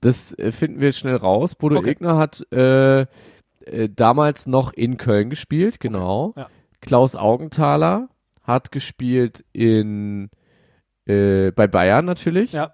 [0.01, 1.55] Das äh, finden wir schnell raus.
[1.55, 1.91] Bodo Okay.
[1.91, 3.07] Egner hat äh, äh,
[3.93, 6.33] damals noch in Köln gespielt, genau.
[6.37, 6.47] ja.
[6.81, 8.07] Klaus Augenthaler
[8.43, 10.29] hat gespielt in
[11.05, 12.53] äh, bei Bayern natürlich.
[12.53, 12.73] Ja.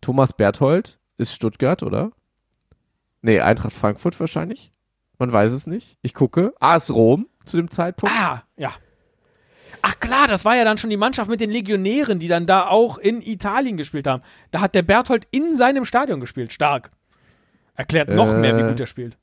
[0.00, 2.10] Thomas Berthold ist Stuttgart, oder?
[3.22, 4.72] Nee, Eintracht Frankfurt wahrscheinlich.
[5.18, 5.98] Man weiß es nicht.
[6.02, 6.52] Ich gucke.
[6.58, 8.14] AS Rom zu dem Zeitpunkt.
[8.18, 8.72] Ah, ja.
[9.82, 12.66] Ach klar, das war ja dann schon die Mannschaft mit den Legionären, die dann da
[12.68, 14.22] auch in Italien gespielt haben.
[14.50, 16.52] Da hat der Berthold in seinem Stadion gespielt.
[16.52, 16.90] Stark.
[17.74, 19.16] Erklärt noch Äh, mehr, wie gut er spielt.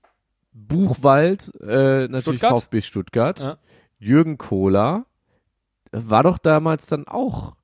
[0.54, 2.60] Buchwald, äh, natürlich Stuttgart?
[2.62, 3.39] VfB Stuttgart.
[3.39, 3.58] Ja.
[4.00, 5.06] Jürgen Kohler
[5.91, 7.56] war doch damals dann auch.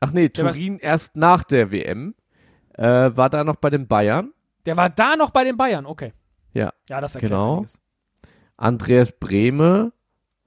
[0.00, 2.14] Ach nee, Der Turin erst nach der WM.
[2.74, 2.82] Äh,
[3.16, 4.32] war da noch bei den Bayern.
[4.66, 6.12] Der war da noch bei den Bayern, okay.
[6.52, 7.56] Ja, Ja, das erklärt genau.
[7.58, 7.78] einiges.
[8.56, 9.92] Andreas Brehme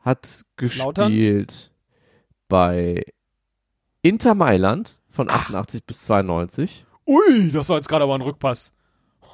[0.08, 1.12] hat Lautern?
[1.12, 1.72] gespielt
[2.48, 3.06] bei
[4.02, 5.50] Inter Mailand von Ach.
[5.50, 6.86] 88 bis 92.
[7.06, 8.74] Ui, das war jetzt gerade aber ein Rückpass.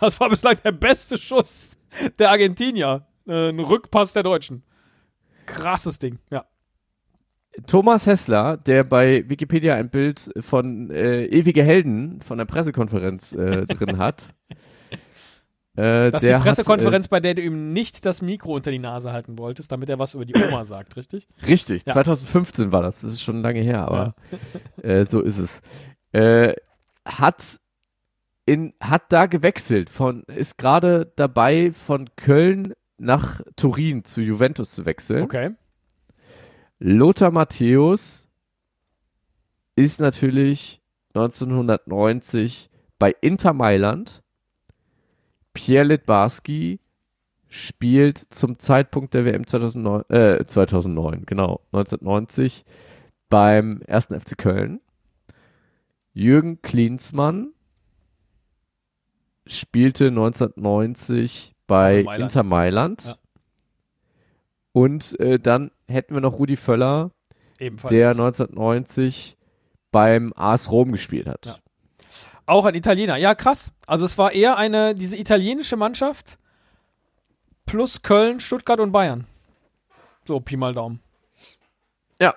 [0.00, 1.78] das war bislang der beste Schuss
[2.18, 3.06] der Argentinier.
[3.26, 4.64] Ein Rückpass der Deutschen.
[5.46, 6.44] Krasses Ding, ja.
[7.66, 13.66] Thomas Hessler, der bei Wikipedia ein Bild von äh, Ewige Helden von der Pressekonferenz äh,
[13.66, 14.34] drin hat.
[15.76, 18.78] Äh, Das ist die Pressekonferenz, Hat, bei der du ihm nicht das Mikro unter die
[18.78, 21.26] Nase halten wolltest, damit er was über die Oma sagt, richtig?
[21.40, 21.94] äh, richtig, Ja.
[21.94, 23.00] 2015 war das.
[23.00, 24.14] Das ist schon lange her, aber
[24.82, 25.62] äh, so ist es.
[26.12, 26.54] Äh,
[27.04, 27.58] hat
[28.44, 34.84] in hat da gewechselt von ist gerade dabei von Köln nach Turin zu Juventus zu
[34.84, 35.22] wechseln.
[35.22, 35.50] Okay.
[36.80, 38.28] Lothar Matthäus
[39.76, 40.80] ist natürlich
[41.14, 42.68] 1990
[42.98, 44.22] bei Inter Mailand.
[45.52, 46.80] Pierre Litbarski
[47.48, 52.64] spielt zum Zeitpunkt der WM 2009, äh, 2009, genau, 1990
[53.28, 54.08] beim 1.
[54.20, 54.80] FC Köln.
[56.14, 57.52] Jürgen Klinsmann
[59.46, 62.22] spielte 1990 bei Mailand.
[62.22, 63.04] Inter Mailand.
[63.04, 63.16] Ja.
[64.72, 67.10] Und äh, dann hätten wir noch Rudi Völler,
[67.58, 67.90] Ebenfalls.
[67.90, 69.36] der 1990
[69.90, 71.46] beim AS Rom gespielt hat.
[71.46, 71.56] Ja.
[72.46, 73.16] Auch ein Italiener.
[73.16, 73.72] Ja, krass.
[73.86, 76.38] Also es war eher eine, diese italienische Mannschaft
[77.66, 79.26] plus Köln, Stuttgart und Bayern.
[80.24, 81.00] So, Pi mal Daumen.
[82.20, 82.34] Ja.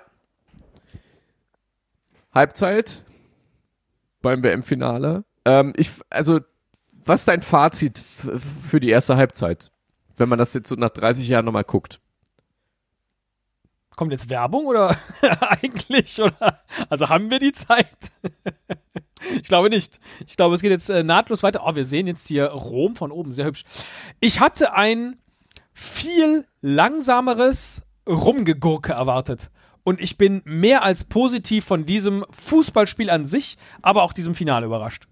[2.32, 3.02] Halbzeit
[4.22, 5.24] beim WM-Finale.
[5.44, 6.40] Ähm, ich, also,
[6.92, 9.70] was ist dein Fazit für die erste Halbzeit?
[10.16, 12.00] Wenn man das jetzt so nach 30 Jahren nochmal guckt.
[13.96, 14.96] Kommt jetzt Werbung oder
[15.40, 16.20] eigentlich?
[16.20, 16.60] Oder?
[16.88, 17.88] Also haben wir die Zeit?
[19.42, 19.98] ich glaube nicht.
[20.26, 21.62] Ich glaube, es geht jetzt äh, nahtlos weiter.
[21.64, 23.32] Oh, wir sehen jetzt hier Rom von oben.
[23.32, 23.64] Sehr hübsch.
[24.20, 25.18] Ich hatte ein
[25.72, 29.50] viel langsameres Rumgegurke erwartet.
[29.82, 34.66] Und ich bin mehr als positiv von diesem Fußballspiel an sich, aber auch diesem Finale
[34.66, 35.06] überrascht.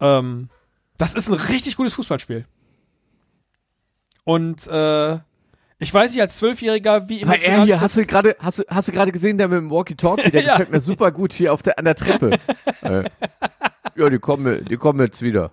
[0.00, 0.50] Ähm,
[0.98, 2.46] das ist ein richtig gutes Fußballspiel.
[4.24, 5.18] Und äh,
[5.78, 8.58] ich weiß nicht, als Zwölfjähriger, wie Aber emotional er ich hier, hast du gerade, hast
[8.60, 10.52] du, hast du gerade gesehen, der mit dem Walkie-Talkie, der Ja.
[10.52, 12.38] gefällt mir super gut hier auf der, an der Treppe.
[12.82, 13.04] äh,
[13.94, 15.50] ja, die kommen, die kommen jetzt wieder.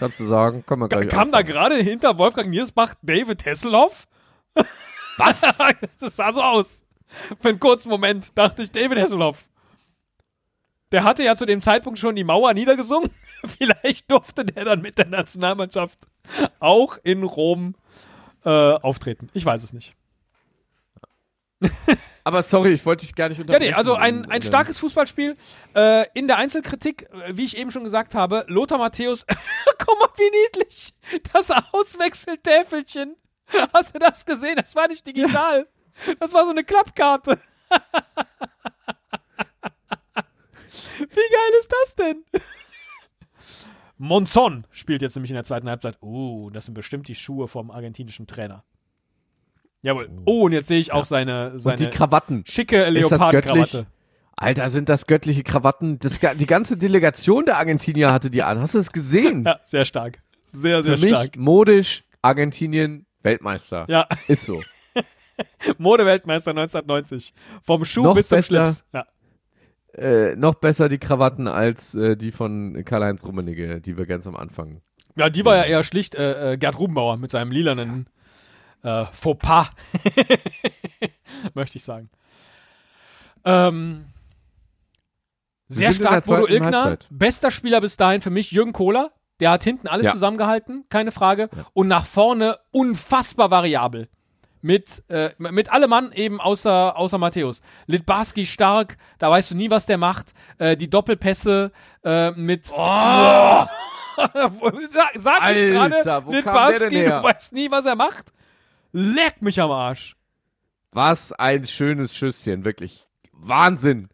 [0.00, 1.46] Kannst du sagen, kann man gleich Kam da anfangen.
[1.46, 4.06] gerade hinter Wolfgang Niersbach David Hasselhoff?
[5.18, 5.40] Was?
[6.00, 6.84] das sah so aus.
[7.40, 9.48] Für einen kurzen Moment dachte ich David Hasselhoff.
[10.92, 13.10] Der hatte ja zu dem Zeitpunkt schon die Mauer niedergesungen.
[13.44, 15.98] Vielleicht durfte der dann mit der Nationalmannschaft
[16.58, 17.74] auch in Rom
[18.46, 19.28] äh, auftreten.
[19.34, 19.94] Ich weiß es nicht.
[22.24, 23.70] Aber sorry, ich wollte dich gar nicht Ja, unterbrechen.
[23.70, 25.36] nee, also ein, ein Oder- starkes Fußballspiel.
[25.74, 29.24] Äh, in der Einzelkritik, äh, wie ich eben schon gesagt habe, Lothar Matthäus,
[29.78, 30.94] guck mal, wie niedlich.
[31.32, 33.16] Das Auswechseltäfelchen.
[33.72, 34.56] Hast du das gesehen?
[34.56, 35.68] Das war nicht digital.
[36.20, 37.38] Das war so eine Klappkarte.
[40.98, 42.24] wie geil ist das denn?
[43.98, 45.98] Monzon spielt jetzt nämlich in der zweiten Halbzeit.
[46.02, 48.64] Uh, das sind bestimmt die Schuhe vom argentinischen Trainer.
[49.82, 50.10] Jawohl.
[50.24, 52.44] Oh, und jetzt sehe ich auch seine, Und seine die Krawatten.
[52.46, 52.88] schicke?
[52.90, 53.86] Leopardkrawatte.
[54.34, 55.98] Alter, sind das göttliche Krawatten.
[55.98, 58.60] Das, die ganze Delegation der Argentinier hatte die an.
[58.60, 59.44] Hast du es gesehen?
[59.46, 60.20] Ja, sehr stark.
[60.42, 61.36] Sehr, sehr Für mich stark.
[61.36, 63.86] modisch Argentinien Weltmeister.
[63.88, 64.62] Ja, Ist so.
[65.78, 67.32] Modeweltmeister 1990.
[67.62, 68.66] Vom Schuh Noch bis zum besser.
[68.66, 68.84] Schlips.
[68.92, 69.06] Ja.
[69.96, 74.36] Äh, noch besser die Krawatten als äh, die von Karl-Heinz Rummenigge, die wir ganz am
[74.36, 74.82] Anfang.
[75.16, 78.06] ja, die war ja eher schlicht äh, äh, Gerd Rubenbauer mit seinem lilanen
[78.82, 79.70] äh, Fauxpas.
[81.54, 82.10] Möchte ich sagen.
[83.44, 84.04] Ähm,
[85.68, 86.82] sehr stark Bodo Ilgner.
[86.84, 87.08] Halbzeit.
[87.10, 89.12] Bester Spieler bis dahin für mich Jürgen Kohler.
[89.40, 90.12] Der hat hinten alles Ja.
[90.12, 91.50] zusammengehalten, keine Frage.
[91.74, 94.08] Und nach vorne unfassbar variabel.
[94.66, 97.62] Mit, äh, mit allem Mann eben außer, außer Matthäus.
[97.86, 100.34] Litbarski stark, da weißt du nie, was der macht.
[100.58, 101.70] Äh, die Doppelpässe
[102.02, 102.72] äh, mit.
[102.72, 102.76] Oh!
[104.16, 108.32] sag sag ich Alter, gerade, kam der Litbarski, du weißt nie, was er macht.
[108.90, 110.16] Leck mich am Arsch.
[110.90, 113.06] Was ein schönes Schüsschen, wirklich.
[113.30, 114.08] Wahnsinn.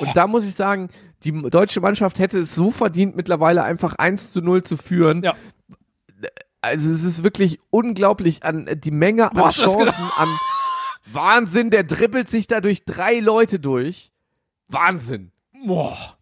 [0.00, 0.88] Und da muss ich sagen,
[1.24, 5.22] die deutsche Mannschaft hätte es so verdient, mittlerweile einfach 1 zu 0 zu führen.
[5.22, 5.34] Ja.
[6.68, 10.28] Also es ist wirklich unglaublich an äh, die Menge an Chancen, an
[11.06, 14.12] Wahnsinn, der dribbelt sich da durch drei Leute durch.
[14.68, 15.32] Wahnsinn.
[15.66, 16.18] Boah.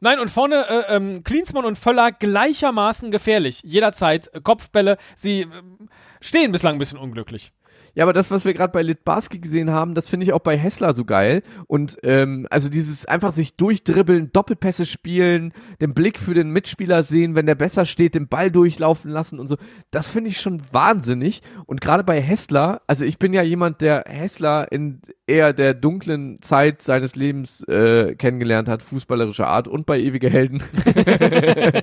[0.00, 3.60] Nein, und vorne äh, ähm, Klinsmann und Völler gleichermaßen gefährlich.
[3.64, 4.96] Jederzeit äh, Kopfbälle.
[5.14, 5.88] Sie ähm,
[6.22, 7.52] stehen bislang ein bisschen unglücklich.
[7.94, 10.56] Ja, aber das, was wir gerade bei Litbarski gesehen haben, das finde ich auch bei
[10.56, 11.42] Hessler so geil.
[11.66, 17.34] Und ähm, also dieses einfach sich durchdribbeln, Doppelpässe spielen, den Blick für den Mitspieler sehen,
[17.34, 19.56] wenn der besser steht, den Ball durchlaufen lassen und so.
[19.90, 21.42] Das finde ich schon wahnsinnig.
[21.66, 26.40] Und gerade bei Hessler, also ich bin ja jemand, der Hessler in eher der dunklen
[26.42, 30.62] Zeit seines Lebens äh, kennengelernt hat, fußballerischer Art und bei ewige Helden.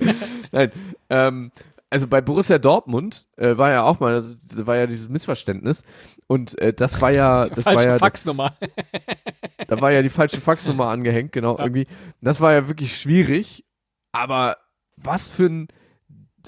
[0.52, 0.70] Nein,
[1.10, 1.50] ähm,
[1.90, 5.82] also bei Borussia Dortmund äh, war ja auch mal, da war ja dieses Missverständnis
[6.26, 8.54] und äh, das war ja, das Falsche war ja Faxnummer.
[8.60, 11.64] Das, da war ja die falsche Faxnummer angehängt, genau Ja.
[11.64, 11.86] irgendwie.
[12.20, 13.64] Das war ja wirklich schwierig,
[14.12, 14.56] aber
[14.96, 15.68] was für ein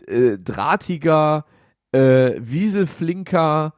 [0.07, 1.47] äh, drahtiger,
[1.93, 3.75] äh, wieselflinker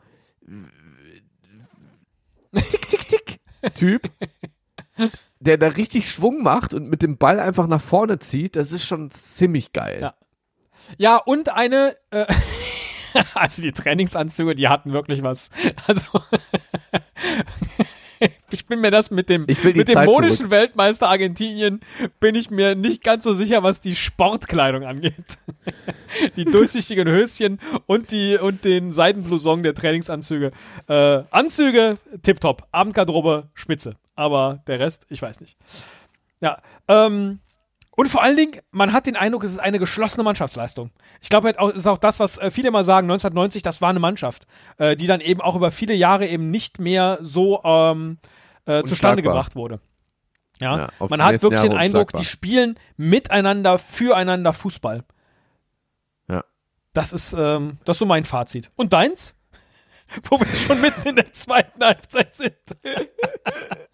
[2.55, 3.41] tick tick tick
[3.75, 4.11] Typ.
[5.41, 8.85] Der da richtig Schwung macht und mit dem Ball einfach nach vorne zieht, das ist
[8.85, 10.01] schon ziemlich geil.
[10.03, 10.15] Ja.
[10.99, 12.27] Ja, und eine, äh,
[13.35, 15.51] also die Trainingsanzüge, die hatten wirklich was.
[15.87, 16.07] Also,
[18.51, 20.51] ich bin mir das mit dem, mit dem Zeit modischen zurück.
[20.51, 21.81] Weltmeister Argentinien
[22.21, 25.15] bin ich mir nicht ganz so sicher, was die Sportkleidung angeht.
[26.37, 30.51] die durchsichtigen Höschen und die und den Seidenblouson der Trainingsanzüge.
[30.89, 32.69] Äh, Anzüge, tipptopp.
[32.73, 33.97] Abendgarderobe, spitze.
[34.15, 35.57] Aber der Rest, ich weiß nicht.
[36.41, 37.41] Ja, ähm,
[37.95, 40.91] und vor allen Dingen, man hat den Eindruck, es ist eine geschlossene Mannschaftsleistung.
[41.21, 44.01] Ich glaube, es ist auch das, was äh, viele mal sagen, 1990, das war eine
[44.01, 44.47] Mannschaft,
[44.79, 48.19] äh, die dann eben auch über viele Jahre eben nicht mehr so ähm,
[48.65, 49.81] äh, zustande gebracht wurde.
[50.59, 55.05] Ja, Ja, man hat wirklich den Eindruck, die spielen miteinander, füreinander Fußball.
[56.29, 56.45] Ja.
[56.95, 58.71] Das ist, ähm, das ist so mein Fazit.
[58.77, 59.37] Und deins?
[60.31, 62.57] Wo wir schon mitten in der zweiten Halbzeit sind.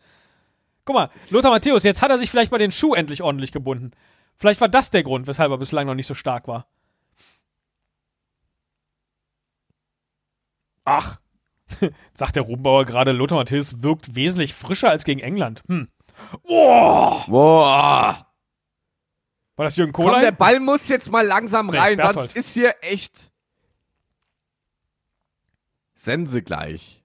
[0.89, 3.91] Guck mal, Lothar Matthäus, jetzt hat er sich vielleicht mal den Schuh endlich ordentlich gebunden.
[4.37, 6.67] Vielleicht war das der Grund, weshalb er bislang noch nicht so stark war.
[10.87, 11.21] Ach,
[12.15, 15.63] sagt der Rubenbauer gerade, Lothar Matthäus wirkt wesentlich frischer als gegen England.
[15.69, 15.89] Hm.
[16.45, 18.27] Boah, Boah.
[19.57, 20.33] war das Jürgen Komm, der?
[20.33, 22.31] Ball muss jetzt mal langsam Nee, rein, Berthold.
[22.31, 23.31] sonst ist hier echt
[25.97, 26.98] Sense gleich.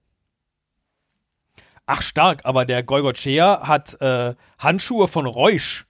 [1.86, 5.86] Ach, stark, aber der Golgotschea hat äh, Handschuhe von Reusch.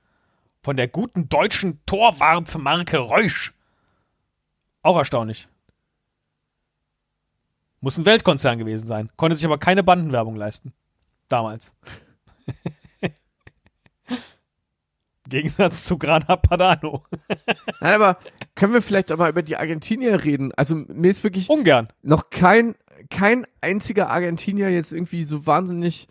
[0.62, 3.54] Von der guten deutschen Torwartmarke Reusch.
[4.82, 5.48] Auch erstaunlich.
[7.82, 9.10] Muss ein Weltkonzern gewesen sein.
[9.18, 10.74] Konnte sich aber keine Bandenwerbung leisten.
[11.28, 11.74] Damals.
[13.02, 13.12] Im
[15.28, 17.04] Gegensatz zu Grana Padano.
[17.82, 18.20] Nein, aber
[18.56, 20.54] können wir vielleicht auch mal über die Argentinier reden?
[20.54, 21.90] Also mir ist wirklich Ungern.
[22.04, 22.76] noch kein,
[23.10, 26.08] kein einziger Argentinier jetzt irgendwie so wahnsinnig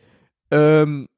[0.50, 1.08] ähm,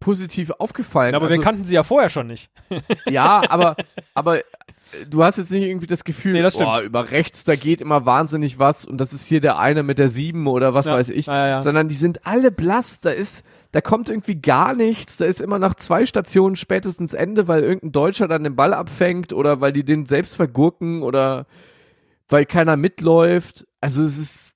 [0.00, 1.14] positiv aufgefallen.
[1.14, 2.50] Aber also, wir kannten sie ja vorher schon nicht.
[3.08, 3.76] Ja, aber,
[4.14, 4.42] aber äh,
[5.08, 8.06] du hast jetzt nicht irgendwie das Gefühl, Nee, das boah, über rechts, da geht immer
[8.06, 11.08] wahnsinnig was und das ist hier der eine mit der sieben oder was Ja, weiß
[11.10, 11.26] ich.
[11.26, 11.60] ja, ja, ja.
[11.62, 15.58] Sondern die sind alle blass, da ist, da kommt irgendwie gar nichts, da ist immer
[15.58, 19.84] nach zwei Stationen spätestens Ende, weil irgendein Deutscher dann den Ball abfängt oder weil die
[19.84, 21.46] den selbst vergurken oder
[22.28, 23.66] weil keiner mitläuft.
[23.80, 24.47] Also es ist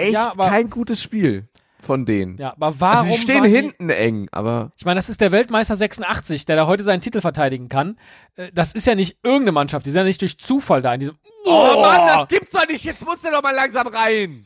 [0.00, 1.48] echt Ja, aber- kein gutes Spiel
[1.82, 2.36] von denen.
[2.36, 5.20] Ja, aber warum also sie stehen waren die- hinten eng, aber Ich meine, das ist
[5.20, 7.98] der Weltmeister 86, der da heute seinen Titel verteidigen kann.
[8.36, 11.00] Äh, Das ist ja nicht irgendeine Mannschaft, die sind ja nicht durch Zufall da in
[11.00, 11.16] diesem.
[11.46, 12.84] Oh, Mann, das gibt's doch nicht.
[12.84, 14.44] Jetzt muss der doch mal langsam rein.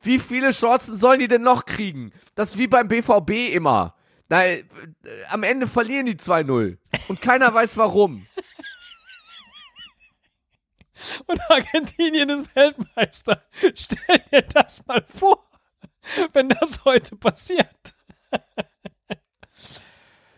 [0.00, 2.12] Wie viele Chancen sollen die denn noch kriegen?
[2.34, 3.94] Das ist wie beim BVB immer.
[4.30, 4.64] Äh, äh,
[5.30, 6.78] am Ende verlieren die 2-0.
[7.08, 8.24] Und keiner weiß warum.
[11.26, 13.42] Und Argentinien ist Weltmeister.
[13.74, 15.48] Stell dir das mal vor,
[16.32, 17.94] wenn das heute passiert.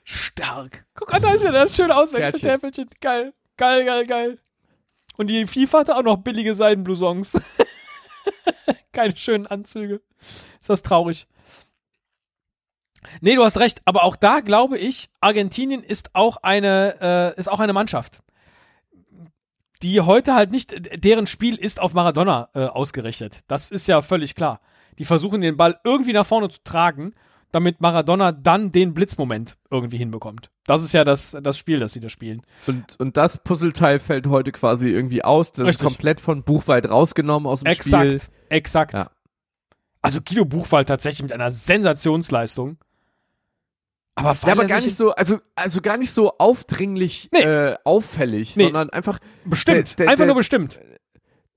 [0.04, 0.86] Stark.
[0.94, 2.90] Guck an, da ist mir das schön Auswechseltäfelchen.
[3.00, 4.38] Geil, geil, geil, geil.
[5.16, 7.40] Und die FIFA hatte auch noch billige Seidenblousons.
[8.92, 10.00] Keine schönen Anzüge.
[10.18, 11.26] Ist das traurig.
[13.20, 17.48] Nee, du hast recht, aber auch da glaube ich, Argentinien ist auch eine, äh, ist
[17.48, 18.22] auch eine Mannschaft
[19.82, 23.40] die heute halt nicht, deren Spiel ist auf Maradona äh, ausgerichtet.
[23.48, 24.60] Das ist ja völlig klar.
[24.98, 27.14] Die versuchen den Ball irgendwie nach vorne zu tragen,
[27.52, 30.50] damit Maradona dann den Blitzmoment irgendwie hinbekommt.
[30.66, 32.42] Das ist ja das, das Spiel, das sie da spielen.
[32.66, 35.52] Und, und das Puzzleteil fällt heute quasi irgendwie aus.
[35.52, 35.86] Das Richtig.
[35.86, 38.34] ist komplett von Buchweit rausgenommen aus dem Exakt, Spiel.
[38.50, 38.94] exakt.
[38.94, 39.10] Ja.
[40.02, 42.78] Also Guido Buchwald tatsächlich mit einer Sensationsleistung.
[44.20, 47.40] Aber, Ja, aber er gar nicht so, also, also gar nicht so aufdringlich Nee.
[47.42, 48.64] äh, auffällig, Nee.
[48.64, 50.78] sondern einfach, bestimmt, der- der- einfach nur bestimmt.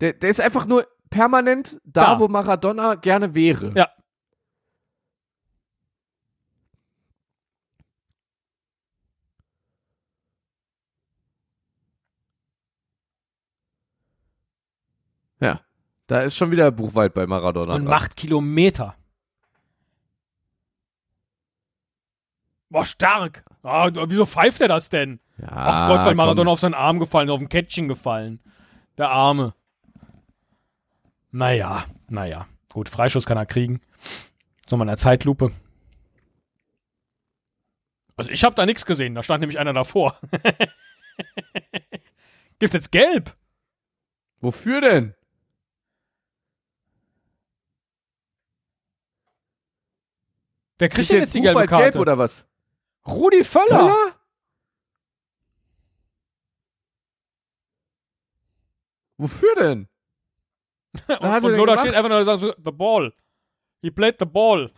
[0.01, 2.20] der, der ist einfach nur permanent da, Da.
[2.20, 3.72] wo Maradona gerne wäre.
[3.76, 3.89] Ja.
[15.39, 15.61] Ja.
[16.07, 17.76] Da ist schon wieder Buchwald bei Maradona.
[17.76, 17.90] Und dran.
[17.90, 18.95] macht Kilometer.
[22.74, 23.45] Boah, stark.
[23.62, 25.20] Ah, wieso pfeift er das denn?
[25.38, 26.18] Ja, Ach Gott, weil komm.
[26.18, 28.40] Maradona auf seinen Arm gefallen, auf ein Kettchen gefallen.
[28.98, 29.54] Der Arme.
[31.30, 32.48] Naja, naja.
[32.72, 33.80] Gut, Freischuss kann er kriegen.
[34.66, 35.52] So mal in der Zeitlupe.
[38.18, 40.18] Also ich habe da nichts gesehen, da stand nämlich einer davor.
[42.58, 43.36] Gibt's jetzt gelb?
[44.41, 45.14] Wofür denn?
[50.80, 51.91] Wer kriegt denn jetzt die gelbe Karte?
[51.91, 52.48] gelb oder was?
[53.07, 53.67] Rudi Völler.
[53.67, 54.15] Völler?
[59.17, 59.88] Wofür denn?
[61.07, 61.80] Und, er und Lothar gemacht?
[61.80, 63.13] steht einfach nur so, the ball.
[63.81, 64.71] He played the ball.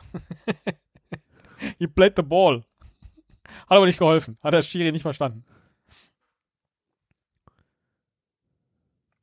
[1.80, 2.64] He played the ball.
[3.44, 4.38] Hat aber nicht geholfen.
[4.42, 5.46] Hat der Schiri nicht verstanden.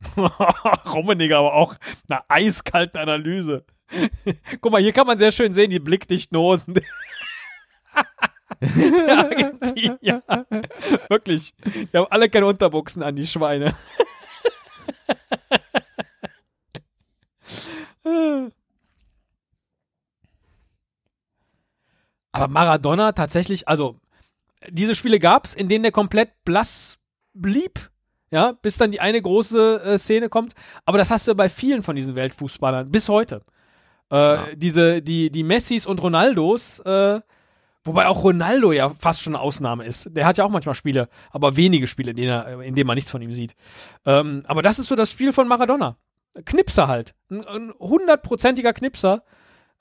[0.16, 1.76] Rummeniger aber auch
[2.08, 3.64] eine eiskalte Analyse.
[4.60, 6.74] Guck mal, hier kann man sehr schön sehen, die blickdichten Hosen.
[8.60, 10.22] Der Argentinier.
[11.08, 11.54] Wirklich.
[11.64, 13.74] Die haben alle keine Unterbuchsen an, die Schweine.
[22.32, 23.96] Aber Maradona tatsächlich, also
[24.68, 26.98] diese Spiele gab's, in denen der komplett blass
[27.34, 27.90] blieb,
[28.30, 30.54] ja, bis dann die eine große äh, Szene kommt.
[30.86, 33.42] Aber das hast du ja bei vielen von diesen Weltfußballern bis heute.
[34.10, 34.46] Äh, Ja.
[34.54, 37.20] Diese, die, die Messis und Ronaldos, äh,
[37.84, 40.16] wobei auch Ronaldo ja fast schon eine Ausnahme ist.
[40.16, 42.94] Der hat ja auch manchmal Spiele, aber wenige Spiele, in denen, er, in denen man
[42.96, 43.54] nichts von ihm sieht.
[44.06, 45.96] Ähm, aber das ist so das Spiel von Maradona.
[46.44, 47.14] Knipser halt.
[47.30, 49.22] Ein- hundertprozentiger Knipser,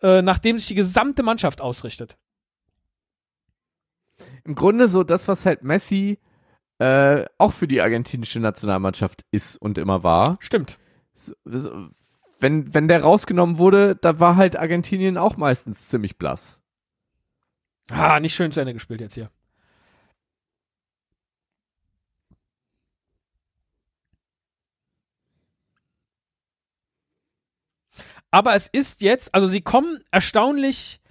[0.02, 2.18] äh, nachdem sich die gesamte Mannschaft ausrichtet.
[4.44, 6.19] Im Grunde so das, was halt Messi
[6.80, 10.38] äh, auch für die argentinische Nationalmannschaft ist und immer war.
[10.40, 10.80] Stimmt.
[11.14, 11.90] So, so,
[12.40, 16.61] wenn, wenn der rausgenommen wurde, da war halt Argentinien auch meistens ziemlich blass.
[17.90, 19.30] Ah, nicht schön zu Ende gespielt jetzt hier.
[28.32, 31.02] Aber es ist jetzt, also sie kommen erstaunlich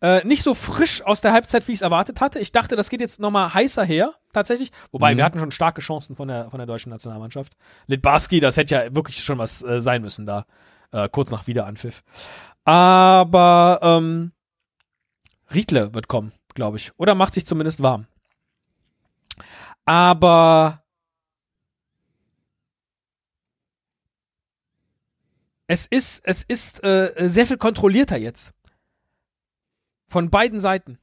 [0.00, 2.38] äh, nicht so frisch aus der Halbzeit, wie ich es erwartet hatte.
[2.38, 4.70] Ich dachte, das geht jetzt nochmal heißer her, tatsächlich.
[4.92, 5.18] Wobei, Mhm.
[5.18, 7.54] wir hatten schon starke Chancen von der, von der deutschen Nationalmannschaft.
[7.86, 10.44] Litbarski, das hätte ja wirklich schon was äh, sein müssen da,
[10.92, 12.02] äh, kurz nach Wiederanpfiff.
[12.64, 14.32] Aber ähm,
[15.52, 16.92] Riedle wird kommen, glaube ich.
[16.98, 18.06] Oder macht sich zumindest warm.
[19.84, 20.82] Aber
[25.66, 28.52] es ist, es ist äh, sehr viel kontrollierter jetzt.
[30.06, 30.98] Von beiden Seiten.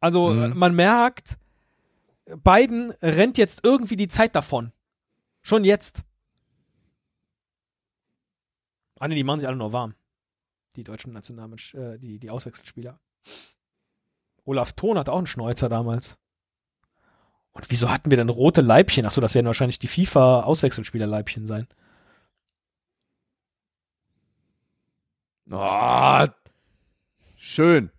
[0.00, 0.42] Also Mhm.
[0.42, 1.38] äh, man merkt,
[2.26, 4.72] Biden rennt jetzt irgendwie die Zeit davon.
[5.42, 6.04] Schon jetzt.
[8.98, 9.94] Ah, nee, die machen sich alle nur warm.
[10.76, 12.98] Die deutschen Nationalmensch, äh, die, die Auswechselspieler.
[14.44, 16.16] Olaf Thon hatte auch einen Schnäuzer damals.
[17.52, 19.06] Und wieso hatten wir denn rote Leibchen?
[19.06, 21.68] Achso, das werden wahrscheinlich die FIFA-Auswechselspielerleibchen sein.
[25.50, 26.26] Oh,
[27.36, 27.90] schön.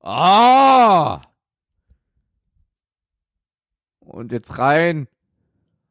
[0.00, 1.22] Ah!
[4.00, 5.08] Und jetzt rein.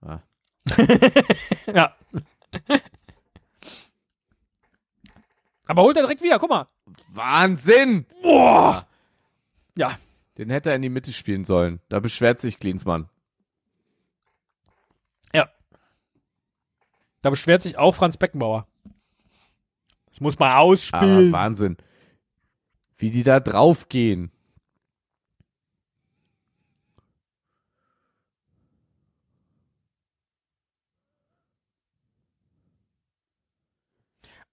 [1.73, 1.95] ja.
[5.67, 6.67] Aber holt er direkt wieder, guck mal.
[7.09, 8.05] Wahnsinn!
[8.21, 8.87] Boah!
[9.77, 9.97] Ja,
[10.37, 11.79] Den hätte er in die Mitte spielen sollen.
[11.89, 13.09] Da beschwert sich Klinsmann.
[15.33, 15.49] ja.
[17.21, 18.67] Da beschwert sich auch Franz Beckenbauer.
[20.09, 21.31] Das muss man Aber ausspielen.
[21.31, 21.77] Wahnsinn.
[22.97, 24.31] Wie die da draufgehen.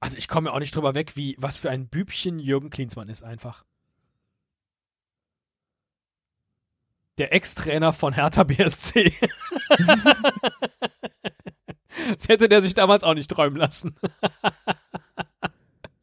[0.04, 3.08] Also ich komme ja auch nicht drüber weg, wie was für ein Bübchen Jürgen Klinsmann
[3.08, 3.64] ist einfach.
[7.16, 9.14] Der Ex-Trainer von Hertha BSC.
[12.12, 13.96] das hätte der sich damals auch nicht träumen lassen.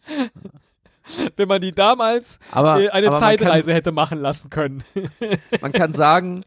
[1.35, 4.83] Wenn man die damals Aber, äh, eine aber Zeitreise hätte machen lassen können.
[4.95, 6.43] Kann, man kann sagen,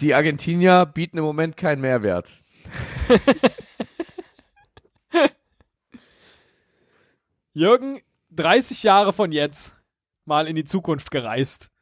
[0.00, 2.42] die Argentinier bieten im Moment keinen Mehrwert.
[7.58, 9.74] Jürgen, 30 Jahre von jetzt,
[10.24, 11.72] mal in die Zukunft gereist.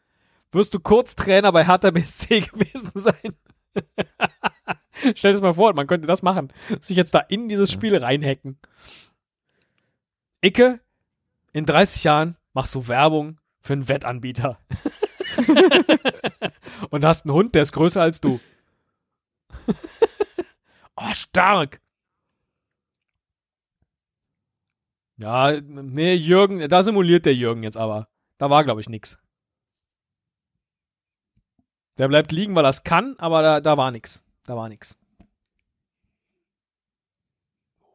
[0.51, 3.36] Wirst du kurz Trainer bei Hertha BSC gewesen sein?
[5.15, 6.51] Stell dir das mal vor, man könnte das machen.
[6.81, 8.59] Sich jetzt da in dieses Spiel reinhacken.
[10.40, 10.81] Icke,
[11.53, 14.59] in 30 Jahren machst du Werbung für einen Wettanbieter.
[16.89, 18.40] Und hast einen Hund, der ist größer als du.
[20.97, 21.82] oh, stark.
[25.18, 28.09] Ja, nee, Jürgen, da simuliert der Jürgen jetzt aber.
[28.38, 29.18] Da war, glaube ich, nix.
[31.97, 34.22] Der bleibt liegen, weil er es kann, aber da, da war nix.
[34.44, 34.98] Da war nix.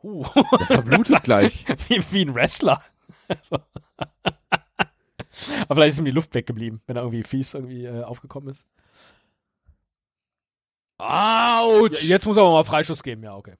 [0.03, 1.65] Uh, Der verblutet gleich.
[1.87, 2.81] wie, wie ein Wrestler.
[3.27, 3.57] Also.
[5.67, 8.67] aber vielleicht ist ihm die Luft weggeblieben, wenn er irgendwie fies irgendwie äh, aufgekommen ist.
[10.97, 12.03] Autsch!
[12.03, 13.55] Ja, jetzt muss er aber mal Freischuss geben, ja, okay.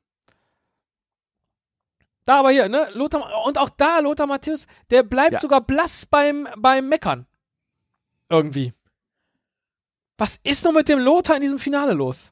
[2.26, 5.40] Da aber hier, ne, Lothar, und auch da, Lothar Matthäus, der bleibt Ja.
[5.42, 7.26] sogar blass beim, beim Meckern.
[8.30, 8.74] Irgendwie.
[10.18, 12.32] Was ist nur mit dem Lothar in diesem Finale los?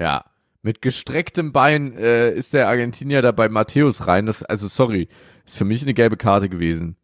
[0.00, 0.24] Ja,
[0.62, 4.26] mit gestrecktem Bein äh, ist der Argentinier da bei Matthäus rein.
[4.26, 5.08] Das, also sorry,
[5.44, 6.96] ist für mich eine gelbe Karte gewesen.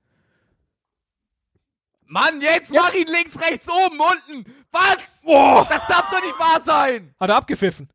[2.06, 4.52] Mann, jetzt, mach ihn links, rechts, oben, unten.
[4.70, 5.22] Was?
[5.22, 5.66] Boah!
[5.68, 7.14] Das darf doch nicht wahr sein.
[7.18, 7.88] Hat er abgepfiffen.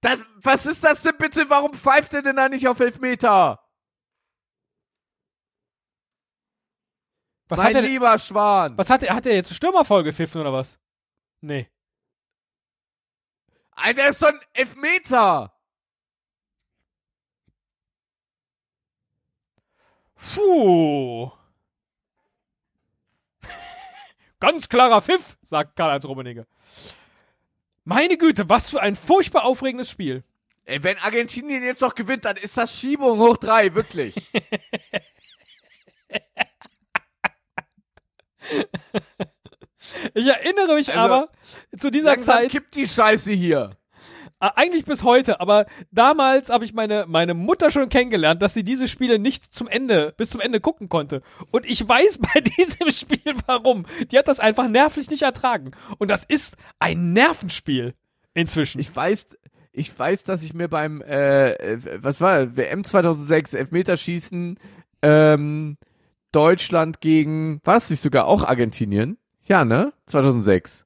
[0.00, 1.50] Das, was ist das denn bitte?
[1.50, 3.60] Warum pfeift er denn da nicht auf Elfmeter?
[7.48, 8.76] Was mein hat er, lieber Schwan.
[8.76, 10.78] was hat er, hat er jetzt Stürmerfolge gepfiffen oder was?
[11.40, 11.68] Nee.
[13.70, 15.54] Alter, ist doch ein Elfmeter.
[20.16, 21.30] Puh.
[24.40, 26.46] Ganz klarer Pfiff, sagt Karl-Heinz Rummenigge.
[27.88, 30.22] Meine Güte, was für ein furchtbar aufregendes Spiel.
[30.66, 34.14] Ey, wenn Argentinien jetzt noch gewinnt, dann ist das Schiebung hoch drei, wirklich.
[40.12, 41.28] Ich erinnere mich Also, aber
[41.76, 43.77] zu dieser Zeit, kippt die Scheiße hier.
[44.40, 48.86] Eigentlich bis heute, aber damals habe ich meine, meine Mutter schon kennengelernt, dass sie diese
[48.86, 51.22] Spiele nicht zum Ende, bis zum Ende gucken konnte.
[51.50, 53.86] Und ich weiß bei diesem Spiel warum.
[54.10, 55.72] Die hat das einfach nervlich nicht ertragen.
[55.98, 57.94] Und das ist ein Nervenspiel
[58.34, 58.80] inzwischen.
[58.80, 59.26] Ich weiß,
[59.72, 64.58] ich weiß, dass ich mir beim, äh, äh, was war, WM 2006, Elfmeterschießen,
[65.02, 65.76] ähm,
[66.32, 69.18] Deutschland gegen, war das nicht sogar auch Argentinien?
[69.44, 69.92] Ja, ne?
[70.06, 70.84] 2006.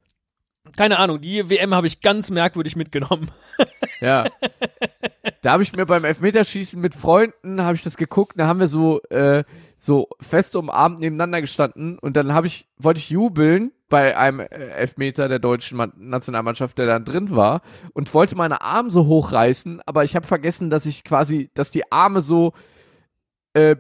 [0.77, 3.31] Keine Ahnung, die WM habe ich ganz merkwürdig mitgenommen.
[4.01, 4.25] Ja.
[5.43, 8.67] da habe ich mir beim Elfmeterschießen mit Freunden, habe ich das geguckt, da haben wir
[8.67, 9.45] so, äh,
[9.79, 14.47] so fest umarmt nebeneinander gestanden und dann habe ich, wollte ich jubeln bei einem äh,
[14.47, 17.63] Elfmeter der deutschen Man Nationalmannschaft, der dann drin war
[17.93, 21.93] und wollte meine Arme so hochreißen, aber ich habe vergessen, dass ich quasi, dass die
[21.93, 22.55] Arme so,
[23.55, 23.77] äh,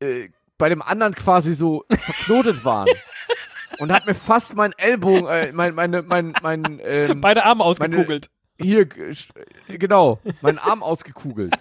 [0.00, 0.28] äh,
[0.58, 2.88] bei dem anderen quasi so verknotet waren.
[3.78, 8.30] Und hat mir fast mein Ellbogen, äh, mein, meine, mein, mein, ähm, Beide Arme ausgekugelt.
[8.60, 9.32] hier, g- sch-
[9.68, 11.52] genau, meinen Arm ausgekugelt.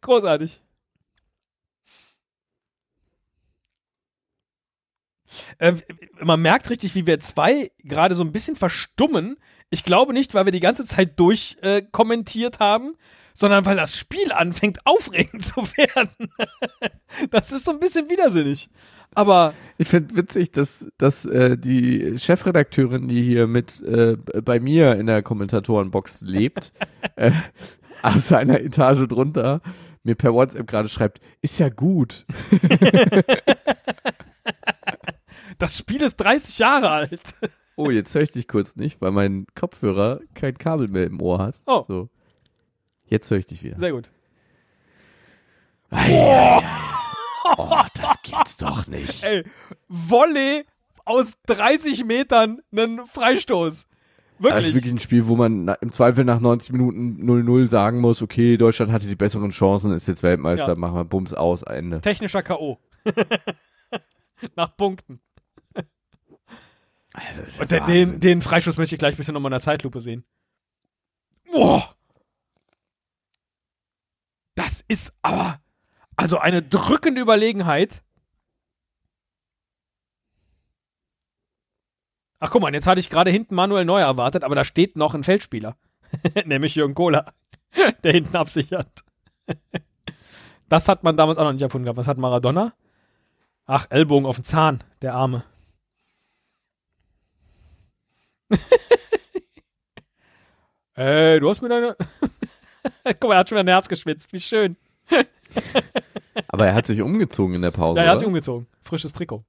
[0.00, 0.60] Großartig.
[5.58, 5.74] Äh,
[6.20, 9.36] man merkt richtig, wie wir zwei gerade so ein bisschen verstummen.
[9.70, 11.82] Ich glaube nicht, weil wir die ganze Zeit durch äh,
[12.60, 12.96] haben,
[13.36, 16.10] sondern weil das Spiel anfängt aufregend zu werden.
[17.30, 18.70] das ist so ein bisschen widersinnig.
[19.14, 24.96] Aber Ich finde witzig, dass, dass äh, die Chefredakteurin, die hier mit äh, bei mir
[24.96, 26.72] in der Kommentatorenbox lebt,
[27.16, 27.30] äh,
[28.02, 29.60] aus einer Etage drunter,
[30.02, 32.24] mir per WhatsApp gerade schreibt, ist ja gut.
[35.58, 37.34] das Spiel ist 30 Jahre alt.
[37.76, 41.38] Oh, jetzt höre ich dich kurz nicht, weil mein Kopfhörer kein Kabel mehr im Ohr
[41.38, 41.60] hat.
[41.66, 41.84] Oh.
[41.86, 42.08] So.
[43.06, 43.78] Jetzt höre ich dich wieder.
[43.78, 44.10] Sehr gut.
[45.92, 49.22] Oh, das gibt's doch nicht.
[49.22, 49.44] Ey,
[49.88, 50.64] Volley
[51.04, 53.86] aus 30 Metern einen Freistoß.
[54.38, 54.66] Das Wirklich.
[54.66, 58.56] ist wirklich ein Spiel, wo man im Zweifel nach 90 Minuten 0-0 sagen muss, okay,
[58.58, 60.74] Deutschland hatte die besseren Chancen, ist jetzt Weltmeister, Ja.
[60.74, 62.00] machen wir Bums aus, Ende.
[62.02, 62.78] Technischer K.O.
[64.56, 65.20] Nach Punkten.
[67.14, 70.24] Also, das Und den, den Freistoß möchte ich gleich bitte nochmal in der Zeitlupe sehen.
[71.50, 71.94] Boah!
[74.56, 75.60] Das ist aber
[76.16, 78.02] also eine drückende Überlegenheit.
[82.40, 85.14] Ach guck mal, jetzt hatte ich gerade hinten Manuel Neuer erwartet, aber da steht noch
[85.14, 85.76] ein Feldspieler.
[86.44, 87.32] Nämlich Jürgen Kohler,
[88.02, 89.04] der hinten absichert.
[90.68, 91.98] das hat man damals auch noch nicht erfunden gehabt.
[91.98, 92.72] Was hat Maradona?
[93.66, 95.44] Ach, Ellbogen auf den Zahn, der Arme.
[100.94, 101.96] Ey, du hast mir deine.
[103.04, 104.32] Guck mal, er hat schon wieder ein Herz geschwitzt.
[104.32, 104.76] Wie schön.
[106.48, 108.00] Aber er hat sich umgezogen in der Pause.
[108.00, 108.66] Ja, er hat sich umgezogen.
[108.80, 109.44] Frisches Trikot.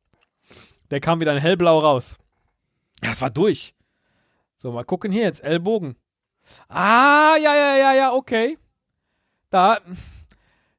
[0.91, 2.17] Der kam wieder in hellblau raus.
[3.03, 3.75] Ja, das war durch.
[4.55, 5.43] So, mal gucken hier jetzt.
[5.43, 5.95] Ellbogen.
[6.69, 8.57] Ah, ja, ja, ja, ja, okay.
[9.49, 9.79] Da.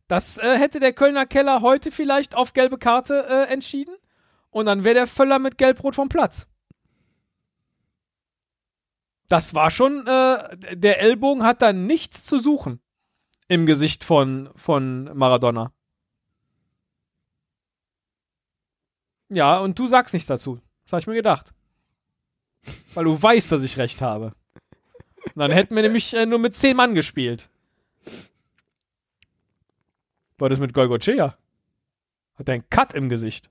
[0.09, 3.95] Das äh, hätte der Kölner Keller heute vielleicht auf gelbe Karte äh, entschieden.
[4.51, 6.47] Und dann wäre der Völler mit Gelbrot vom Platz.
[9.29, 12.81] Das war schon, äh, der Ellbogen hat da nichts zu suchen
[13.47, 15.73] im Gesicht von, von Maradona.
[19.29, 20.61] Ja, und du sagst nichts dazu.
[20.85, 21.53] Das habe ich mir gedacht.
[22.95, 24.35] Weil du weißt, dass ich recht habe.
[25.25, 27.51] Und dann hätten wir nämlich äh, nur mit zehn Mann gespielt.
[30.39, 31.37] War das mit Golgochea?
[32.37, 33.51] Hat er einen Cut im Gesicht.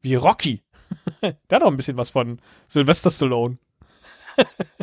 [0.00, 0.62] Wie Rocky.
[1.22, 3.58] Der hat auch ein bisschen was von Sylvester Stallone.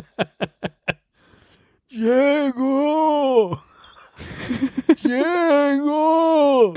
[1.90, 3.58] Diego!
[5.02, 6.74] Diego!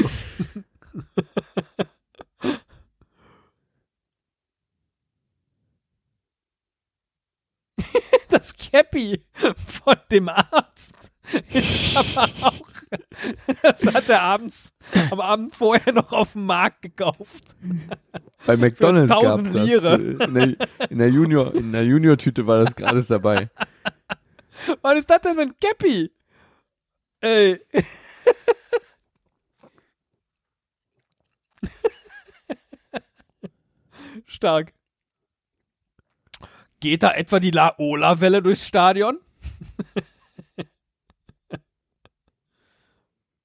[8.29, 11.11] das Cappy von dem Arzt
[11.49, 12.76] ist aber auch
[13.61, 14.73] Das hat er abends,
[15.11, 17.55] am Abend vorher noch auf dem Markt gekauft.
[18.45, 19.65] Bei McDonalds Für gab's 1000 das.
[19.65, 19.95] Lire.
[19.95, 20.55] In der,
[20.89, 23.49] in der Junior, in der Junior-Tüte war das gerade dabei.
[24.81, 26.11] Was ist das denn für ein Käppi?
[27.21, 27.59] Ey.
[34.25, 34.73] Stark.
[36.79, 39.19] Geht da etwa die Laola-Welle durchs Stadion?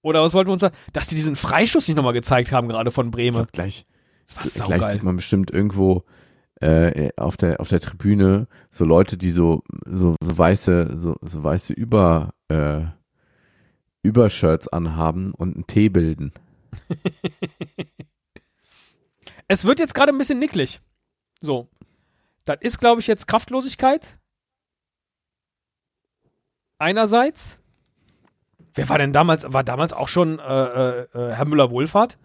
[0.02, 0.76] Oder was wollten wir uns sagen?
[0.92, 3.36] Dass die diesen Freischuss nicht nochmal gezeigt haben, gerade von Bremen.
[3.36, 3.86] glaub, gleich,
[4.26, 4.92] Das war gleich saugeil.
[4.94, 6.04] sieht man bestimmt irgendwo
[6.60, 11.42] äh, auf der auf der Tribüne so Leute, die so so, so weiße so, so
[11.44, 12.82] weiße über äh,
[14.02, 16.32] Übershirts anhaben und einen Tee bilden.
[19.48, 20.80] Es wird jetzt gerade ein bisschen nicklig.
[21.40, 21.68] So.
[22.46, 24.18] Das ist, glaube ich, jetzt Kraftlosigkeit.
[26.78, 27.58] Einerseits.
[28.74, 29.44] Wer war denn damals?
[29.52, 32.18] War damals auch schon äh, äh, äh, Herr Müller-Wohlfahrt?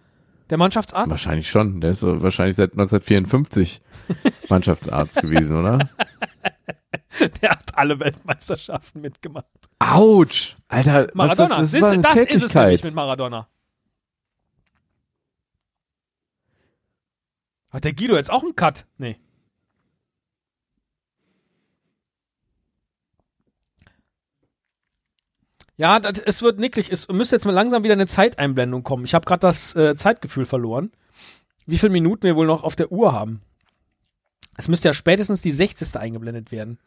[0.49, 1.11] Der Mannschaftsarzt?
[1.11, 1.82] Wahrscheinlich schon.
[1.82, 3.82] Der ist so wahrscheinlich seit 1954
[4.49, 5.90] Mannschaftsarzt gewesen, oder?
[7.41, 9.45] Der hat alle Weltmeisterschaften mitgemacht.
[9.80, 10.56] Autsch!
[10.68, 11.57] Alter, Maradona.
[11.57, 13.48] was, das, das, eine das ist es nämlich mit Maradona.
[17.72, 18.86] Hat der Guido jetzt auch einen Cut?
[18.98, 19.18] Nee.
[25.78, 26.91] Ja, das, es wird nicklig.
[26.91, 29.06] Es müsste jetzt mal langsam wieder eine Zeiteinblendung kommen.
[29.06, 30.91] Ich habe gerade das äh, Zeitgefühl verloren.
[31.66, 33.41] Wie viele Minuten wir wohl noch auf der Uhr haben.
[34.58, 35.95] Es müsste ja spätestens die 60.
[35.98, 36.80] eingeblendet werden.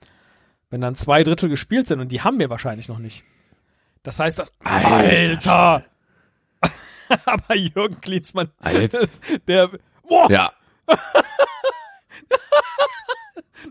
[0.71, 3.25] Wenn dann zwei Drittel gespielt sind und die haben wir wahrscheinlich noch nicht.
[4.03, 4.53] Das heißt, das.
[4.61, 5.85] Alter
[7.25, 9.71] Aber Jürgen Klinsmann, Ah, jetzt, der.
[10.09, 10.53] Boah, ja,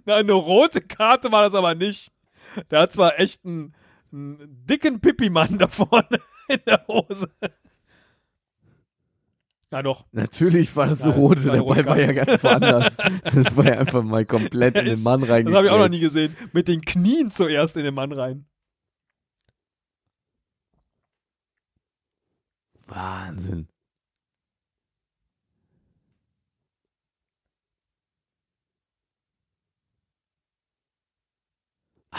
[0.06, 2.12] na, eine rote Karte war das aber nicht.
[2.72, 3.74] Der hat zwar echt einen,
[4.12, 6.20] einen dicken Pippi-Mann da vorne
[6.50, 7.28] in der Hose.
[9.72, 10.08] Na doch.
[10.12, 11.38] natürlich war das so Nein, rot.
[11.38, 12.98] das war Der Ball war ja ganz woanders.
[12.98, 15.56] Das war ja einfach mal komplett in den Mann Das reingekriegt.
[15.58, 16.36] habe ich auch noch nie gesehen.
[16.54, 18.46] Mit den Knien zuerst in den Mann rein.
[22.88, 23.68] Wahnsinn.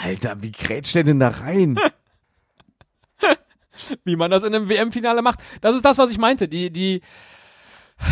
[0.03, 1.79] Alter, wie grätscht der denn da rein?
[4.03, 5.39] wie man das in einem WM-Finale macht.
[5.61, 6.47] Das ist das, was ich meinte.
[6.47, 7.01] Die, die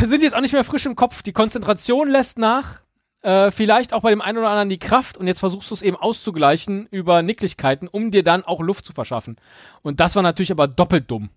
[0.03, 1.23] sind jetzt auch nicht mehr frisch im Kopf.
[1.23, 2.81] Die Konzentration lässt nach.
[3.21, 5.81] Äh, vielleicht auch bei dem einen oder anderen die Kraft und jetzt versuchst du es
[5.81, 9.35] eben auszugleichen über Nicklichkeiten, um dir dann auch Luft zu verschaffen.
[9.81, 11.29] Und das war natürlich aber doppelt dumm.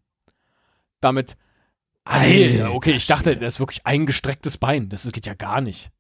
[1.00, 1.36] Damit.
[2.04, 4.90] Alter okay, ich dachte, das ist wirklich ein gestrecktes Bein.
[4.90, 5.90] Das geht ja gar nicht.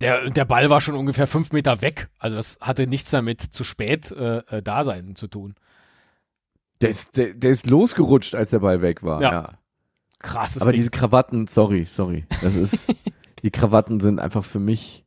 [0.00, 2.08] Der, der Ball war schon ungefähr fünf Meter weg.
[2.18, 5.54] Also das hatte nichts damit zu spät äh, äh, da sein zu tun.
[6.80, 9.20] Der ist, der, der ist losgerutscht, als der Ball weg war.
[9.20, 9.32] Ja.
[9.32, 9.58] Ja.
[10.20, 10.80] Krasses Aber Ding.
[10.80, 12.26] diese Krawatten, sorry, sorry.
[12.42, 12.94] Das ist,
[13.42, 15.04] die Krawatten sind einfach für mich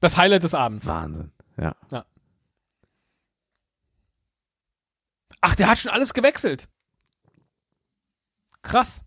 [0.00, 0.86] Das Highlight des Abends.
[0.86, 1.30] Wahnsinn.
[1.56, 1.76] Ja.
[5.40, 6.68] Ach, der hat schon alles gewechselt.
[8.62, 9.02] Krass.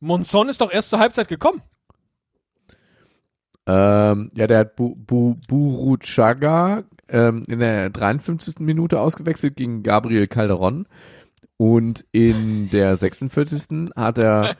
[0.00, 1.62] Monson ist doch erst zur Halbzeit gekommen.
[3.70, 8.58] Ähm, ja, der hat Bu, Bu, Buruchaga ähm, in der 53.
[8.58, 10.88] Minute ausgewechselt gegen Gabriel Calderon.
[11.56, 13.92] Und in der 46.
[13.94, 14.56] hat er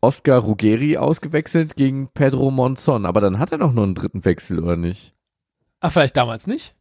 [0.00, 3.06] Oscar Ruggeri ausgewechselt gegen Pedro Monzon.
[3.06, 5.14] Aber dann hat er doch nur einen dritten Wechsel, oder nicht?
[5.78, 6.74] Ach, vielleicht damals nicht.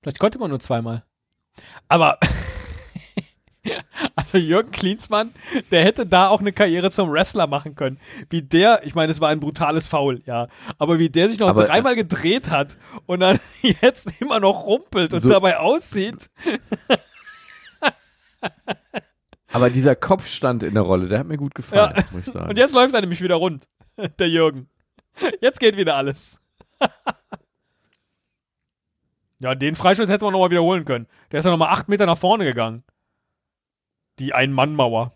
[0.00, 1.04] Vielleicht konnte man nur zweimal.
[1.88, 2.18] Aber
[4.16, 5.32] also Jürgen Klinsmann,
[5.70, 7.98] der hätte da auch eine Karriere zum Wrestler machen können.
[8.30, 10.48] Wie der, ich meine, es war ein brutales Foul, ja,
[10.78, 12.76] aber wie der sich noch Aber- dreimal gedreht hat
[13.06, 16.30] und dann jetzt immer noch rumpelt und So- dabei aussieht.
[19.52, 22.04] Aber dieser Kopf stand in der Rolle, der hat mir gut gefallen, Ja.
[22.12, 22.50] muss ich sagen.
[22.50, 23.68] Und jetzt läuft er nämlich wieder rund,
[24.18, 24.68] der Jürgen.
[25.40, 26.38] Jetzt geht wieder alles.
[29.40, 31.06] ja, den Freistoß hätten wir nochmal wiederholen können.
[31.32, 32.84] Der ist ja nochmal acht Meter nach vorne gegangen.
[34.18, 35.12] Die Ein-Mann-Mauer.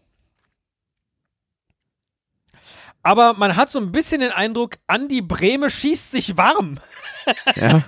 [3.03, 6.79] Aber man hat so ein bisschen den Eindruck, Andi Breme schießt sich warm
[7.57, 7.85] ja?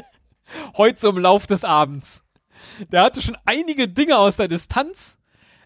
[0.76, 2.24] heute so im Lauf des Abends.
[2.90, 5.18] Der hatte schon einige Dinge aus der Distanz.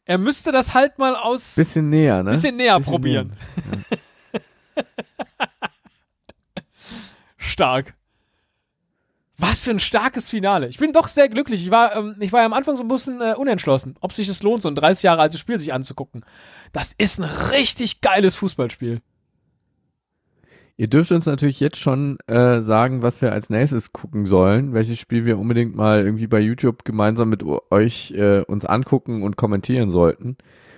[0.05, 2.31] Er müsste das halt mal aus Bisschen näher, ne?
[2.31, 3.33] bisschen näher Bisschen probieren.
[7.37, 7.95] Stark.
[9.41, 10.67] Was für ein starkes Finale.
[10.67, 11.63] Ich bin doch sehr glücklich.
[11.63, 14.27] Ich war, ähm, ich war ja am Anfang so ein bisschen äh, unentschlossen, ob sich
[14.27, 16.25] das lohnt, so ein 30 Jahre altes Spiel sich anzugucken.
[16.73, 19.01] Das ist ein richtig geiles Fußballspiel.
[20.77, 24.99] Ihr dürft uns natürlich jetzt schon äh, sagen, was wir als nächstes gucken sollen, welches
[24.99, 29.91] Spiel wir unbedingt mal irgendwie bei YouTube gemeinsam mit euch äh, uns angucken und kommentieren
[29.91, 30.37] sollten.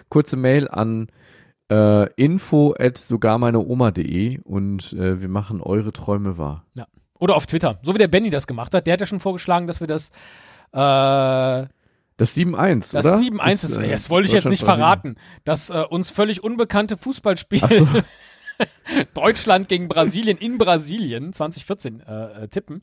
[0.08, 1.08] Kurze Mail an
[1.70, 6.64] äh, info at sogar meine Oma.de und äh, wir machen eure Träume wahr.
[6.74, 6.86] Ja.
[7.20, 7.78] Oder auf Twitter.
[7.82, 8.86] So wie der Benny das gemacht hat.
[8.86, 10.10] Der hat ja schon vorgeschlagen, dass wir das
[10.72, 11.68] äh,
[12.20, 13.02] das 7-1, oder?
[13.02, 15.16] Das 7-1 ist, äh, das wollte ich jetzt nicht verraten.
[15.44, 17.88] Das äh, uns völlig unbekannte Fußballspiel so.
[19.14, 22.82] Deutschland gegen Brasilien in Brasilien 2014 äh, äh, tippen.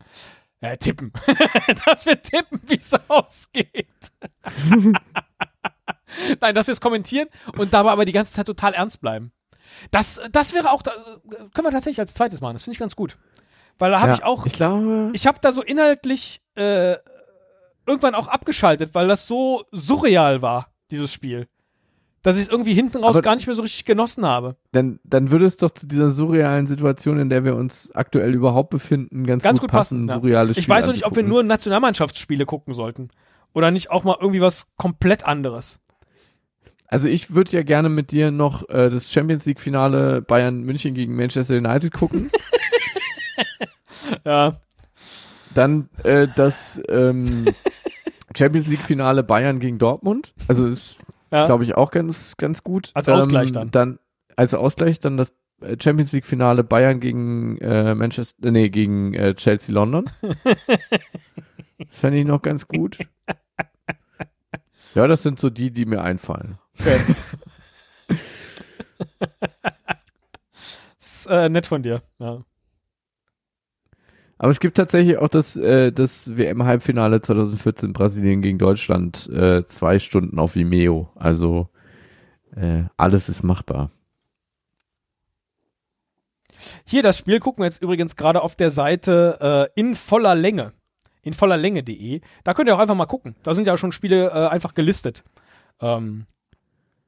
[0.59, 1.13] Äh, tippen.
[1.85, 3.87] dass wir tippen, wie es ausgeht.
[6.41, 7.27] Nein, dass wir es kommentieren
[7.57, 9.31] und dabei aber die ganze Zeit total ernst bleiben.
[9.91, 12.53] Das, das wäre auch, können wir tatsächlich als zweites machen.
[12.53, 13.19] Das finde ich ganz gut.
[13.79, 16.95] Weil da habe ja, ich auch, ich glaube, ich habe da so inhaltlich äh,
[17.85, 21.47] irgendwann auch abgeschaltet, weil das so surreal war, dieses Spiel
[22.27, 24.57] dass ich es irgendwie hinten raus Aber gar nicht mehr so richtig genossen habe.
[24.73, 28.69] Dann, dann würde es doch zu dieser surrealen Situation, in der wir uns aktuell überhaupt
[28.69, 30.43] befinden, ganz, ganz gut, gut passen, passen ja.
[30.43, 33.11] Ich weiß noch nicht, ob wir nur Nationalmannschaftsspiele gucken sollten.
[33.53, 35.79] Oder nicht auch mal irgendwie was komplett anderes.
[36.87, 40.95] Also ich würde ja gerne mit dir noch äh, das Champions League Finale Bayern München
[40.95, 42.29] gegen Manchester United gucken.
[44.25, 44.57] ja.
[45.53, 47.45] Dann äh, das ähm,
[48.35, 50.33] Champions League Finale Bayern gegen Dortmund.
[50.47, 50.99] Also es
[51.31, 51.45] ja.
[51.45, 52.91] glaube ich, auch ganz, ganz gut.
[52.93, 53.71] Als Ausgleich ähm, dann.
[53.71, 53.99] Dann
[54.35, 59.33] als Ausgleich dann das äh, Champions League Finale Bayern gegen äh, Manchester, nee, gegen äh,
[59.35, 60.09] Chelsea London.
[60.21, 62.99] das fände ich noch ganz gut.
[64.95, 66.57] Ja, das sind so die, die mir einfallen.
[66.79, 66.99] Okay.
[70.97, 72.43] ist äh, nett von dir, ja.
[74.37, 79.99] Aber es gibt tatsächlich auch das, äh, das WM-Halbfinale 2014 Brasilien gegen Deutschland äh, zwei
[79.99, 81.09] Stunden auf Vimeo.
[81.15, 81.69] Also
[82.55, 83.91] äh, alles ist machbar.
[86.85, 90.73] Hier, das Spiel gucken wir jetzt übrigens gerade auf der Seite äh, in voller Länge.
[91.21, 92.21] In voller Länge.de.
[92.43, 93.35] Da könnt ihr auch einfach mal gucken.
[93.43, 95.23] Da sind ja schon Spiele äh, einfach gelistet.
[95.81, 96.25] Ähm,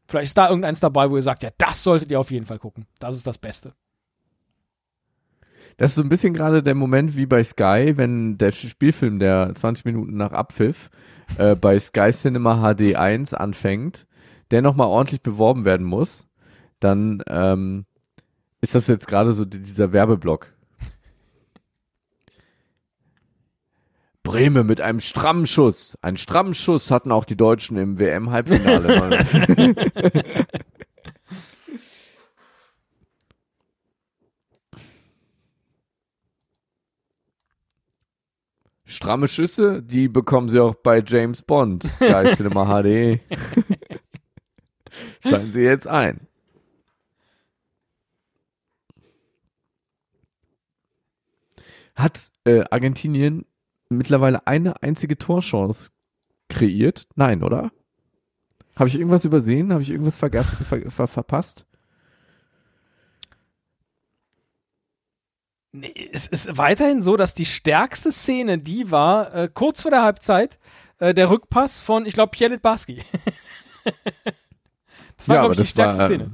[0.07, 2.59] vielleicht ist da irgendeins dabei, wo ihr sagt, ja, das solltet ihr auf jeden Fall
[2.59, 2.85] gucken.
[2.99, 3.73] Das ist das Beste.
[5.79, 9.53] Das ist so ein bisschen gerade der Moment wie bei Sky, wenn der Spielfilm, der
[9.55, 10.89] 20 Minuten nach Abpfiff,
[11.37, 14.05] äh, bei Sky Cinema HD 1 anfängt,
[14.51, 16.27] der nochmal ordentlich beworben werden muss,
[16.81, 17.85] dann ähm,
[18.59, 20.47] ist das jetzt gerade so dieser Werbeblock.
[24.23, 25.97] Breme mit einem strammen Schuss.
[26.01, 29.25] Einen strammen Schuss hatten auch die Deutschen im WM-Halbfinale.
[38.89, 43.19] Stramme Schüsse, die bekommen sie auch bei James Bond, Sky Cinema HD.
[45.23, 46.21] Schalten sie jetzt ein.
[51.93, 53.45] Hat äh, Argentinien
[53.89, 55.91] mittlerweile eine einzige Torchance
[56.49, 57.07] kreiert?
[57.13, 57.71] Nein, oder?
[58.75, 59.71] Habe ich irgendwas übersehen?
[59.71, 61.67] Habe ich irgendwas ver, ver, verpasst?
[65.71, 70.01] Nee, es ist weiterhin so, dass die stärkste Szene die war, äh, kurz vor der
[70.01, 70.57] Halbzeit,
[70.97, 73.03] äh, der Rückpass von, ich glaube, Pierre Barski.
[75.17, 76.31] das war, ja, glaube ich, die stärkste war, Szene.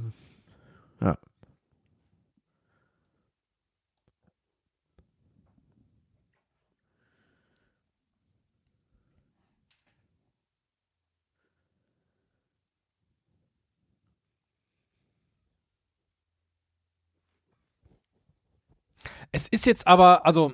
[19.32, 20.52] Es ist jetzt aber, also,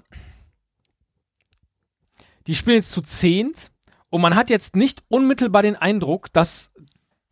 [2.46, 3.70] die spielen jetzt zu zehnt
[4.10, 6.74] und man hat jetzt nicht unmittelbar den Eindruck, dass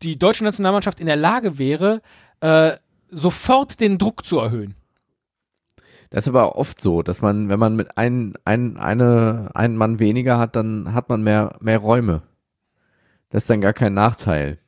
[0.01, 2.01] die deutsche Nationalmannschaft in der Lage wäre,
[2.39, 2.77] äh,
[3.09, 4.75] sofort den Druck zu erhöhen.
[6.09, 9.99] Das ist aber oft so, dass man, wenn man mit einem ein, eine, einen Mann
[9.99, 12.23] weniger hat, dann hat man mehr, mehr Räume.
[13.29, 14.59] Das ist dann gar kein Nachteil.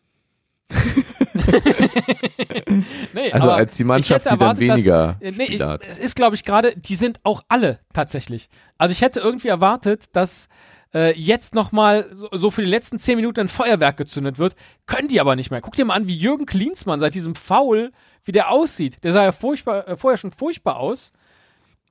[3.14, 6.44] nee, also als die Mannschaft, die dann weniger dass, nee, ich, Es ist, glaube ich,
[6.44, 8.50] gerade, die sind auch alle tatsächlich.
[8.78, 10.50] Also ich hätte irgendwie erwartet, dass
[10.94, 14.56] äh, jetzt nochmal so, so für die letzten zehn Minuten ein Feuerwerk gezündet wird.
[14.86, 15.62] Können die aber nicht mehr.
[15.62, 17.92] Guck dir mal an, wie Jürgen Klinsmann seit diesem Foul,
[18.24, 19.04] wie der aussieht.
[19.04, 21.12] Der sah ja furchtbar, äh, vorher schon furchtbar aus.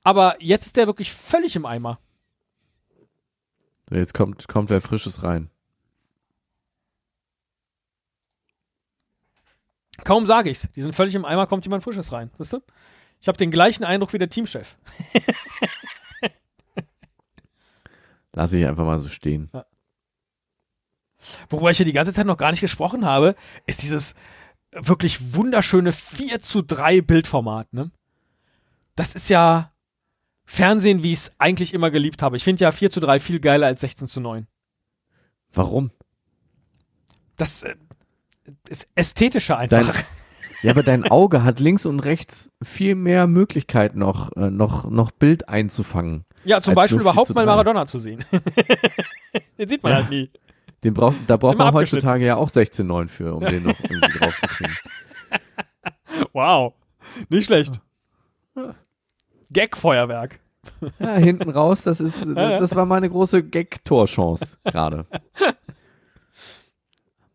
[0.03, 1.99] Aber jetzt ist der wirklich völlig im Eimer.
[3.89, 5.49] Jetzt kommt, kommt wer Frisches rein.
[10.03, 10.67] Kaum sage ich's.
[10.75, 12.29] Die sind völlig im Eimer, kommt jemand Frisches rein.
[12.37, 12.59] Siehst du?
[13.21, 14.77] Ich habe den gleichen Eindruck wie der Teamchef.
[18.33, 19.49] Lass ich einfach mal so stehen.
[19.53, 19.65] Ja.
[21.49, 23.35] Worüber ich hier die ganze Zeit noch gar nicht gesprochen habe,
[23.65, 24.15] ist dieses
[24.71, 27.91] wirklich wunderschöne 4 zu 3 Bildformat, ne?
[28.95, 29.71] das ist ja
[30.45, 32.37] Fernsehen, wie ich es eigentlich immer geliebt habe.
[32.37, 34.47] Ich finde ja 4 zu 3 viel geiler als 16 zu 9.
[35.53, 35.91] Warum?
[37.37, 37.75] Das äh,
[38.69, 39.93] ist ästhetischer einfach.
[39.93, 40.05] Dein,
[40.63, 45.11] ja, aber dein Auge hat links und rechts viel mehr Möglichkeit noch, äh, noch, noch
[45.11, 46.25] Bild einzufangen.
[46.45, 47.51] ja, zum Beispiel nur 4 überhaupt zu mal 3.
[47.51, 48.23] Maradona zu sehen.
[49.57, 49.97] Den sieht man Ja.
[49.99, 50.29] halt nie.
[50.83, 54.75] Den braucht, da braucht man heutzutage ja auch 16,9 für, um den noch irgendwie draufzukriegen.
[56.33, 56.73] Wow.
[57.29, 57.81] Nicht schlecht.
[59.51, 60.39] Gag-Feuerwerk.
[60.99, 65.05] Ja, hinten raus, das ist, das war meine große Gag-Torchance gerade.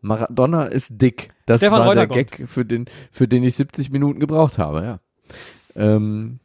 [0.01, 1.29] Maradona ist dick.
[1.45, 2.31] Das Stefan war der Reutergott.
[2.31, 4.99] Gag, für den, für den ich 70 Minuten gebraucht habe, ja.
[5.75, 6.39] Ähm,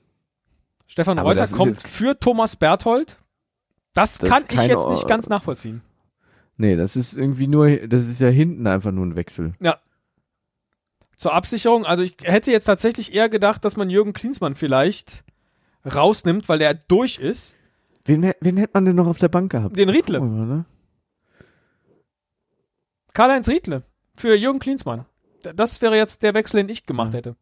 [0.87, 3.17] Stefan Reuter kommt für Thomas Berthold.
[3.95, 5.83] Das, Das kann ich jetzt nicht ganz nachvollziehen.
[6.57, 9.53] nee, das ist irgendwie nur, das ist ja hinten einfach nur ein Wechsel.
[11.17, 15.25] Zur Absicherung, also ich hätte jetzt tatsächlich eher gedacht, dass man Jürgen Klinsmann vielleicht
[15.87, 17.55] rausnimmt, weil der durch ist.
[18.05, 19.77] Wen, wen hätte man denn noch auf der Bank gehabt?
[19.77, 20.21] Den Riedle.
[20.21, 20.65] Mal, ne?
[23.15, 23.85] Karl-Heinz Riedle
[24.17, 25.07] für Jürgen Klinsmann.
[25.43, 27.19] Das wäre jetzt der Wechsel, den ich gemacht Ja.
[27.19, 27.37] hätte.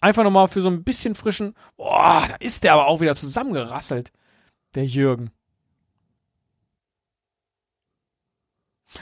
[0.00, 1.54] Einfach nochmal für so ein bisschen frischen.
[1.76, 4.12] Boah, da ist der aber auch wieder zusammengerasselt.
[4.74, 5.32] Der Jürgen.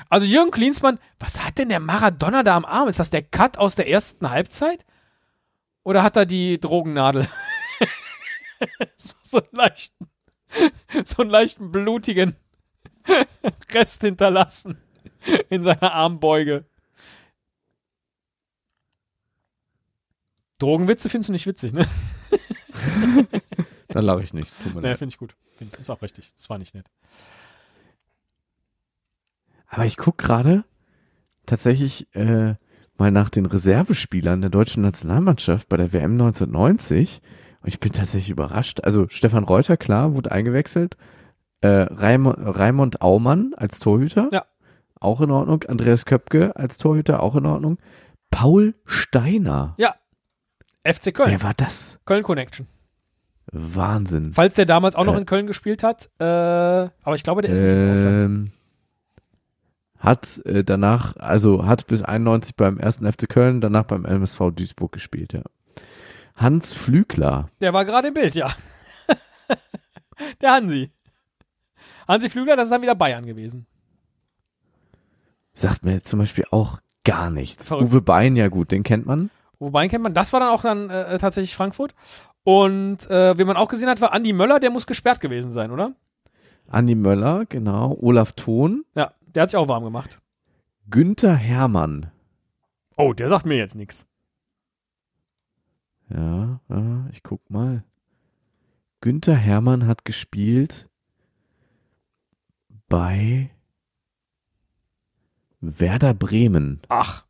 [0.09, 2.89] Also Jürgen Klinsmann, was hat denn der Maradona da am Arm?
[2.89, 4.87] Ist das der Cut aus der ersten Halbzeit?
[5.83, 7.29] Oder hat er die Drogennadel?
[8.97, 10.09] so, so einen leichten,
[11.05, 12.37] so einen leichten blutigen
[13.73, 14.81] Rest hinterlassen
[15.51, 16.65] in seiner Armbeuge.
[20.59, 21.87] Drogenwitze findest du nicht witzig, ne?
[23.89, 24.51] Dann lache ich nicht.
[24.63, 24.99] Tut mir leid.
[24.99, 25.35] finde ich gut.
[25.57, 26.33] Find, ist auch richtig.
[26.37, 26.91] Das war nicht nett.
[29.69, 30.65] Aber ich guck gerade
[31.47, 32.55] tatsächlich äh,
[32.97, 37.21] mal nach den Reservespielern der deutschen Nationalmannschaft bei der WM 1990
[37.63, 38.81] und ich bin tatsächlich überrascht.
[38.85, 40.97] Also Stefan Reuter, klar, wurde eingewechselt.
[41.61, 44.29] Äh, Raimund Aumann als Torhüter.
[44.33, 44.45] Ja.
[45.05, 45.63] Auch in Ordnung.
[45.65, 47.79] Andreas Köpke als Torhüter, auch in Ordnung.
[48.31, 49.77] Paul Steiner.
[50.87, 51.31] FC Köln.
[51.31, 51.99] Wer war das?
[52.05, 52.67] Köln Connection.
[53.51, 54.33] Wahnsinn.
[54.33, 55.19] Falls der damals auch noch Äh.
[55.21, 56.11] in Köln gespielt hat.
[56.19, 58.23] Äh, aber ich glaube, der ist nicht ins Ausland.
[58.23, 58.51] Ähm,
[59.99, 64.93] hat äh, danach, also hat bis 91 beim ersten FC Köln, danach beim MSV Duisburg
[64.93, 65.43] gespielt, ja.
[66.37, 67.49] Hans Flügler.
[67.63, 68.51] Der war gerade im Bild, ja.
[70.43, 70.91] der Hansi.
[72.07, 73.67] Hansi Flügler, das ist dann wieder Bayern gewesen.
[75.55, 77.69] Sagt mir zum Beispiel auch gar nichts.
[77.69, 77.91] Verrückt.
[77.91, 79.31] Uwe Bein, ja gut, den kennt man.
[79.59, 81.95] Wobei kennt man, das war dann auch dann äh, tatsächlich Frankfurt.
[82.43, 85.71] Und äh, wie man auch gesehen hat, war Andi Möller, der muss gesperrt gewesen sein,
[85.71, 85.95] oder?
[86.69, 87.97] Andi Möller, genau.
[88.01, 88.85] Olaf Thon.
[88.95, 90.21] Ja, der hat sich auch warm gemacht.
[90.91, 92.11] Günther Hermann.
[92.97, 94.07] Oh, der sagt mir jetzt nichts.
[96.11, 97.85] Ja, ja, ich guck mal.
[99.01, 100.89] Günther Hermann hat gespielt
[102.89, 103.51] bei
[105.79, 106.81] Werder Bremen.
[106.89, 107.25] Ach,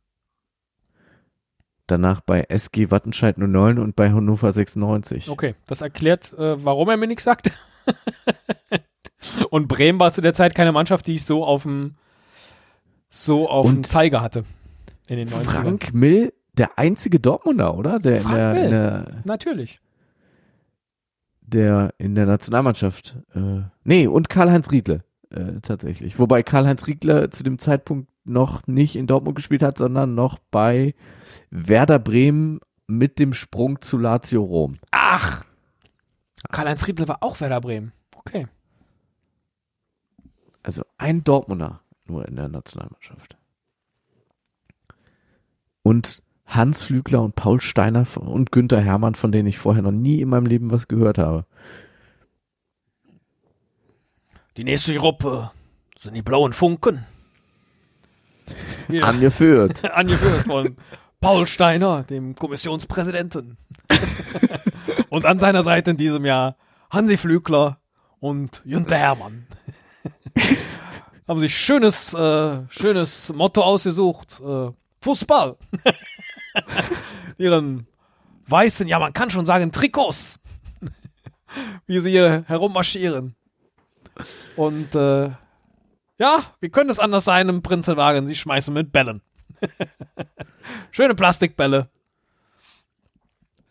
[1.87, 5.29] Danach bei SG Wattenscheid 09 und bei Hannover 96.
[5.29, 5.53] okay.
[5.67, 7.51] Das erklärt, äh, warum er mir nichts sagt.
[9.49, 11.95] Und Bremen war zu der Zeit keine Mannschaft, die ich so auf dem
[13.09, 14.45] so auf dem Und Zeiger hatte.
[15.07, 15.43] In den 90ern.
[15.43, 17.99] Frank Mill, der einzige Dortmunder, oder?
[17.99, 18.69] Der in Frank der, Mill.
[18.69, 19.79] der, Natürlich.
[21.41, 23.15] der in der Nationalmannschaft.
[23.33, 26.19] Äh, nee, und Karl-Heinz Riedle äh, tatsächlich.
[26.19, 30.95] Wobei Karl-Heinz Riedle zu dem Zeitpunkt noch nicht in Dortmund gespielt hat, sondern noch bei
[31.49, 34.73] Werder Bremen mit dem Sprung zu Lazio Rom.
[34.91, 35.43] Ach.
[36.51, 37.91] Karl-Heinz Riedle war auch Werder Bremen.
[38.15, 38.47] Okay.
[40.63, 43.37] Also ein Dortmunder nur in der Nationalmannschaft.
[45.83, 50.21] Und Hans Flügler und Paul Steiner und Günther Hermann, von denen ich vorher noch nie
[50.21, 51.45] in meinem Leben was gehört habe.
[54.57, 55.51] Die nächste Gruppe
[55.97, 57.05] sind die blauen Funken.
[58.87, 59.05] Ja.
[59.05, 59.83] Angeführt.
[59.93, 60.75] Angeführt von
[61.19, 63.57] Paul Steiner, dem Kommissionspräsidenten.
[65.09, 66.55] und an seiner Seite in diesem Jahr
[66.89, 67.79] Hansi Flügler
[68.19, 69.47] und Günther Hermann.
[71.27, 74.39] Haben sich schönes, äh, schönes Motto ausgesucht.
[74.45, 74.69] Äh,
[75.01, 75.57] Fußball.
[77.37, 77.87] Ihren
[78.47, 80.39] weißen, ja man kann schon sagen, Trikots.
[81.87, 83.35] Wie sie hier herummarschieren.
[84.55, 85.31] Und äh,
[86.17, 88.27] ja, wie könnte es anders sein im Prinzelwagen?
[88.27, 89.21] Sie schmeißen mit Bällen.
[90.91, 91.89] Schöne Plastikbälle.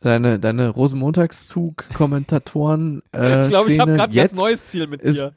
[0.01, 3.03] Deine, deine Rosenmontagszug-Kommentatoren.
[3.13, 5.33] Äh, Ich glaube, ich habe gerade jetzt jetzt neues Ziel mit ist- dir.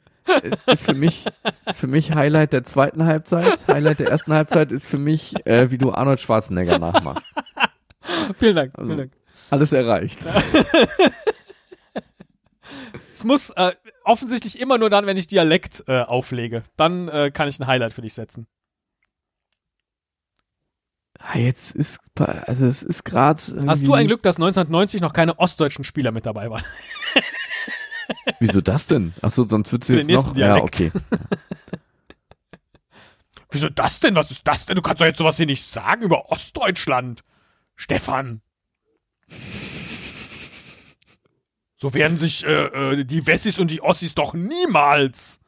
[0.66, 1.24] Ist für mich,
[1.64, 3.60] ist für mich Highlight der zweiten Halbzeit.
[3.66, 7.26] Highlight der ersten Halbzeit ist für mich, äh, wie du Arnold Schwarzenegger nachmachst.
[8.36, 8.72] Vielen Dank.
[8.76, 9.12] also- vielen Dank.
[9.48, 10.18] Alles erreicht.
[13.18, 13.72] Es muss äh,
[14.04, 16.62] offensichtlich immer nur dann, wenn ich Dialekt äh, auflege.
[16.76, 18.46] Dann äh, kann ich ein Highlight für dich setzen.
[21.18, 23.42] Ah, jetzt ist, also es ist gerade.
[23.66, 26.62] Hast du ein Glück, dass 1990 noch keine ostdeutschen Spieler mit dabei waren?
[28.38, 29.12] Wieso das denn?
[29.20, 30.32] Achso, sonst würdest du jetzt noch.
[30.32, 30.78] Dialekt.
[30.80, 30.92] Ja, okay.
[33.50, 34.14] Wieso das denn?
[34.14, 34.76] Was ist das denn?
[34.76, 37.24] Du kannst doch jetzt sowas hier nicht sagen über Ostdeutschland.
[37.74, 38.42] Stefan.
[41.80, 42.50] So werden sich äh,
[42.92, 45.38] äh, die Wessis und die Ossis doch niemals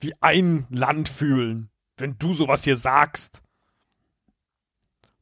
[0.00, 3.42] wie ein Land fühlen, wenn du sowas hier sagst.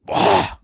[0.07, 0.59] Boah.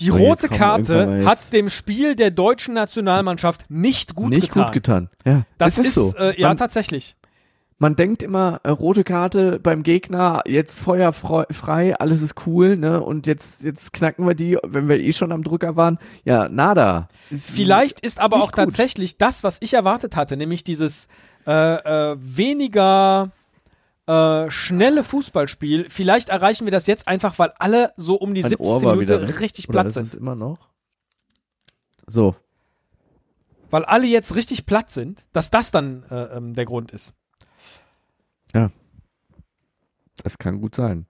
[0.00, 4.64] Die So, rote Karte hat dem Spiel der deutschen Nationalmannschaft nicht gut Nicht getan.
[4.64, 5.10] gut getan.
[5.26, 6.14] Ja, Das ist, ist, so.
[6.16, 7.16] Äh, ja man, tatsächlich.
[7.82, 13.02] Man denkt immer, äh, rote Karte beim Gegner, jetzt Feuer frei, alles ist cool, ne?
[13.02, 15.98] Und jetzt, jetzt knacken wir die, wenn wir eh schon am Drücker waren.
[16.24, 17.08] Ja, nada.
[17.28, 18.54] Ist- Vielleicht ist aber auch gut.
[18.54, 21.08] tatsächlich das, was ich erwartet hatte, nämlich dieses
[21.44, 21.50] äh,
[22.12, 23.32] äh, weniger
[24.06, 25.86] äh, schnelle Fußballspiel.
[25.90, 28.66] Vielleicht erreichen wir das jetzt einfach, weil alle so um die Mein 70.
[28.74, 30.20] Ohr war Minute richtig Oder platt ist es sind.
[30.20, 30.68] immer noch?
[32.06, 32.36] So.
[33.70, 37.12] Weil alle jetzt richtig platt sind, dass das dann äh, ähm, der Grund ist.
[40.22, 41.06] Das kann gut sein.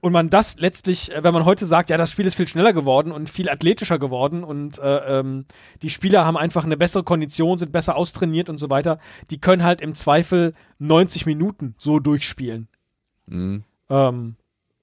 [0.00, 2.72] Und man das letztlich, äh, wenn man heute sagt, ja, das Spiel ist viel schneller
[2.72, 5.44] geworden und viel athletischer geworden und äh, ähm,
[5.80, 8.98] die Spieler haben einfach eine bessere Kondition, sind besser austrainiert und so weiter,
[9.30, 12.68] die können halt im Zweifel 90 Minuten so durchspielen.
[13.26, 13.62] Mhm.
[13.88, 14.34] ähm,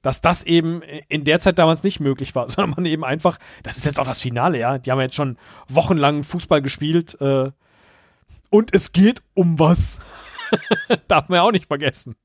[0.01, 3.75] dass das eben in der Zeit damals nicht möglich war, sondern man eben einfach, das
[3.75, 5.37] ist jetzt auch das Finale, ja, die haben ja jetzt schon
[5.67, 7.51] wochenlang Fußball gespielt äh,
[8.49, 9.99] und es geht um was.
[11.07, 12.15] Darf man ja auch nicht vergessen.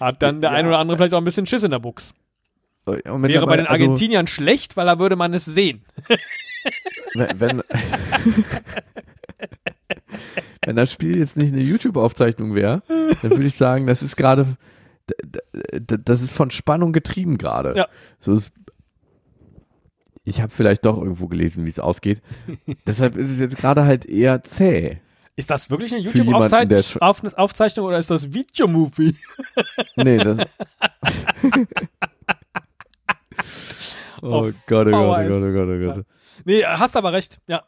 [0.00, 0.56] Hat dann der Ja.
[0.56, 2.14] ein oder andere vielleicht auch ein bisschen Schiss in der Buchs.
[2.84, 5.84] So, Wäre bei den also, Argentiniern schlecht, weil da würde man es sehen.
[7.14, 7.62] wenn, wenn,
[10.66, 14.58] wenn das Spiel jetzt nicht eine YouTube-Aufzeichnung wäre, dann würde ich sagen, das ist gerade,
[15.80, 17.74] das ist von Spannung getrieben gerade.
[17.74, 17.88] Ja.
[18.18, 18.52] So ist,
[20.24, 22.20] ich habe vielleicht doch irgendwo gelesen, wie es ausgeht.
[22.86, 24.98] Deshalb ist es jetzt gerade halt eher zäh.
[25.36, 29.16] Ist das wirklich eine YouTube-Aufzeichnung Auf Aufzeichnung oder ist das Videomovie?
[29.96, 30.38] Nee, das.
[34.22, 35.28] oh Gott, oh Gott, oh.
[35.28, 36.04] Gott, oh Gott, oh Gott.
[36.44, 37.62] Nee, hast aber recht, ja.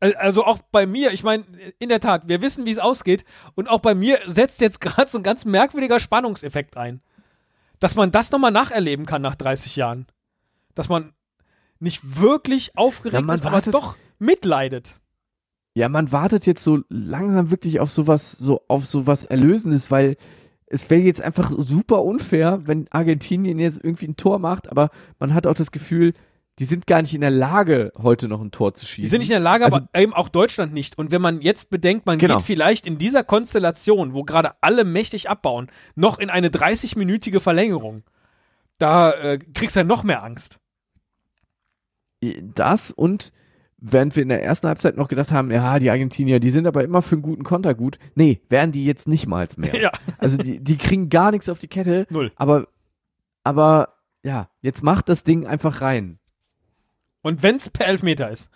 [0.00, 1.44] Al- Also auch bei mir, ich meine,
[1.78, 3.24] in der Tat, wir wissen, wie es ausgeht.
[3.54, 7.00] Und auch bei mir setzt jetzt gerade so ein ganz merkwürdiger Spannungseffekt ein.
[7.80, 10.06] Dass man das nochmal nacherleben kann nach 30 Jahren.
[10.74, 11.12] Dass man
[11.78, 14.94] nicht wirklich aufgeregt Ja, ist, aber wartet- doch mitleidet.
[15.76, 20.16] Ja, man wartet jetzt so langsam wirklich auf sowas, so auf sowas Erlösendes, weil
[20.66, 24.88] es wäre jetzt einfach super unfair, wenn Argentinien jetzt irgendwie ein Tor macht, aber
[25.18, 26.14] man hat auch das Gefühl,
[26.58, 29.02] die sind gar nicht in der Lage, heute noch ein Tor zu schießen.
[29.02, 30.96] Die sind nicht in der Lage, Also- aber eben auch Deutschland nicht.
[30.96, 32.38] Und wenn man jetzt bedenkt, man Genau.
[32.38, 38.02] geht vielleicht in dieser Konstellation, wo gerade alle mächtig abbauen, noch in eine 30-minütige Verlängerung,
[38.78, 40.58] da äh, kriegst du ja noch mehr Angst.
[42.54, 43.30] das und
[43.92, 46.84] während wir in der ersten Halbzeit noch gedacht haben, ja, die Argentinier, die sind aber
[46.84, 47.98] immer für einen guten Konter gut.
[48.14, 49.74] Nee, werden die jetzt nicht mal mehr.
[49.80, 52.32] Ja, Also die, die kriegen gar nichts auf die Kette, null.
[52.36, 52.68] aber,
[53.44, 56.18] aber, ja, jetzt macht das Ding einfach rein.
[57.22, 58.50] Und wenn's per Elfmeter ist.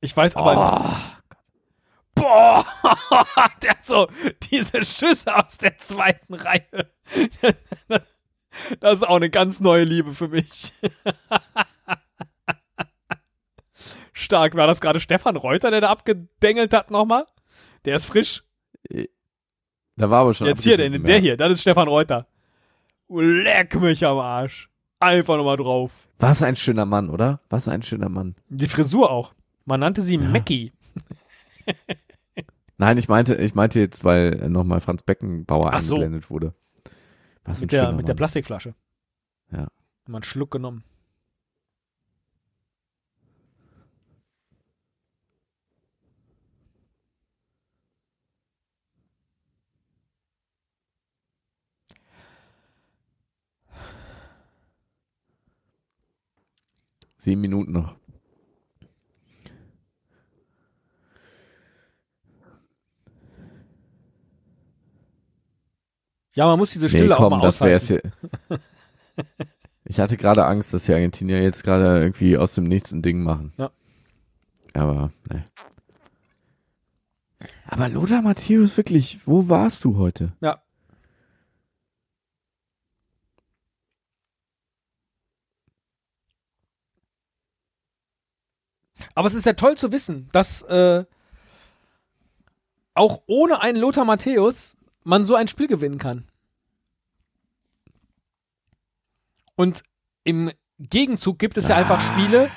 [0.00, 0.96] ich weiß aber.
[2.14, 2.64] Boah,
[3.62, 4.08] der hat so
[4.50, 6.90] diese Schüsse aus der zweiten Reihe.
[8.80, 10.72] Das ist auch eine ganz neue Liebe für mich.
[14.12, 14.54] Stark.
[14.54, 17.24] War das gerade Stefan Reuter, der da abgedengelt hat nochmal?
[17.84, 18.44] Der ist frisch.
[19.96, 20.46] Da war aber schon.
[20.46, 22.26] Jetzt hier, der, der hier, das ist Stefan Reuter.
[23.08, 24.70] Leck mich am Arsch.
[25.00, 25.92] Einfach nochmal drauf.
[26.18, 27.40] Was ein schöner Mann, oder?
[27.48, 28.36] Was ein schöner Mann.
[28.48, 29.32] Die Frisur auch.
[29.64, 30.20] Man nannte sie Ja.
[30.20, 30.72] Mackie.
[32.76, 35.94] Nein, ich meinte, ich meinte jetzt, weil nochmal Franz Beckenbauer Ach so.
[35.96, 36.54] eingeblendet wurde.
[37.44, 38.14] Was Mit der, mit der.
[38.14, 38.74] Plastikflasche.
[39.50, 39.68] Ja.
[40.06, 40.84] Mal einen Schluck genommen.
[57.16, 57.99] Sieben Minuten noch.
[66.34, 68.02] Ja, man muss diese Stille nee, komm, auch mal das wär's hier.
[69.84, 73.22] Ich hatte gerade Angst, dass die Argentinier jetzt gerade irgendwie aus dem Nichts ein Ding
[73.22, 73.52] machen.
[73.56, 73.70] Ja.
[74.72, 75.44] Aber, ne.
[77.66, 80.32] Aber Lothar Matthäus, wirklich, wo warst du heute?
[80.40, 80.60] Ja.
[89.14, 91.04] Aber es ist ja toll zu wissen, dass äh,
[92.94, 96.26] auch ohne einen Lothar Matthäus man so ein Spiel gewinnen kann.
[99.56, 99.82] Und
[100.24, 102.50] im Gegenzug gibt es ja einfach Spiele,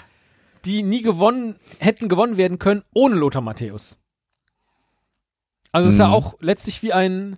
[0.65, 3.97] die nie gewonnen, hätten gewonnen werden können ohne Lothar Matthäus.
[5.71, 6.13] Also es ist ja Mhm.
[6.13, 7.37] auch letztlich wie ein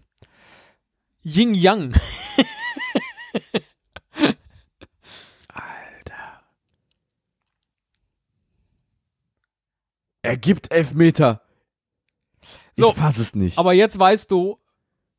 [1.24, 1.94] Yin-Yang.
[10.22, 11.42] Er gibt Elfmeter.
[12.76, 13.58] So, ich fass es nicht.
[13.58, 14.60] Aber jetzt weißt du,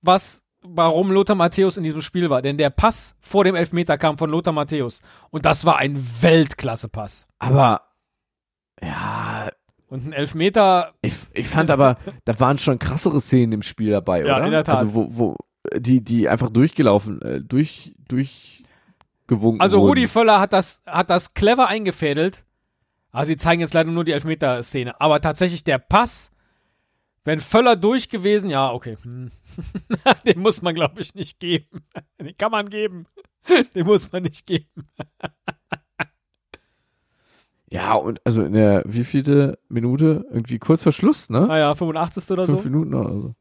[0.03, 2.43] was, warum Lothar Matthäus in diesem Spiel war.
[2.43, 5.01] Denn der Pass vor dem Elfmeter kam von Lothar Matthäus.
[5.31, 7.27] Und das war ein Weltklasse-Pass.
[7.39, 7.83] aber
[8.83, 9.49] ja,
[9.89, 14.23] Und ein Elfmeter, ich, ich fand aber, da waren schon krassere Szenen im Spiel dabei,
[14.25, 14.45] Ja, oder?
[14.45, 14.79] in der Tat.
[14.79, 15.37] Also wo, wo
[15.75, 19.89] die, die einfach durchgelaufen, äh, durch, durchgewunken also wurden.
[19.89, 22.45] Rudi Völler hat das, hat das clever eingefädelt.
[23.13, 25.01] Ah, sie zeigen jetzt leider nur die Elfmeter-Szene.
[25.01, 26.31] Aber tatsächlich der Pass,
[27.25, 28.99] wenn Völler durch gewesen, ja, okay.
[29.03, 29.31] Hm.
[30.27, 31.85] Den muss man, glaube ich, nicht geben.
[32.21, 33.07] Den kann man geben.
[33.75, 34.89] Den muss man nicht geben.
[37.69, 40.25] Ja, und also in der wievielte Minute?
[40.31, 41.47] Irgendwie kurz vor Schluss, ne?
[41.47, 42.31] Naja, 85.
[42.31, 42.69] oder Fünf so.
[42.69, 43.35] Minuten oder so.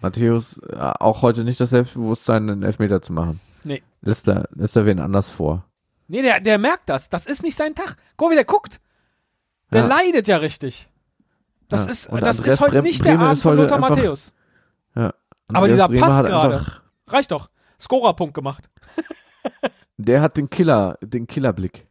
[0.00, 3.40] Matthäus, äh, auch heute nicht das Selbstbewusstsein, einen Elfmeter zu machen.
[3.64, 3.82] Nee.
[4.00, 5.64] Lässt er, lässt er wen anders vor.
[6.06, 7.08] Nee, der, der merkt das.
[7.10, 7.96] Das ist nicht sein Tag.
[8.16, 8.80] Guck, wie der guckt.
[9.72, 9.86] Der Ja.
[9.88, 10.88] leidet ja richtig.
[11.68, 11.90] Das Ja.
[11.90, 14.32] ist, Und das Andreas ist heute Brem- nicht der Abend von Lothar einfach- Matthäus.
[14.94, 15.12] Ja.
[15.52, 16.66] Aber dieser Bremer Pass gerade.
[17.08, 17.50] Reicht doch.
[17.80, 18.68] Scorerpunkt gemacht.
[19.96, 21.86] Der hat den Killer, den Killerblick.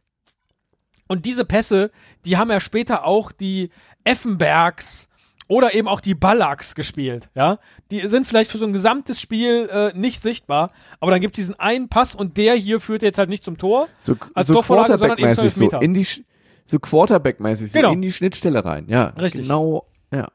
[1.08, 1.90] Und diese Pässe,
[2.24, 3.70] die haben ja später auch die
[4.04, 5.07] Effenbergs
[5.48, 7.58] oder eben auch die Ballacks gespielt, ja.
[7.90, 10.70] Die sind vielleicht für so ein gesamtes Spiel äh, nicht sichtbar,
[11.00, 13.58] aber dann gibt es diesen einen Pass und der hier führt jetzt halt nicht zum
[13.58, 13.88] Tor.
[14.00, 16.06] So, Als so Torvorlage, sondern eben zum Quarterback-mäßig, so in die,
[16.66, 17.92] so Quarterback-mäßig, so Genau.
[17.92, 18.86] in die Schnittstelle rein.
[18.88, 19.42] Ja, Richtig.
[19.42, 20.30] Genau, ja.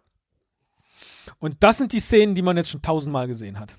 [1.39, 3.75] Und das sind die Szenen, die man jetzt schon tausendmal gesehen hat.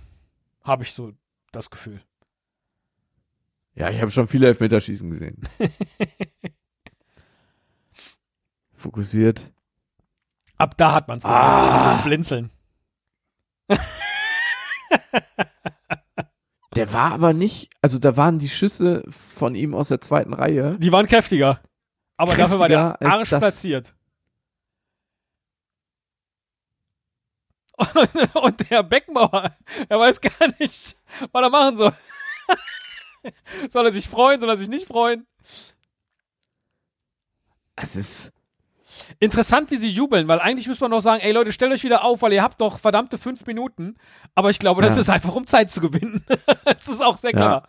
[0.63, 1.13] Habe ich so
[1.51, 2.01] das Gefühl.
[3.75, 5.41] Ja, ich habe schon viele Elfmeterschießen gesehen.
[8.75, 9.51] Fokussiert.
[10.59, 11.39] Ab da hat man es gesehen.
[11.39, 11.85] Ah.
[11.85, 12.51] Dieses Blinzeln.
[16.75, 20.77] Der war aber nicht, also da waren die Schüsse von ihm aus der zweiten Reihe.
[20.79, 21.61] Die waren kräftiger.
[22.17, 23.95] Aber dafür war der Kräftiger Arsch platziert.
[28.35, 29.57] Und der Beckmauer,
[29.89, 30.97] er weiß gar nicht,
[31.33, 31.93] was er machen soll.
[33.69, 35.27] soll er sich freuen, soll er sich nicht freuen?
[37.77, 38.33] Es ist,
[39.21, 42.05] Interessant, wie sie jubeln, weil eigentlich müsste man noch sagen, ey Leute, stellt euch wieder
[42.05, 43.97] auf, weil ihr habt doch verdammte fünf Minuten.
[44.35, 45.03] Aber ich glaube, das Ja.
[45.03, 46.25] ist einfach, um Zeit zu gewinnen.
[46.65, 47.37] das ist auch sehr Ja.
[47.37, 47.69] klar.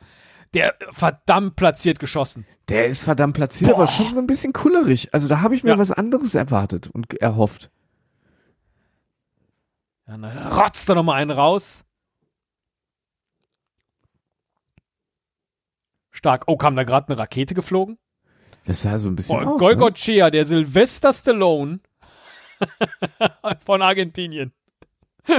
[0.53, 2.45] Der verdammt platziert geschossen.
[2.69, 3.91] der ist verdammt platziert, aber Boah.
[3.91, 5.13] schon so ein bisschen kullerig.
[5.13, 5.77] Also da habe ich mir Ja.
[5.77, 7.69] was anderes erwartet und erhofft.
[10.07, 11.83] Dann rotzt er nochmal einen raus.
[16.11, 16.43] Stark.
[16.47, 17.97] Oh, kam da gerade eine Rakete geflogen?
[18.65, 19.57] Das sah so ein bisschen Boah, aus, ne?
[19.57, 21.79] Golgochea, der Sylvester Stallone
[23.65, 24.53] von Argentinien.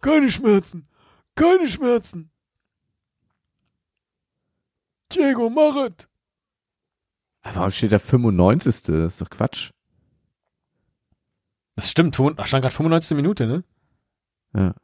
[0.00, 0.88] keine Schmerzen.
[1.36, 2.30] Keine Schmerzen.
[5.12, 6.08] Diego, mach es.
[7.42, 8.82] Aber warum steht da 95.
[8.82, 9.70] Das ist doch Quatsch.
[11.76, 13.16] Das stimmt, da stand gerade 95.
[13.16, 13.64] Minute, ne?
[14.54, 14.74] Ja.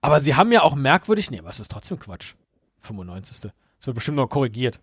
[0.00, 2.34] Aber sie haben ja auch merkwürdig, nee, was ist trotzdem Quatsch.
[2.80, 3.52] 95.
[3.78, 4.80] Das wird bestimmt noch korrigiert.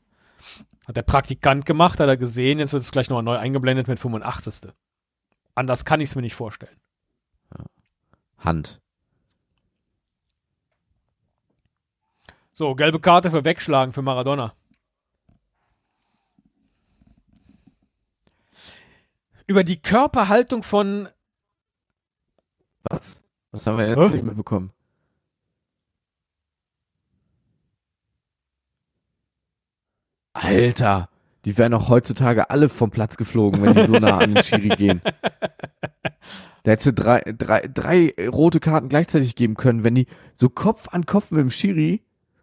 [0.88, 4.00] Hat der Praktikant gemacht, hat er gesehen, jetzt wird es gleich nochmal neu eingeblendet mit
[4.00, 4.72] 85.
[5.56, 6.80] Anders kann ich es mir nicht vorstellen.
[8.38, 8.82] Hand.
[12.52, 14.54] So, gelbe Karte für Wegschlagen für Maradona.
[19.48, 21.10] Über die Körperhaltung von
[22.84, 23.22] Was?
[23.52, 24.10] Was haben wir jetzt Hä?
[24.10, 24.72] nicht mitbekommen?
[30.34, 31.10] Alter,
[31.46, 34.70] die wären auch heutzutage alle vom Platz geflogen, wenn die so nah an den Schiri
[34.70, 35.02] gehen.
[36.64, 40.88] Da hättest du drei, drei, drei rote Karten gleichzeitig geben können, wenn die so Kopf
[40.90, 42.02] an Kopf mit dem Schiri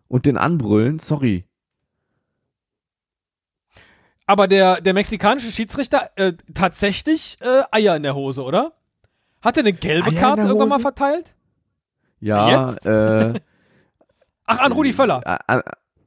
[0.09, 1.47] und den anbrüllen, sorry.
[4.27, 8.75] Aber der, der mexikanische Schiedsrichter äh, tatsächlich äh, Eier in der Hose, oder?
[9.41, 11.35] Hat er eine gelbe Eier Karte irgendwann mal verteilt?
[12.21, 12.87] Ja, Jetzt?
[12.87, 13.41] äh,
[14.45, 15.23] Ach, an Rudi Völler.
[15.49, 15.63] Äh,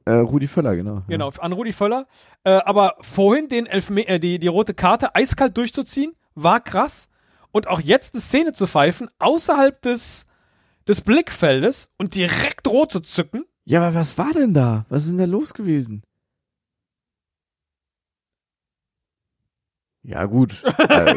[0.06, 1.02] äh, Rudi Völler, genau.
[1.08, 2.06] Genau, an Rudi Völler.
[2.44, 7.08] Äh, aber vorhin den Elfme äh, die, die rote Karte eiskalt durchzuziehen, war krass.
[7.52, 10.26] Und auch jetzt eine Szene zu pfeifen, außerhalb des,
[10.88, 13.44] des Blickfeldes und direkt rot zu zücken.
[13.64, 14.84] Ja, aber was war denn da?
[14.88, 16.02] Was ist denn da los gewesen?
[20.02, 20.62] Ja, gut.
[20.88, 21.14] Äh,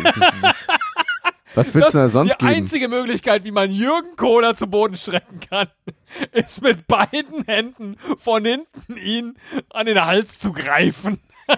[1.55, 2.51] was willst du da sonst die geben?
[2.51, 5.67] einzige Möglichkeit, wie man Jürgen Kohler zu Boden schrecken kann,
[6.31, 9.37] ist mit beiden Händen von hinten ihn
[9.69, 11.19] an den Hals zu greifen.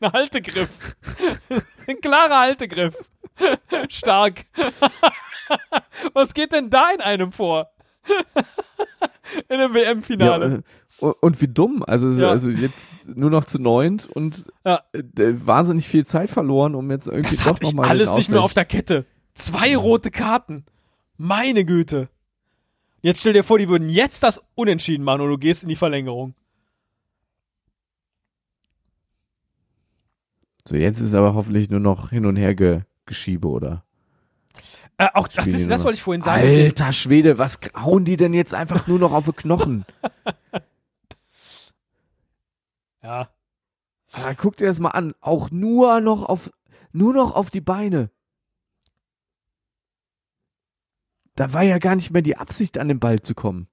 [0.00, 0.96] Ein Haltegriff.
[1.86, 2.96] Ein klarer Haltegriff.
[3.88, 4.46] Stark.
[6.12, 7.70] Was geht denn da in einem vor?
[9.48, 10.62] In einem ja, WM-Finale.
[11.00, 11.82] äh, und, wie dumm.
[11.86, 12.30] Also, Ja.
[12.30, 14.82] also jetzt nur noch zu neunt und Ja.
[14.92, 18.12] äh, wahnsinnig viel Zeit verloren, um jetzt irgendwie Das doch hatte ich noch mal alles
[18.14, 19.04] nicht mehr auf der Kette.
[19.34, 20.64] Zwei rote Karten.
[21.16, 22.08] Meine Güte.
[23.00, 25.76] Jetzt stell dir vor, die würden jetzt das Unentschieden machen und du gehst in die
[25.76, 26.34] Verlängerung.
[30.66, 33.84] So, jetzt ist aber hoffentlich nur noch hin und her ge Geschiebe, oder?
[34.98, 36.44] Äh, auch das, ist, das wollte ich vorhin sagen.
[36.44, 39.84] Alter Schwede, was hauen die denn jetzt einfach nur noch auf die Knochen?
[43.00, 43.30] Ja.
[44.12, 45.14] Ah, guck dir das mal an.
[45.20, 46.50] Auch nur noch auf,
[46.92, 48.10] nur noch auf die Beine.
[51.34, 53.68] Da war ja gar nicht mehr die Absicht, an den Ball zu kommen.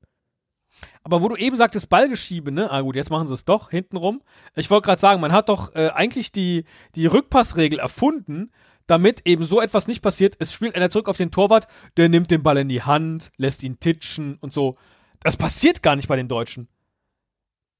[1.04, 2.70] Aber wo du eben sagtest, Ballgeschiebe, ne?
[2.70, 4.22] Ah gut, jetzt machen sie es doch hintenrum.
[4.56, 6.66] Ich wollte gerade sagen, man hat doch äh, eigentlich die,
[6.96, 8.52] die Rückpassregel erfunden,
[8.88, 10.36] damit eben so etwas nicht passiert.
[10.40, 11.68] Es spielt einer zurück auf den Torwart,
[11.98, 14.76] der nimmt den Ball in die Hand, lässt ihn titschen und so.
[15.22, 16.68] Das passiert gar nicht bei den Deutschen.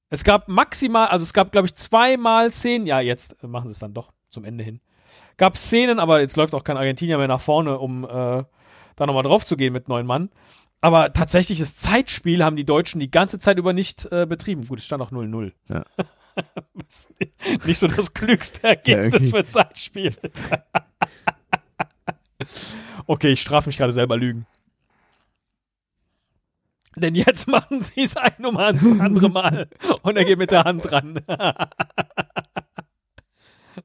[0.10, 3.80] Es gab maximal, also es gab, glaube ich, zweimal Szenen, ja, jetzt machen sie es
[3.80, 4.82] dann doch zum Ende hin.
[5.38, 9.24] Gab Szenen, aber jetzt läuft auch kein Argentinier mehr nach vorne, um äh, da nochmal
[9.24, 10.30] drauf zu gehen mit neun Mann.
[10.82, 14.68] Aber tatsächliches Zeitspiel haben die Deutschen die ganze Zeit über nicht äh, betrieben.
[14.68, 15.52] Gut, es stand auch 0-0.
[15.70, 15.86] Ja.
[16.74, 17.08] Das
[17.66, 19.32] nicht so das klügste Ergebnis irgendwie.
[19.32, 20.16] für Zeitspiel.
[23.08, 24.46] okay, ich strafe mich gerade selber Lügen.
[26.96, 29.70] Denn jetzt machen sie es ein um ans andere Mal.
[30.02, 31.20] Und er geht mit der Hand ran.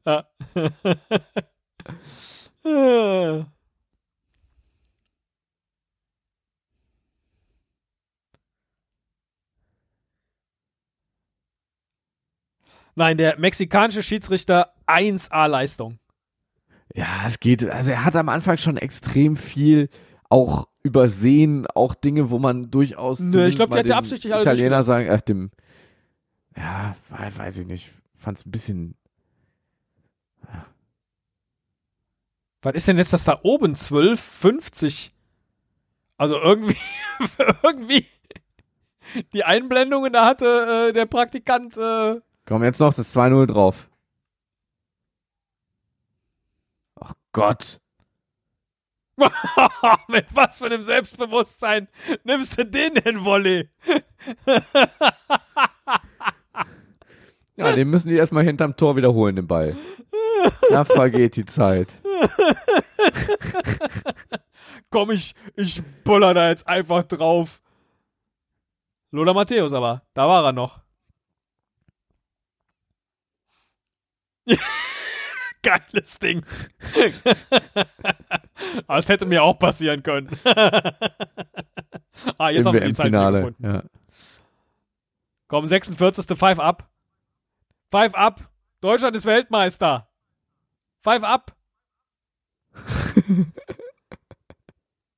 [0.05, 0.27] Ja.
[13.01, 15.99] Nein, der mexikanische Schiedsrichter 1A Leistung.
[16.95, 17.65] Ja, es geht.
[17.65, 19.89] Also er hat am Anfang schon extrem viel
[20.29, 23.19] auch übersehen, auch Dinge, wo man durchaus.
[23.21, 25.51] Nö, ich zumindest glaub, die mal hat der dem absichtlich alle Italiener sagen, ach, dem.
[26.55, 27.91] Ja, wei- weiß ich nicht.
[28.17, 28.95] Fand's ein bisschen.
[32.61, 33.75] Was ist denn jetzt das da oben?
[33.75, 35.15] 12, 50?
[36.19, 36.77] Also irgendwie,
[37.63, 38.05] irgendwie
[39.33, 42.21] die Einblendungen, da hatte äh, der Praktikant äh,
[42.51, 43.89] Komm, jetzt noch das 2-0 drauf.
[47.01, 47.81] Ach Gott.
[50.09, 51.87] mit was für einem Selbstbewusstsein
[52.25, 53.69] nimmst du den denn, Volley?
[57.55, 59.77] Ja, den müssen die erstmal hinterm Tor wiederholen, den Ball.
[60.71, 61.95] Da vergeht die Zeit.
[64.91, 67.63] Komm, ich, ich buller da jetzt einfach drauf.
[69.13, 70.81] Lola Matthäus aber, da war er noch.
[75.63, 76.45] Geiles Ding.
[78.87, 80.29] Aber es hätte mir auch passieren können.
[82.39, 83.65] ah, jetzt haben sie die Zeit gefunden.
[83.65, 83.83] Ja.
[85.49, 86.39] Komm, 46.
[86.39, 86.89] Five up.
[87.91, 88.41] Five up.
[88.81, 90.09] Deutschland ist Weltmeister.
[91.03, 91.55] Five up.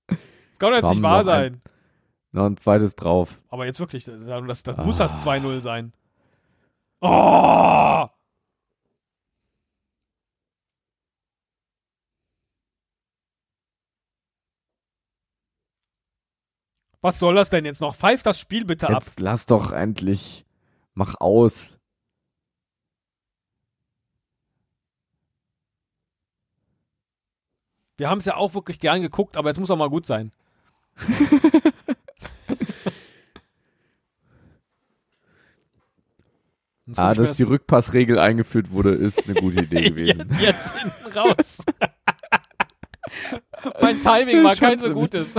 [0.07, 1.63] Das kann doch jetzt Komm, nicht wahr noch ein- sein.
[2.35, 3.41] Noch ein zweites drauf.
[3.49, 5.31] Aber jetzt wirklich, das, das muss das Ah.
[5.31, 5.93] 2-0 sein.
[7.01, 8.07] Oh!
[17.03, 17.97] Was soll das denn jetzt noch?
[17.97, 19.03] Pfeift das Spiel bitte ab.
[19.03, 20.47] Jetzt lass doch endlich.
[20.95, 21.77] Mach aus.
[27.97, 30.31] Wir haben es ja auch wirklich gern geguckt, aber jetzt muss auch mal gut sein.
[36.97, 40.29] Ah, dass die Rückpassregel eingeführt wurde, ist eine gute Idee gewesen.
[40.41, 41.59] Jetzt, jetzt hinten raus.
[43.81, 45.35] mein Timing war kein so gutes.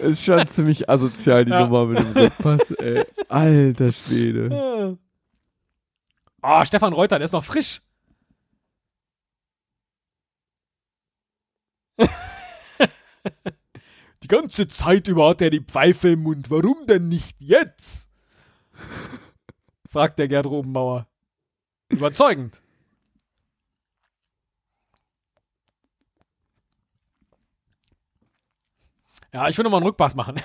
[0.00, 1.60] ist schon ziemlich asozial, die Ja.
[1.60, 3.04] Nummer mit dem Rückpass, ey.
[3.28, 4.98] Alter Schwede.
[6.40, 7.80] Ah, Stefan Reuter, der ist noch frisch.
[14.22, 16.50] Die ganze Zeit über hat er die Pfeife im Mund.
[16.50, 18.08] Warum denn nicht jetzt?
[19.88, 21.06] fragt der Gerd Robenbauer.
[21.88, 22.61] Überzeugend.
[29.32, 30.36] Ja, ich will nochmal einen Rückpass machen.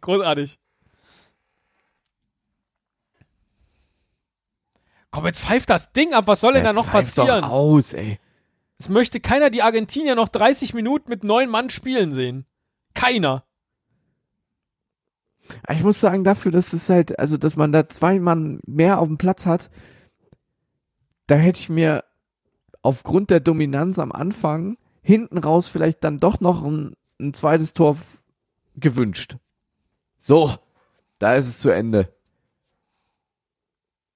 [0.00, 0.58] Großartig.
[5.10, 6.26] Komm, jetzt pfeift das Ding ab.
[6.26, 7.42] Was soll denn da Jetzt noch passieren?
[7.42, 8.18] Doch aus, ey.
[8.78, 12.46] Es möchte keiner die Argentinier noch 30 Minuten mit neun Mann spielen sehen.
[12.94, 13.44] Keiner.
[15.68, 19.08] Ich muss sagen, dafür, dass es halt, also dass man da zwei Mann mehr auf
[19.08, 19.70] dem Platz hat,
[21.26, 22.04] da hätte ich mir
[22.82, 27.96] aufgrund der Dominanz am Anfang hinten raus vielleicht dann doch noch ein, ein zweites Tor
[28.76, 29.36] gewünscht.
[30.18, 30.54] So,
[31.18, 32.12] da ist es zu Ende.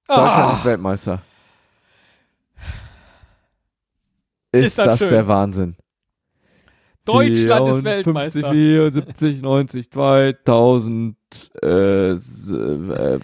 [0.06, 1.22] Deutschland Ah, ist Weltmeister.
[4.52, 5.76] Ist, Ist das das, der Wahnsinn?
[7.04, 8.50] Deutschland ist 54, Weltmeister.
[8.50, 11.16] 74, 90, 2000,
[11.62, 11.66] äh,
[12.12, 12.18] äh,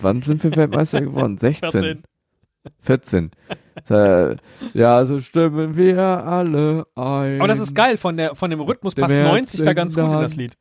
[0.00, 1.38] wann sind wir Weltmeister geworden?
[1.40, 2.02] 16,
[2.80, 3.30] 14.
[3.86, 3.90] 14.
[3.90, 4.36] äh,
[4.74, 7.38] ja, so stimmen wir alle ein.
[7.40, 10.04] Aber das ist geil, von, der, von dem Rhythmus passt März 90 da ganz gut
[10.04, 10.56] in das Lied.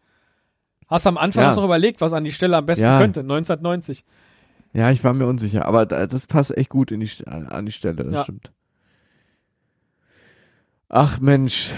[0.88, 1.56] Hast du am Anfang Ja.
[1.56, 2.98] noch überlegt, was an die Stelle am besten Ja.
[2.98, 3.20] könnte?
[3.20, 4.04] 1990.
[4.74, 7.72] Ja, ich war mir unsicher, aber da, das passt echt gut in die, an die
[7.72, 8.24] Stelle, das Ja.
[8.24, 8.52] stimmt.
[10.88, 11.72] Ach Mensch,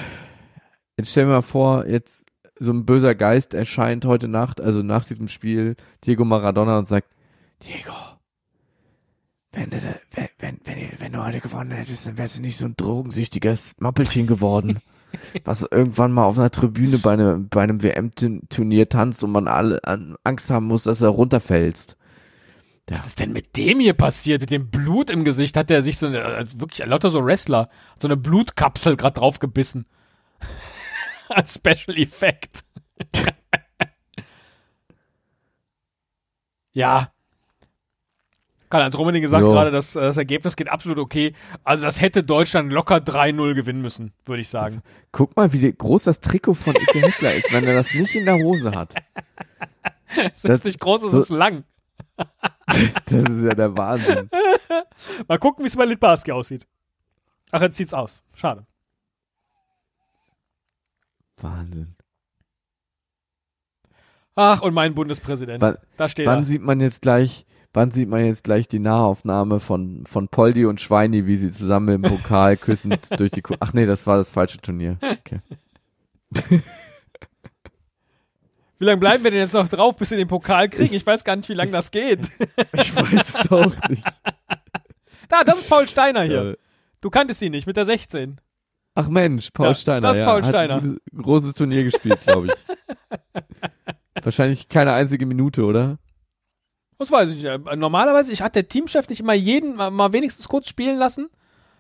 [0.98, 2.26] jetzt stell dir mal vor, jetzt
[2.60, 5.76] so ein böser Geist erscheint heute Nacht, also nach diesem Spiel,
[6.06, 7.08] Diego Maradona und sagt,
[7.64, 7.92] Diego,
[9.54, 10.00] wenn du,
[10.40, 14.28] wenn, wenn, wenn, du heute gewonnen hättest, dann wärst du nicht so ein drogensüchtiges Mappelchen
[14.28, 14.80] geworden,
[15.44, 19.84] was irgendwann mal auf einer Tribüne bei einem, bei einem WM-Turnier tanzt und man alle
[19.84, 21.98] an, Angst haben muss, dass er runterfällst.
[22.88, 24.42] Was ist denn mit dem hier passiert?
[24.42, 27.70] Mit dem Blut im Gesicht hat er sich so eine, äh, wirklich lauter so Wrestler,
[27.98, 29.86] so eine Blutkapsel gerade draufgebissen.
[31.30, 32.66] Als Special Effekt.
[36.74, 37.14] ja.
[38.72, 39.52] Karl-Heinz Rummenigge sagt So.
[39.52, 41.34] gerade, dass äh, das Ergebnis geht absolut okay.
[41.64, 44.82] Also das hätte Deutschland locker 3-0 gewinnen müssen, würde ich sagen.
[45.12, 48.26] Guck mal, wie groß das Trikot von Ike Hessler ist, wenn er das nicht in
[48.26, 48.96] der Hose hat.
[50.34, 51.64] Es Das- ist nicht groß, es so- ist lang.
[52.68, 54.30] Das ist ja der Wahnsinn.
[55.28, 56.68] Mal gucken, wie es bei Litbarski aussieht.
[57.52, 58.22] Ach, jetzt zieht's aus.
[58.34, 58.66] Schade.
[61.38, 61.96] Wahnsinn.
[64.36, 65.62] Ach, und mein Bundespräsident.
[65.62, 66.46] Wann- da steht Wann er.
[66.46, 70.82] sieht man jetzt gleich, wann sieht man jetzt gleich die Nahaufnahme von, von Poldi und
[70.82, 74.30] Schweini, wie sie zusammen im Pokal küssend durch die, Ku ach nee, das war das
[74.30, 74.98] falsche Turnier.
[75.02, 75.40] Okay.
[78.80, 80.96] Wie lange bleiben wir denn jetzt noch drauf, bis wir den Pokal kriegen?
[80.96, 82.20] Ich weiß gar nicht, wie lange das geht.
[82.74, 84.04] Ich weiß es auch nicht.
[85.30, 86.58] Da, das ist Paul Steiner hier.
[87.00, 88.42] Du kanntest ihn nicht, mit der 16.
[88.96, 90.02] Ach Mensch, Paul Ja, Steiner.
[90.02, 90.76] das ist ja, Paul hat Steiner.
[90.78, 94.24] Ein gutes, großes Turnier gespielt, glaube ich.
[94.24, 96.00] Wahrscheinlich keine einzige Minute, oder?
[97.02, 97.46] Das weiß ich nicht.
[97.46, 101.30] Äh, Normalerweise, ich hat der Teamchef nicht immer jeden mal, mal wenigstens kurz spielen lassen.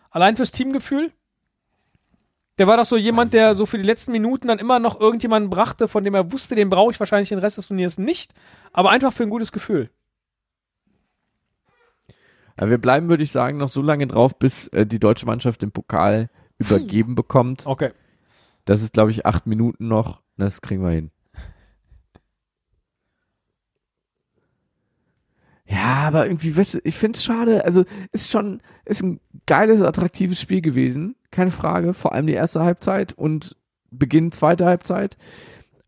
[0.09, 1.11] Allein fürs Teamgefühl.
[2.57, 5.51] Der war doch so jemand, der so für die letzten Minuten dann immer noch irgendjemanden
[5.51, 8.33] brachte, von dem er wusste, den brauche ich wahrscheinlich den Rest des Turniers nicht.
[8.73, 9.91] Aber einfach für ein gutes Gefühl.
[12.59, 15.61] Ja, wir bleiben, würde ich sagen, noch so lange drauf, bis äh, die deutsche Mannschaft
[15.61, 17.67] den Pokal übergeben bekommt.
[17.67, 17.91] Okay.
[18.65, 20.23] Das ist, glaube ich, acht Minuten noch.
[20.37, 21.11] Das kriegen wir hin.
[25.71, 27.63] Ja, aber irgendwie, weißt du, ich finde es schade.
[27.63, 31.15] Also, ist schon, ist ein geiles, attraktives Spiel gewesen.
[31.31, 31.93] Keine Frage.
[31.93, 33.55] Vor allem die erste Halbzeit und
[33.89, 35.17] Beginn zweite Halbzeit.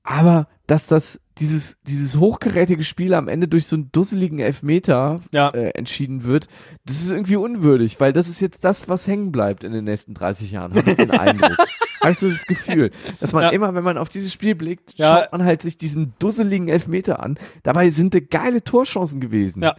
[0.03, 5.49] Aber, dass das, dieses, dieses hochkarätige Spiel am Ende durch so einen dusseligen Elfmeter Ja.
[5.49, 6.47] äh, entschieden wird,
[6.85, 10.14] das ist irgendwie unwürdig, weil das ist jetzt das, was hängen bleibt in den nächsten
[10.14, 11.57] 30 Jahren, habe ich den Eindruck.
[12.01, 13.49] habe ich so das Gefühl, dass man Ja.
[13.49, 15.22] immer, wenn man auf dieses Spiel blickt, Ja.
[15.22, 17.39] schaut man halt sich diesen dusseligen Elfmeter an.
[17.64, 19.64] Dabei sind da geile Torchancen gewesen.
[19.64, 19.76] Ja.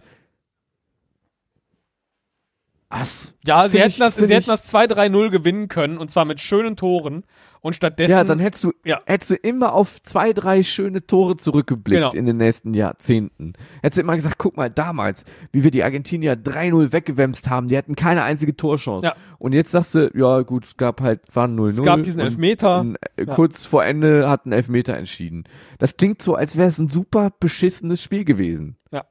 [2.89, 3.33] Was?
[3.45, 6.75] Ja, sie hätten ich- das, sie hätten das 2-3-0 gewinnen können und zwar mit schönen
[6.75, 7.23] Toren
[7.65, 8.11] und stattdessen.
[8.11, 8.99] Ja, dann hättest du, Ja.
[9.07, 12.11] hättest du immer auf zwei, drei schöne Tore zurückgeblickt Genau.
[12.13, 13.53] in den nächsten Jahrzehnten.
[13.81, 17.75] Hättest du immer gesagt, guck mal, damals, wie wir die Argentinier 3-0 weggewämst haben, die
[17.75, 19.07] hatten keine einzige Torchance.
[19.07, 19.15] Ja.
[19.39, 21.67] Und jetzt sagst du, ja gut, es gab halt, waren 0-0.
[21.69, 22.81] es gab diesen Elfmeter.
[22.81, 23.33] ein, äh, Ja.
[23.33, 25.45] Kurz vor Ende hat ein Elfmeter entschieden.
[25.79, 28.77] Das klingt so, als wäre es ein super beschissenes Spiel gewesen.
[28.91, 29.03] Ja.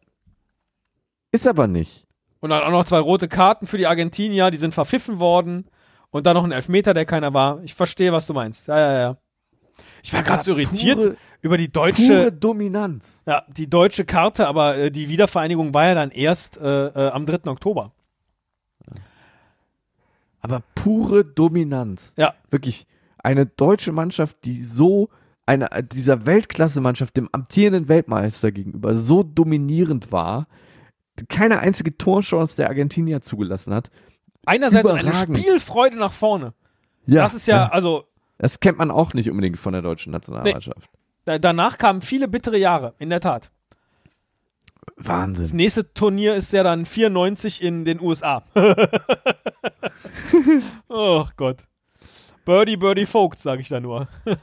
[1.32, 2.06] Ist aber nicht.
[2.40, 5.66] Und dann auch noch zwei rote Karten für die Argentinier, die sind verpfiffen worden.
[6.14, 7.60] Und dann noch ein Elfmeter, der keiner war.
[7.64, 8.68] Ich verstehe, was du meinst.
[8.68, 9.16] Ja, ja, ja.
[10.00, 13.24] Ich war gerade so irritiert Pure, über die pure deutsche, Dominanz.
[13.26, 17.26] ja, die deutsche Karte, aber äh, die Wiedervereinigung war ja dann erst äh, äh, am
[17.26, 17.50] 3.
[17.50, 17.90] Oktober.
[20.40, 22.14] aber pure Dominanz.
[22.16, 22.34] Ja.
[22.48, 22.86] Wirklich
[23.18, 25.08] eine deutsche Mannschaft, die so
[25.46, 30.46] eine dieser Weltklasse-Mannschaft dem amtierenden Weltmeister gegenüber so dominierend war,
[31.28, 33.90] keine einzige Torchance der Argentinier zugelassen hat.
[34.46, 35.14] Einerseits eine.
[35.14, 36.52] Spielfreude nach vorne.
[37.06, 38.04] Ja, das ist ja, also
[38.38, 40.88] Das kennt man auch nicht unbedingt von der deutschen Nationalmannschaft.
[41.24, 43.50] da, danach kamen viele bittere Jahre, in der Tat.
[44.96, 45.56] Das Wahnsinn.
[45.56, 48.42] nächste Turnier ist ja dann 94 in den USA.
[50.88, 51.64] oh Gott.
[52.44, 54.08] Birdie, Birdie Vogt, sage ich da nur.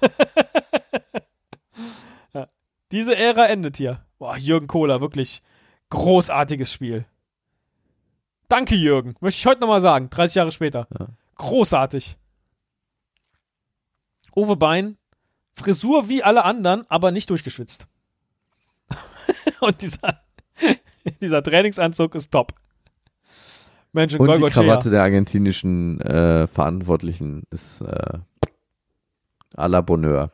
[2.34, 2.48] ja.
[2.92, 4.04] Diese Ära endet hier.
[4.18, 5.42] Boah, Jürgen Kohler, wirklich
[5.90, 7.06] großartiges Spiel.
[8.52, 9.16] Danke, Jürgen.
[9.22, 10.86] Möchte ich heute nochmal sagen, 30 Jahre später.
[11.00, 11.08] Ja.
[11.36, 12.18] Großartig.
[14.36, 14.98] Uwe Bein,
[15.54, 17.88] Frisur wie alle anderen, aber nicht durchgeschwitzt.
[19.62, 20.22] Und dieser,
[21.22, 22.52] dieser Trainingsanzug ist top.
[23.94, 24.50] Mensch, Und die.
[24.50, 28.18] Krawatte der argentinischen äh, Verantwortlichen ist äh,
[29.56, 30.30] à la Bonheur.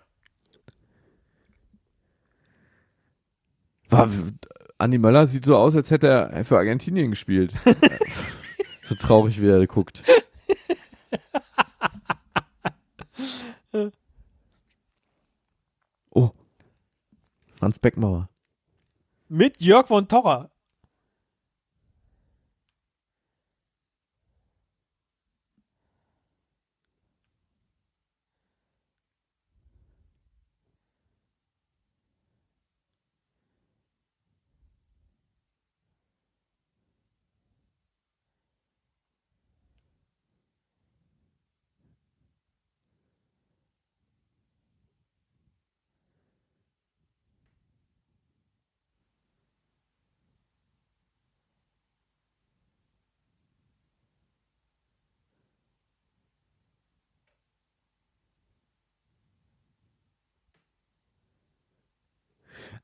[3.89, 4.09] War,
[4.77, 7.51] Andi Möller sieht so aus, als hätte er für Argentinien gespielt.
[8.83, 10.03] so traurig, wie er guckt.
[16.11, 16.31] Oh.
[17.55, 18.29] Franz Beckmauer.
[19.29, 20.49] Mit Jörg von Torra.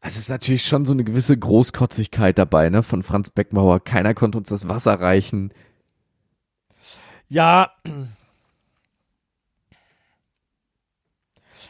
[0.06, 3.80] Es ist natürlich schon so eine gewisse Großkotzigkeit dabei, ne, von Franz Beckmauer.
[3.80, 5.54] Keiner konnte uns das Wasser reichen.
[7.30, 7.72] Ja.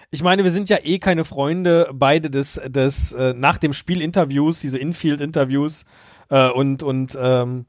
[0.10, 4.01] Ich meine, wir sind ja eh keine Freunde, beide des, des äh, nach dem Spiel
[4.01, 5.85] Interviews, diese Infield-Interviews
[6.30, 7.68] äh, und, und ähm,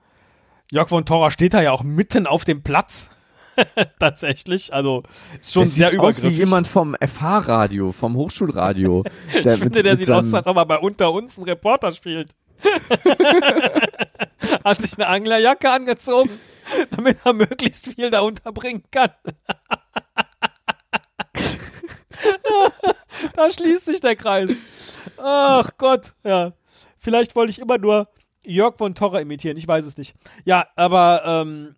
[0.71, 3.11] Jörg von Torra steht da ja auch mitten auf dem Platz.
[3.99, 4.73] Tatsächlich.
[4.73, 5.03] Also
[5.41, 6.39] ist schon Der sehr sieht aus übergriffig.
[6.39, 9.05] wie jemand vom FH-Radio, vom Hochschulradio.
[9.33, 12.35] ich finde, der sieht aus, als ob er bei unter uns ein Reporter spielt.
[14.65, 16.31] Hat sich eine Anglerjacke angezogen,
[16.91, 19.11] damit er möglichst viel da unterbringen kann.
[23.37, 24.51] da schließt sich der Kreis.
[25.19, 26.53] Ach Gott, ja.
[26.99, 28.09] Vielleicht wollte ich immer nur
[28.45, 30.15] Jörg von Torra imitieren, ich weiß es nicht.
[30.45, 31.77] Ja, aber ähm,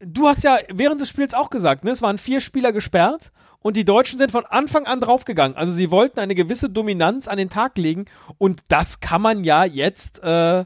[0.00, 3.76] du hast ja während des Spiels auch gesagt, ne, es waren vier Spieler gesperrt und
[3.76, 5.56] die Deutschen sind von Anfang an draufgegangen.
[5.56, 8.04] Also sie wollten eine gewisse Dominanz an den Tag legen
[8.38, 10.22] und das kann man ja jetzt.
[10.22, 10.64] Äh,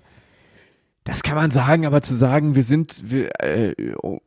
[1.04, 4.20] Das kann man sagen, aber zu sagen, wir sind, wir, äh, oh,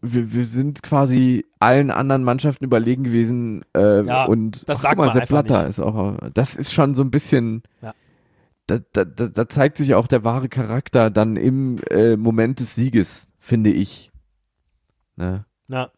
[0.00, 4.96] wir, wir sind quasi allen anderen Mannschaften überlegen gewesen äh, Ja, und das ach, sagt
[4.96, 5.70] guck mal, man Sepp Blatter nicht.
[5.70, 7.94] ist auch, das ist schon so ein bisschen, Ja.
[8.68, 12.74] da, da, da, da zeigt sich auch der wahre Charakter dann im äh, Moment des
[12.76, 14.07] Sieges, finde ich.
[15.18, 15.44] Ne?
[15.66, 15.90] na.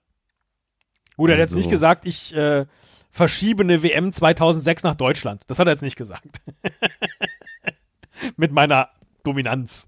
[1.16, 2.64] Gut, er hat jetzt Also- nicht gesagt, ich äh,
[3.10, 5.42] verschiebe eine WM 2006 nach Deutschland.
[5.46, 6.40] Das hat er jetzt nicht gesagt.
[8.36, 8.88] Mit meiner
[9.22, 9.86] Dominanz.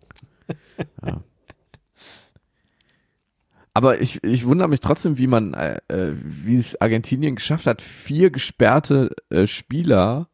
[3.74, 7.80] Aber ich, ich wundere mich trotzdem, wie man, äh, äh, wie es Argentinien geschafft hat,
[7.80, 10.28] vier gesperrte äh, Spieler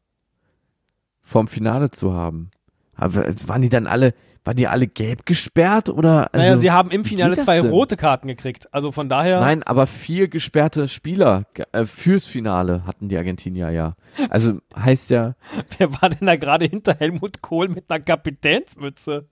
[1.22, 2.50] vom Finale zu haben.
[2.94, 4.14] Aber es waren die dann alle,
[4.44, 6.32] waren die alle gelb gesperrt oder?
[6.32, 7.70] Also, naja, sie haben im Finale zwei denn?
[7.70, 8.72] rote Karten gekriegt.
[8.72, 9.40] Also von daher.
[9.40, 13.94] Nein, aber vier gesperrte Spieler äh, fürs Finale hatten die Argentinier ja.
[14.30, 15.34] Also heißt ja,
[15.78, 19.26] Wer war denn da gerade hinter Helmut Kohl mit einer Kapitänsmütze?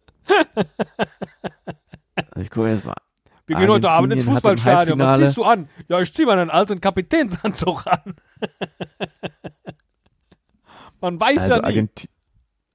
[2.37, 2.95] ich gucke jetzt mal.
[3.47, 4.99] Wir gehen heute Abend ins Fußballstadion.
[4.99, 5.69] Was ziehst du an?
[5.89, 8.17] Ja, ich zieh meinen alten Kapitänsanzug an.
[11.01, 11.65] Man weiß Also ja.
[11.65, 12.09] Argenti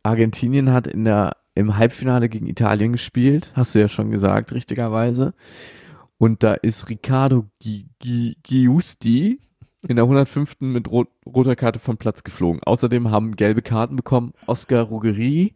[0.03, 5.34] Argentinien hat in der im Halbfinale gegen Italien gespielt, hast du ja schon gesagt, richtigerweise.
[6.18, 9.40] Und da ist Riccardo Gi Gi Giusti
[9.88, 10.57] in der 105.
[10.61, 12.61] mit rot roter Karte vom Platz geflogen.
[12.64, 15.56] Außerdem haben gelbe Karten bekommen Oscar Ruggeri,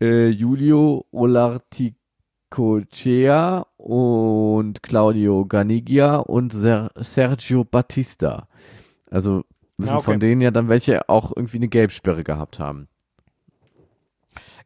[0.00, 8.48] äh, Julio Olarticochea und Claudio Ganigia und Ser Sergio Battista.
[9.10, 9.44] Also
[9.78, 10.04] müssen Ja, okay.
[10.04, 12.88] von denen ja dann welche auch irgendwie eine Gelbsperre gehabt haben.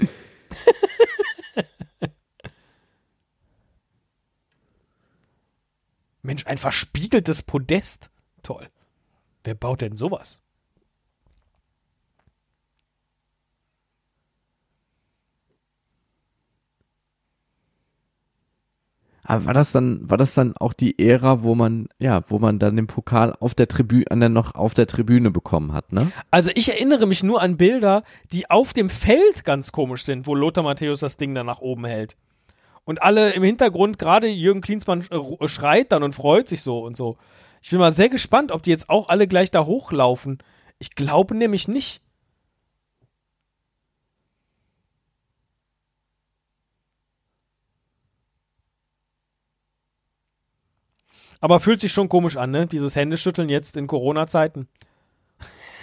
[6.24, 8.10] Mensch, ein verspiegeltes Podest.
[8.42, 8.68] Toll.
[9.44, 10.40] Wer baut denn sowas?
[19.26, 22.58] Aber war das dann, war das dann auch die Ära, wo man, ja, wo man
[22.58, 26.12] dann den Pokal auf der Tribüne, an der noch auf der Tribüne bekommen hat, ne?
[26.30, 28.02] Also ich erinnere mich nur an Bilder,
[28.32, 31.86] die auf dem Feld ganz komisch sind, wo Lothar Matthäus das Ding dann nach oben
[31.86, 32.16] hält.
[32.84, 36.80] Und alle im Hintergrund, gerade Jürgen Klinsmann äh, ru- schreit dann und freut sich so
[36.84, 37.16] und so.
[37.62, 40.38] Ich bin mal sehr gespannt, ob die jetzt auch alle gleich da hochlaufen.
[40.78, 42.02] Ich glaube nämlich nicht.
[51.40, 52.66] Aber fühlt sich schon komisch an, ne?
[52.66, 54.68] Dieses Händeschütteln jetzt in Corona-Zeiten.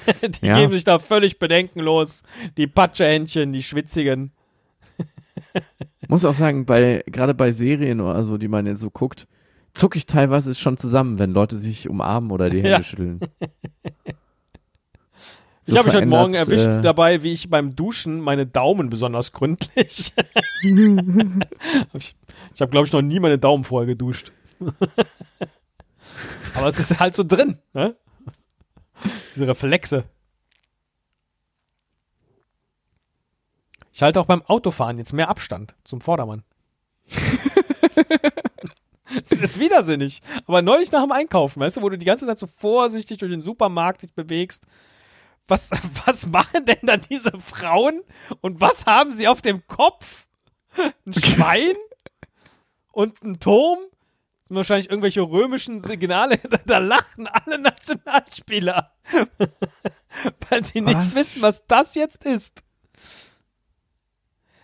[0.41, 0.55] die Ja.
[0.59, 2.23] geben sich da völlig bedenkenlos.
[2.57, 4.31] Die Patschehändchen, die schwitzigen.
[6.11, 9.29] Muss auch sagen, bei, gerade bei Serien oder so, die man jetzt so guckt,
[9.73, 12.83] zucke ich teilweise schon zusammen, wenn Leute sich umarmen oder die Hände Ja.
[12.83, 13.21] schütteln.
[15.65, 19.31] ich habe mich heute Morgen erwischt äh, dabei, wie ich beim Duschen meine Daumen besonders
[19.31, 20.11] gründlich.
[21.93, 22.15] ich
[22.55, 24.33] ich habe, glaube ich, noch nie meine Daumen vorher geduscht.
[26.55, 27.95] Aber es ist halt so drin, ne?
[29.33, 30.03] Diese Reflexe.
[33.93, 36.43] Ich halte auch beim Autofahren jetzt mehr Abstand zum Vordermann.
[39.23, 40.21] Es ist widersinnig.
[40.47, 43.31] Aber neulich nach dem Einkaufen, weißt du, wo du die ganze Zeit so vorsichtig durch
[43.31, 44.65] den Supermarkt dich bewegst.
[45.47, 45.71] Was,
[46.05, 48.01] was machen denn da diese Frauen?
[48.41, 50.27] Und was haben sie auf dem Kopf?
[51.05, 51.75] Ein Schwein?
[52.91, 53.79] Und ein Turm?
[54.39, 56.37] Das sind wahrscheinlich irgendwelche römischen Signale.
[56.49, 58.91] Da, da lachen alle Nationalspieler.
[60.49, 61.15] Weil sie nicht Was?
[61.15, 62.63] wissen, was das jetzt ist.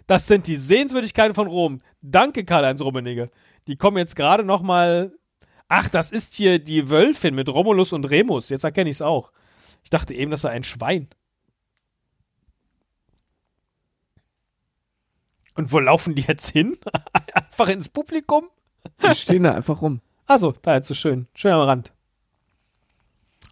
[0.08, 1.82] Das sind die Sehenswürdigkeiten von Rom.
[2.02, 3.30] Danke, Karl-Heinz Rummenigge.
[3.68, 5.14] Die kommen jetzt gerade noch mal.
[5.68, 8.50] Ach, das ist hier die Wölfin mit Romulus und Remus.
[8.50, 9.34] Jetzt erkenne ich es auch.
[9.84, 11.10] Ich dachte eben, das sei ein Schwein.
[15.56, 16.78] Und wo laufen die jetzt hin?
[17.34, 18.50] Einfach ins Publikum?
[19.02, 20.02] Die stehen da einfach rum.
[20.28, 21.28] Also, da jetzt so schön.
[21.34, 21.94] Schön am Rand.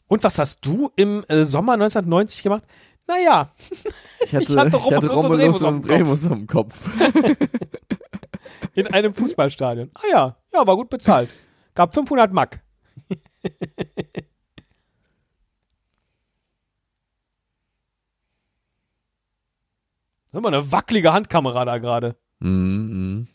[0.08, 2.64] Und was hast du im äh, Sommer 1990 gemacht?
[3.08, 3.54] Naja,
[4.22, 6.76] Ich hatte, Ich hatte Romulus dem und Remus am Kopf.
[8.74, 9.92] in einem Fußballstadion.
[9.94, 11.30] Ah ja, ja, war gut bezahlt.
[11.76, 12.62] Gab 500 Mack.
[13.10, 13.18] Das
[20.32, 22.16] ist immer eine wackelige Handkamera da gerade.
[22.40, 23.28] Mhm.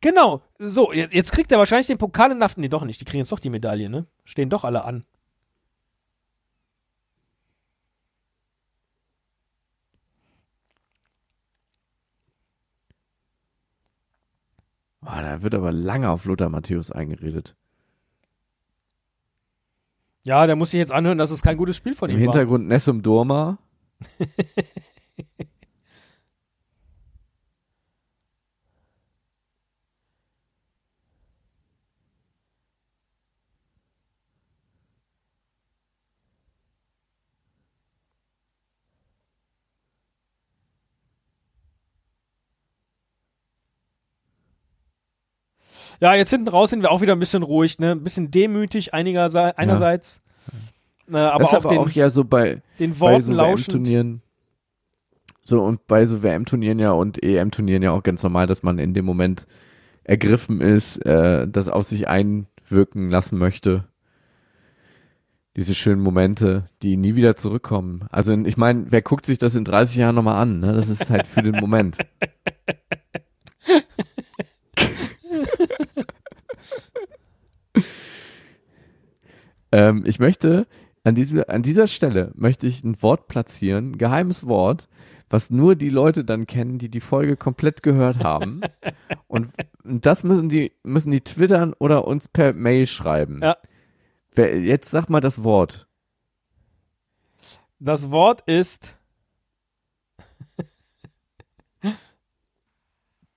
[0.00, 2.58] Genau, so, jetzt, jetzt kriegt er wahrscheinlich den Pokal in Naft.
[2.58, 4.06] Nee, doch nicht, die kriegen jetzt doch die Medaille, ne?
[4.24, 5.04] Stehen doch alle an.
[15.08, 17.56] Boah, da wird aber lange auf Lothar Matthäus eingeredet.
[20.26, 22.32] Ja, der muss sich jetzt anhören, dass es kein gutes Spiel von Im ihm war.
[22.34, 23.58] Hintergrund Nessum Dorma.
[46.00, 47.92] Ja, jetzt hinten raus sind wir auch wieder ein bisschen ruhig, ne?
[47.92, 50.22] Ein bisschen demütig einigerseits, einerseits.
[51.10, 53.74] Äh, aber das auch aber den, auch ja so bei, den bei Worten so lauschend.
[53.74, 54.22] WM-Turnieren.
[55.44, 58.92] So, und bei so WM-Turnieren ja und EM-Turnieren ja auch ganz normal, dass man in
[58.94, 59.46] dem Moment
[60.04, 63.84] ergriffen ist, äh, das auf sich ein, wirken lassen möchte.
[65.56, 68.04] Diese schönen Momente, die nie wieder zurückkommen.
[68.10, 70.60] Also ich meine, wer guckt sich das in 30 Jahren nochmal an?
[70.60, 70.72] Ne?
[70.72, 71.98] Das ist halt für den Moment.
[79.72, 80.66] ähm, ich möchte
[81.04, 84.88] an, diese, an dieser Stelle möchte ich ein Wort platzieren, ein geheimes Wort,
[85.30, 88.60] was nur die Leute dann kennen, die die Folge komplett gehört haben.
[89.26, 89.52] und
[89.84, 93.40] das müssen die, müssen die twittern oder uns per Mail schreiben.
[93.42, 93.56] Ja.
[94.32, 95.88] Wer, jetzt sag mal das Wort.
[97.78, 98.96] Das Wort ist.
[101.82, 101.90] äh,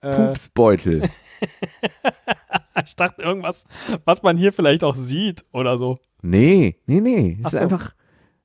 [0.01, 1.09] Pupsbeutel.
[2.85, 3.65] ich dachte irgendwas,
[4.05, 5.99] was man hier vielleicht auch sieht oder so.
[6.21, 7.37] Nee, nee, nee.
[7.39, 7.63] Es Ach ist so.
[7.63, 7.95] einfach,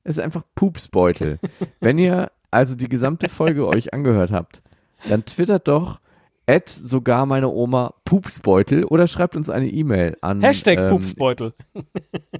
[0.04, 1.38] es ist einfach Pupsbeutel.
[1.80, 4.62] Wenn ihr also die gesamte Folge euch angehört habt,
[5.08, 6.00] dann twittert doch
[6.48, 11.54] at sogar meine Oma Pupsbeutel oder schreibt uns eine E-Mail an Hashtag ähm, Pupsbeutel.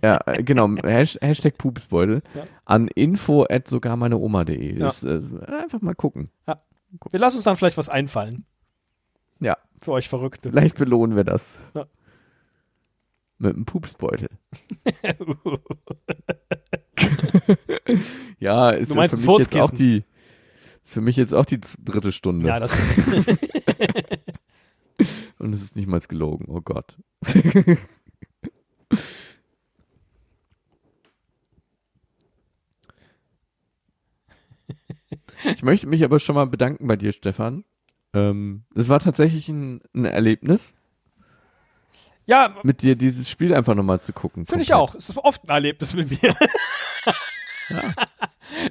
[0.03, 2.43] Ja, äh, genau, Hash, Hashtag Pupsbeutel Ja.
[2.67, 4.79] an info at sogar meine Oma.de.
[4.79, 4.93] Ja.
[5.03, 6.31] Äh, einfach mal gucken.
[7.11, 8.45] Wir lassen uns dann vielleicht was einfallen.
[9.41, 9.57] Ja.
[9.83, 10.51] Für euch Verrückte.
[10.51, 11.59] Vielleicht belohnen wir das.
[11.75, 11.87] Ja.
[13.39, 14.31] Mit einem Pupsbeutel.
[18.39, 20.05] ja, ist ja für mich jetzt auch die
[20.87, 22.47] ist für mich jetzt auch die dritte Stunde.
[22.47, 22.73] ja, das
[25.39, 26.47] Und es ist nicht mal gelogen.
[26.49, 26.97] Oh Gott.
[35.45, 37.65] ich möchte mich aber schon mal bedanken bei dir, Stefan.
[38.15, 40.75] Ähm, es war tatsächlich ein, ein Erlebnis,
[42.27, 44.47] ja mit dir dieses Spiel einfach nochmal zu gucken.
[44.47, 44.95] finde ich auch.
[44.95, 46.35] Es ist oft ein Erlebnis mit mir.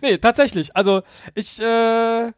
[0.01, 0.75] nee, tatsächlich.
[0.75, 1.03] Also,
[1.33, 2.31] ich, äh,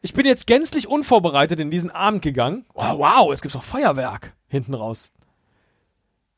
[0.00, 2.64] ich bin jetzt gänzlich unvorbereitet in diesen Abend gegangen.
[2.74, 5.12] Oh, wow, es gibt auch Feuerwerk hinten raus.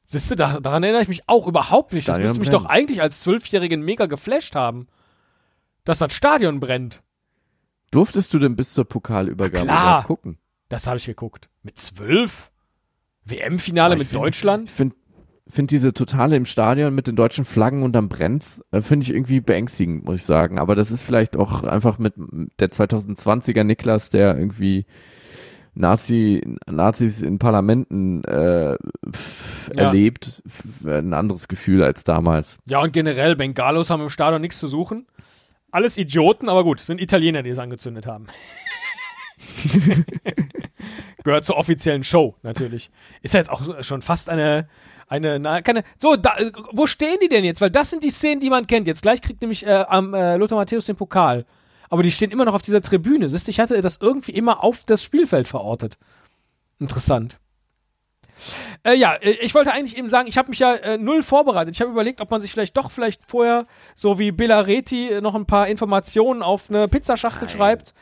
[0.05, 2.09] Siehst du, da, daran erinnere ich mich auch überhaupt nicht.
[2.09, 2.65] Das Stadion müsste mich brennt.
[2.65, 4.89] doch eigentlich als Zwölfjährigen mega geflasht haben,
[5.85, 7.03] dass das Stadion brennt.
[7.91, 10.05] Durftest du denn bis zur Pokalübergabe klar.
[10.05, 10.39] gucken?
[10.69, 11.49] Das habe ich geguckt.
[11.63, 12.51] Mit zwölf?
[13.25, 14.69] WM-Finale mit find- Deutschland?
[14.71, 14.97] Ich finde
[15.49, 19.11] find diese Totale im Stadion mit den deutschen Flaggen und dann brennt's, äh, finde ich
[19.11, 20.59] irgendwie beängstigend, muss ich sagen.
[20.61, 22.15] Aber das ist vielleicht auch einfach mit
[22.61, 24.87] der 2020er Niklas, der irgendwie
[25.75, 28.77] Nazi, Nazis in Parlamenten äh, Ja.
[29.77, 30.43] erlebt,
[30.85, 32.59] ein anderes Gefühl als damals.
[32.69, 35.07] Ja, und generell, Bengalos haben im Stadion nichts zu suchen.
[35.71, 38.27] Alles Idioten, aber gut, sind Italiener, die es angezündet haben.
[41.25, 42.91] Gehört zur offiziellen Show, natürlich.
[43.23, 44.69] Ist ja jetzt auch schon fast eine,
[45.07, 46.35] eine, na, keine, so, da,
[46.73, 47.61] wo stehen die denn jetzt?
[47.61, 48.87] Weil das sind die Szenen, die man kennt.
[48.87, 51.45] Jetzt gleich kriegt nämlich äh, am äh, Lothar Matthäus den Pokal.
[51.91, 53.29] Aber die stehen immer noch auf dieser Tribüne.
[53.29, 55.99] Siehst du, ich hatte das irgendwie immer auf das Spielfeld verortet.
[56.79, 57.39] Interessant.
[58.83, 61.75] Äh, ja, äh, ich wollte eigentlich eben sagen, ich habe mich ja äh, null vorbereitet.
[61.75, 65.35] Ich habe überlegt, ob man sich vielleicht doch vielleicht vorher, so wie Bellaretti, äh, noch
[65.35, 67.57] ein paar Informationen auf eine Pizzaschachtel Nein.
[67.57, 67.95] schreibt,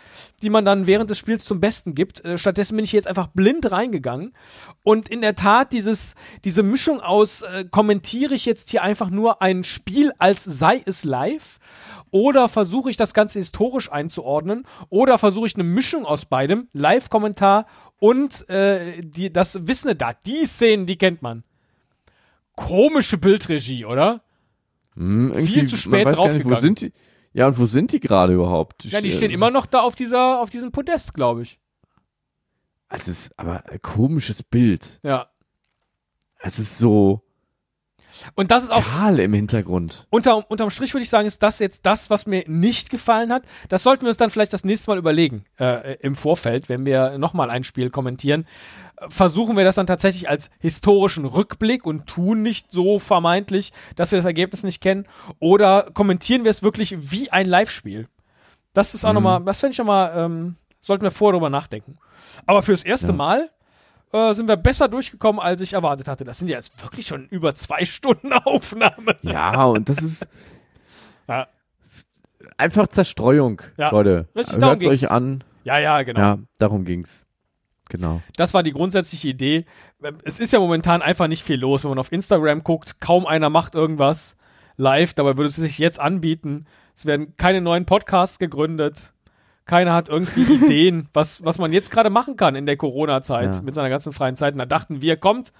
[0.43, 2.25] die man dann während des Spiels zum Besten gibt.
[2.25, 4.35] Äh, stattdessen bin ich jetzt einfach blind reingegangen.
[4.83, 9.43] Und in der Tat, dieses, diese Mischung aus, äh, kommentiere ich jetzt hier einfach nur
[9.43, 11.59] ein Spiel, als sei es live.
[12.11, 14.65] Oder versuche ich das Ganze historisch einzuordnen?
[14.89, 17.67] Oder versuche ich eine Mischung aus beidem, Live-Kommentar
[17.99, 20.13] und äh, die, das Wissende da.
[20.13, 21.45] Die Szenen, die kennt man.
[22.55, 24.23] Komische Bildregie, oder?
[24.95, 26.61] Hm, Viel zu spät nicht, Wo draufgegangen.
[26.61, 26.93] sind die?
[27.33, 28.85] Ja, und wo sind die gerade überhaupt?
[28.85, 31.61] Ja, die äh, stehen immer noch da auf dieser, auf diesem Podest, glaube ich.
[32.89, 34.99] Es ist aber ein komisches Bild.
[35.03, 35.29] Ja.
[36.41, 37.23] Es ist so
[38.35, 40.07] Und das ist auch kahl im Hintergrund.
[40.11, 43.45] unter, unterm Strich würde ich sagen, ist das jetzt das, was mir nicht gefallen hat.
[43.69, 47.19] Das sollten wir uns dann vielleicht das nächste Mal überlegen äh, im Vorfeld, wenn wir
[47.19, 48.47] nochmal ein Spiel kommentieren.
[49.09, 54.19] Versuchen wir das dann tatsächlich als historischen Rückblick und tun nicht so vermeintlich, dass wir
[54.19, 55.07] das Ergebnis nicht kennen.
[55.39, 58.09] Oder kommentieren wir es wirklich wie ein Live-Spiel.
[58.73, 59.15] Das ist auch Mhm.
[59.17, 61.99] nochmal, das finde ich nochmal, ähm, sollten wir vorher drüber nachdenken.
[62.47, 63.13] Aber fürs erste Ja.
[63.13, 63.51] Mal
[64.13, 66.25] äh, sind wir besser durchgekommen, als ich erwartet hatte.
[66.25, 69.17] Das sind ja jetzt wirklich schon über zwei Stunden Aufnahme.
[69.23, 70.27] Ja, und das ist
[71.29, 71.47] Ja.
[72.57, 74.29] einfach Zerstreuung, Ja, Leute.
[74.37, 75.11] richtig, darum Hört euch ging's.
[75.13, 75.45] an.
[75.65, 76.21] Ja, ja, genau.
[76.21, 77.27] Ja, darum ging's.
[77.91, 78.21] Genau.
[78.37, 79.65] Das war die grundsätzliche Idee.
[80.23, 81.85] Es ist ja momentan einfach nicht viel los.
[81.85, 84.37] Wenn man auf Instagram guckt, kaum einer macht irgendwas
[84.77, 85.15] live.
[85.15, 86.67] Dabei würde es sich jetzt anbieten.
[86.95, 89.13] Es werden keine neuen Podcasts gegründet.
[89.69, 93.63] Keiner hat irgendwie Ideen, was, was man jetzt gerade machen kann in der Corona-Zeit Ja.
[93.63, 94.55] mit seiner ganzen freien Zeit.
[94.55, 95.53] Und da dachten wir, kommt,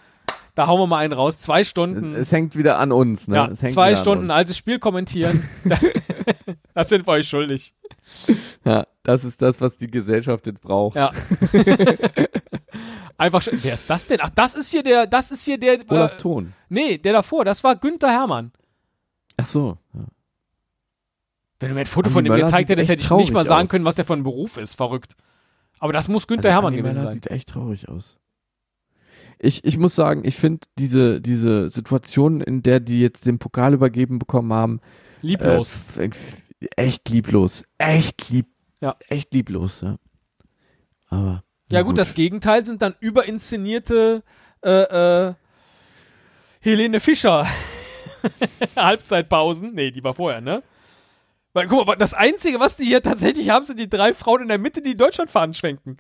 [0.57, 1.39] da hauen wir mal einen raus.
[1.39, 2.15] Zwei Stunden.
[2.15, 3.37] Es, es hängt wieder an uns, ne?
[3.37, 5.49] ja, es hängt zwei Stunden altes Spiel kommentieren.
[6.75, 7.75] das sind wir euch schuldig.
[8.65, 10.97] Ja, das ist das, was die Gesellschaft jetzt braucht.
[10.97, 11.13] Ja.
[13.19, 14.19] Einfach, sch- wer ist das denn?
[14.23, 16.53] Ach, das ist hier der, das ist hier der, Olaf äh, Thon.
[16.69, 18.53] nee, der davor, das war Günther Hermann.
[19.37, 19.77] Ach so.
[19.93, 20.01] Ja.
[21.61, 23.45] Wenn du mir ein Foto Andi von dem Möller gezeigt hättest, hätte ich nicht mal
[23.45, 23.71] sagen aus.
[23.71, 24.77] können, was der ein Beruf ist.
[24.77, 25.17] Verrückt.
[25.81, 27.15] Aber das muss Günther Also Hermann Andi gewesen Möller sein.
[27.15, 28.19] sieht echt traurig aus.
[29.41, 33.75] Ich, ich muss sagen, ich finde diese, diese Situation, in der die jetzt den Pokal
[33.75, 34.81] übergeben bekommen haben,
[35.23, 35.79] Lieblos.
[35.97, 36.11] Äh,
[36.77, 37.65] echt lieblos.
[37.79, 38.47] Echt lieb.
[38.81, 38.97] Ja.
[39.09, 39.97] Echt lieblos, ja.
[41.09, 41.43] Aber.
[41.71, 44.23] ja na gut, das Gegenteil sind dann überinszenierte
[44.63, 45.35] äh, äh,
[46.61, 47.47] Helene Fischer.
[48.77, 49.75] Halbzeitpausen.
[49.75, 50.63] Nee, die war vorher, ne?
[51.59, 54.49] Weil, guck mal, das Einzige, was die hier tatsächlich haben, sind die drei Frauen in
[54.49, 55.97] der Mitte, die Deutschland fahren schwenken.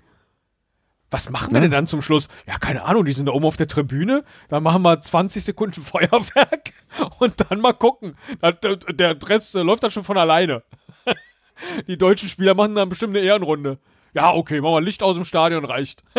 [1.10, 1.62] Was machen wir Ja.
[1.62, 2.28] denn dann zum Schluss?
[2.46, 4.22] Ja, keine Ahnung, die sind da oben auf der Tribüne.
[4.50, 6.70] Dann machen wir 20 Sekunden Feuerwerk
[7.18, 8.16] und dann mal gucken.
[8.40, 10.62] Der, Rest läuft dann schon von alleine.
[11.88, 13.78] Die deutschen Spieler machen dann bestimmt eine Ehrenrunde.
[14.14, 16.04] Ja, okay, machen wir Licht aus dem Stadion, reicht.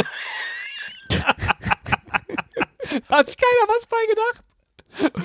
[3.08, 4.44] hat sich keiner was bei gedacht.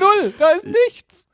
[0.00, 1.26] Null, da ist nichts.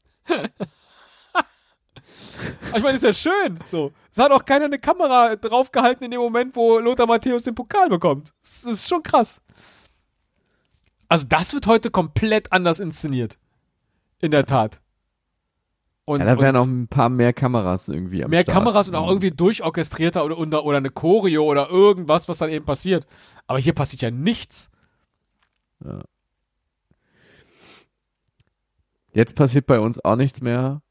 [2.68, 3.58] Aber ich meine, ist ja schön.
[3.70, 3.92] So.
[4.10, 7.88] Es hat auch keiner eine Kamera draufgehalten in dem Moment, wo Lothar Matthäus den Pokal
[7.88, 8.32] bekommt.
[8.40, 9.42] Das ist schon krass.
[11.08, 13.36] Also, das wird heute komplett anders inszeniert.
[14.20, 14.80] In der Tat.
[16.04, 18.54] Und, Ja, da wären auch ein paar mehr Kameras irgendwie am mehr Start.
[18.54, 22.64] Kameras und auch irgendwie durchorchestrierter oder, oder, oder eine Choreo oder irgendwas, was dann eben
[22.64, 23.06] passiert.
[23.46, 24.70] Aber hier passiert ja nichts.
[29.12, 30.82] Jetzt passiert bei uns auch nichts mehr.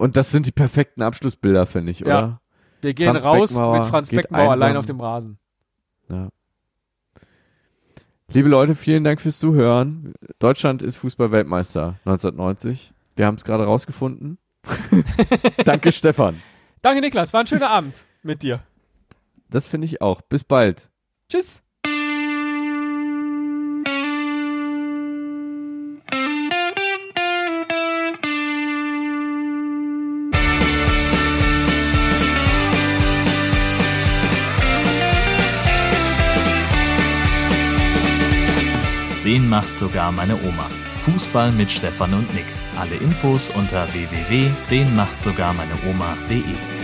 [0.00, 2.06] Und das sind die perfekten Abschlussbilder, finde ich, Ja.
[2.06, 2.40] oder?
[2.80, 5.38] Wir gehen Franz raus mit Franz Beckenbauer allein auf dem Rasen.
[6.08, 6.30] Ja.
[8.32, 10.14] Liebe Leute, vielen Dank fürs Zuhören.
[10.38, 12.94] Deutschland ist Fußball-Weltmeister 1990.
[13.14, 14.38] Wir haben es gerade rausgefunden.
[15.66, 16.40] Danke, Stefan.
[16.80, 17.34] Danke, Niklas.
[17.34, 18.62] War ein schöner Abend mit dir.
[19.50, 20.22] Das finde ich auch.
[20.22, 20.88] Bis bald.
[21.28, 21.62] Tschüss.
[39.50, 40.66] Macht sogar meine Oma.
[41.04, 42.46] Fußball mit Stefan und Nick.
[42.78, 46.79] Alle Infos unter www.denmachtsogarmeineoma.de.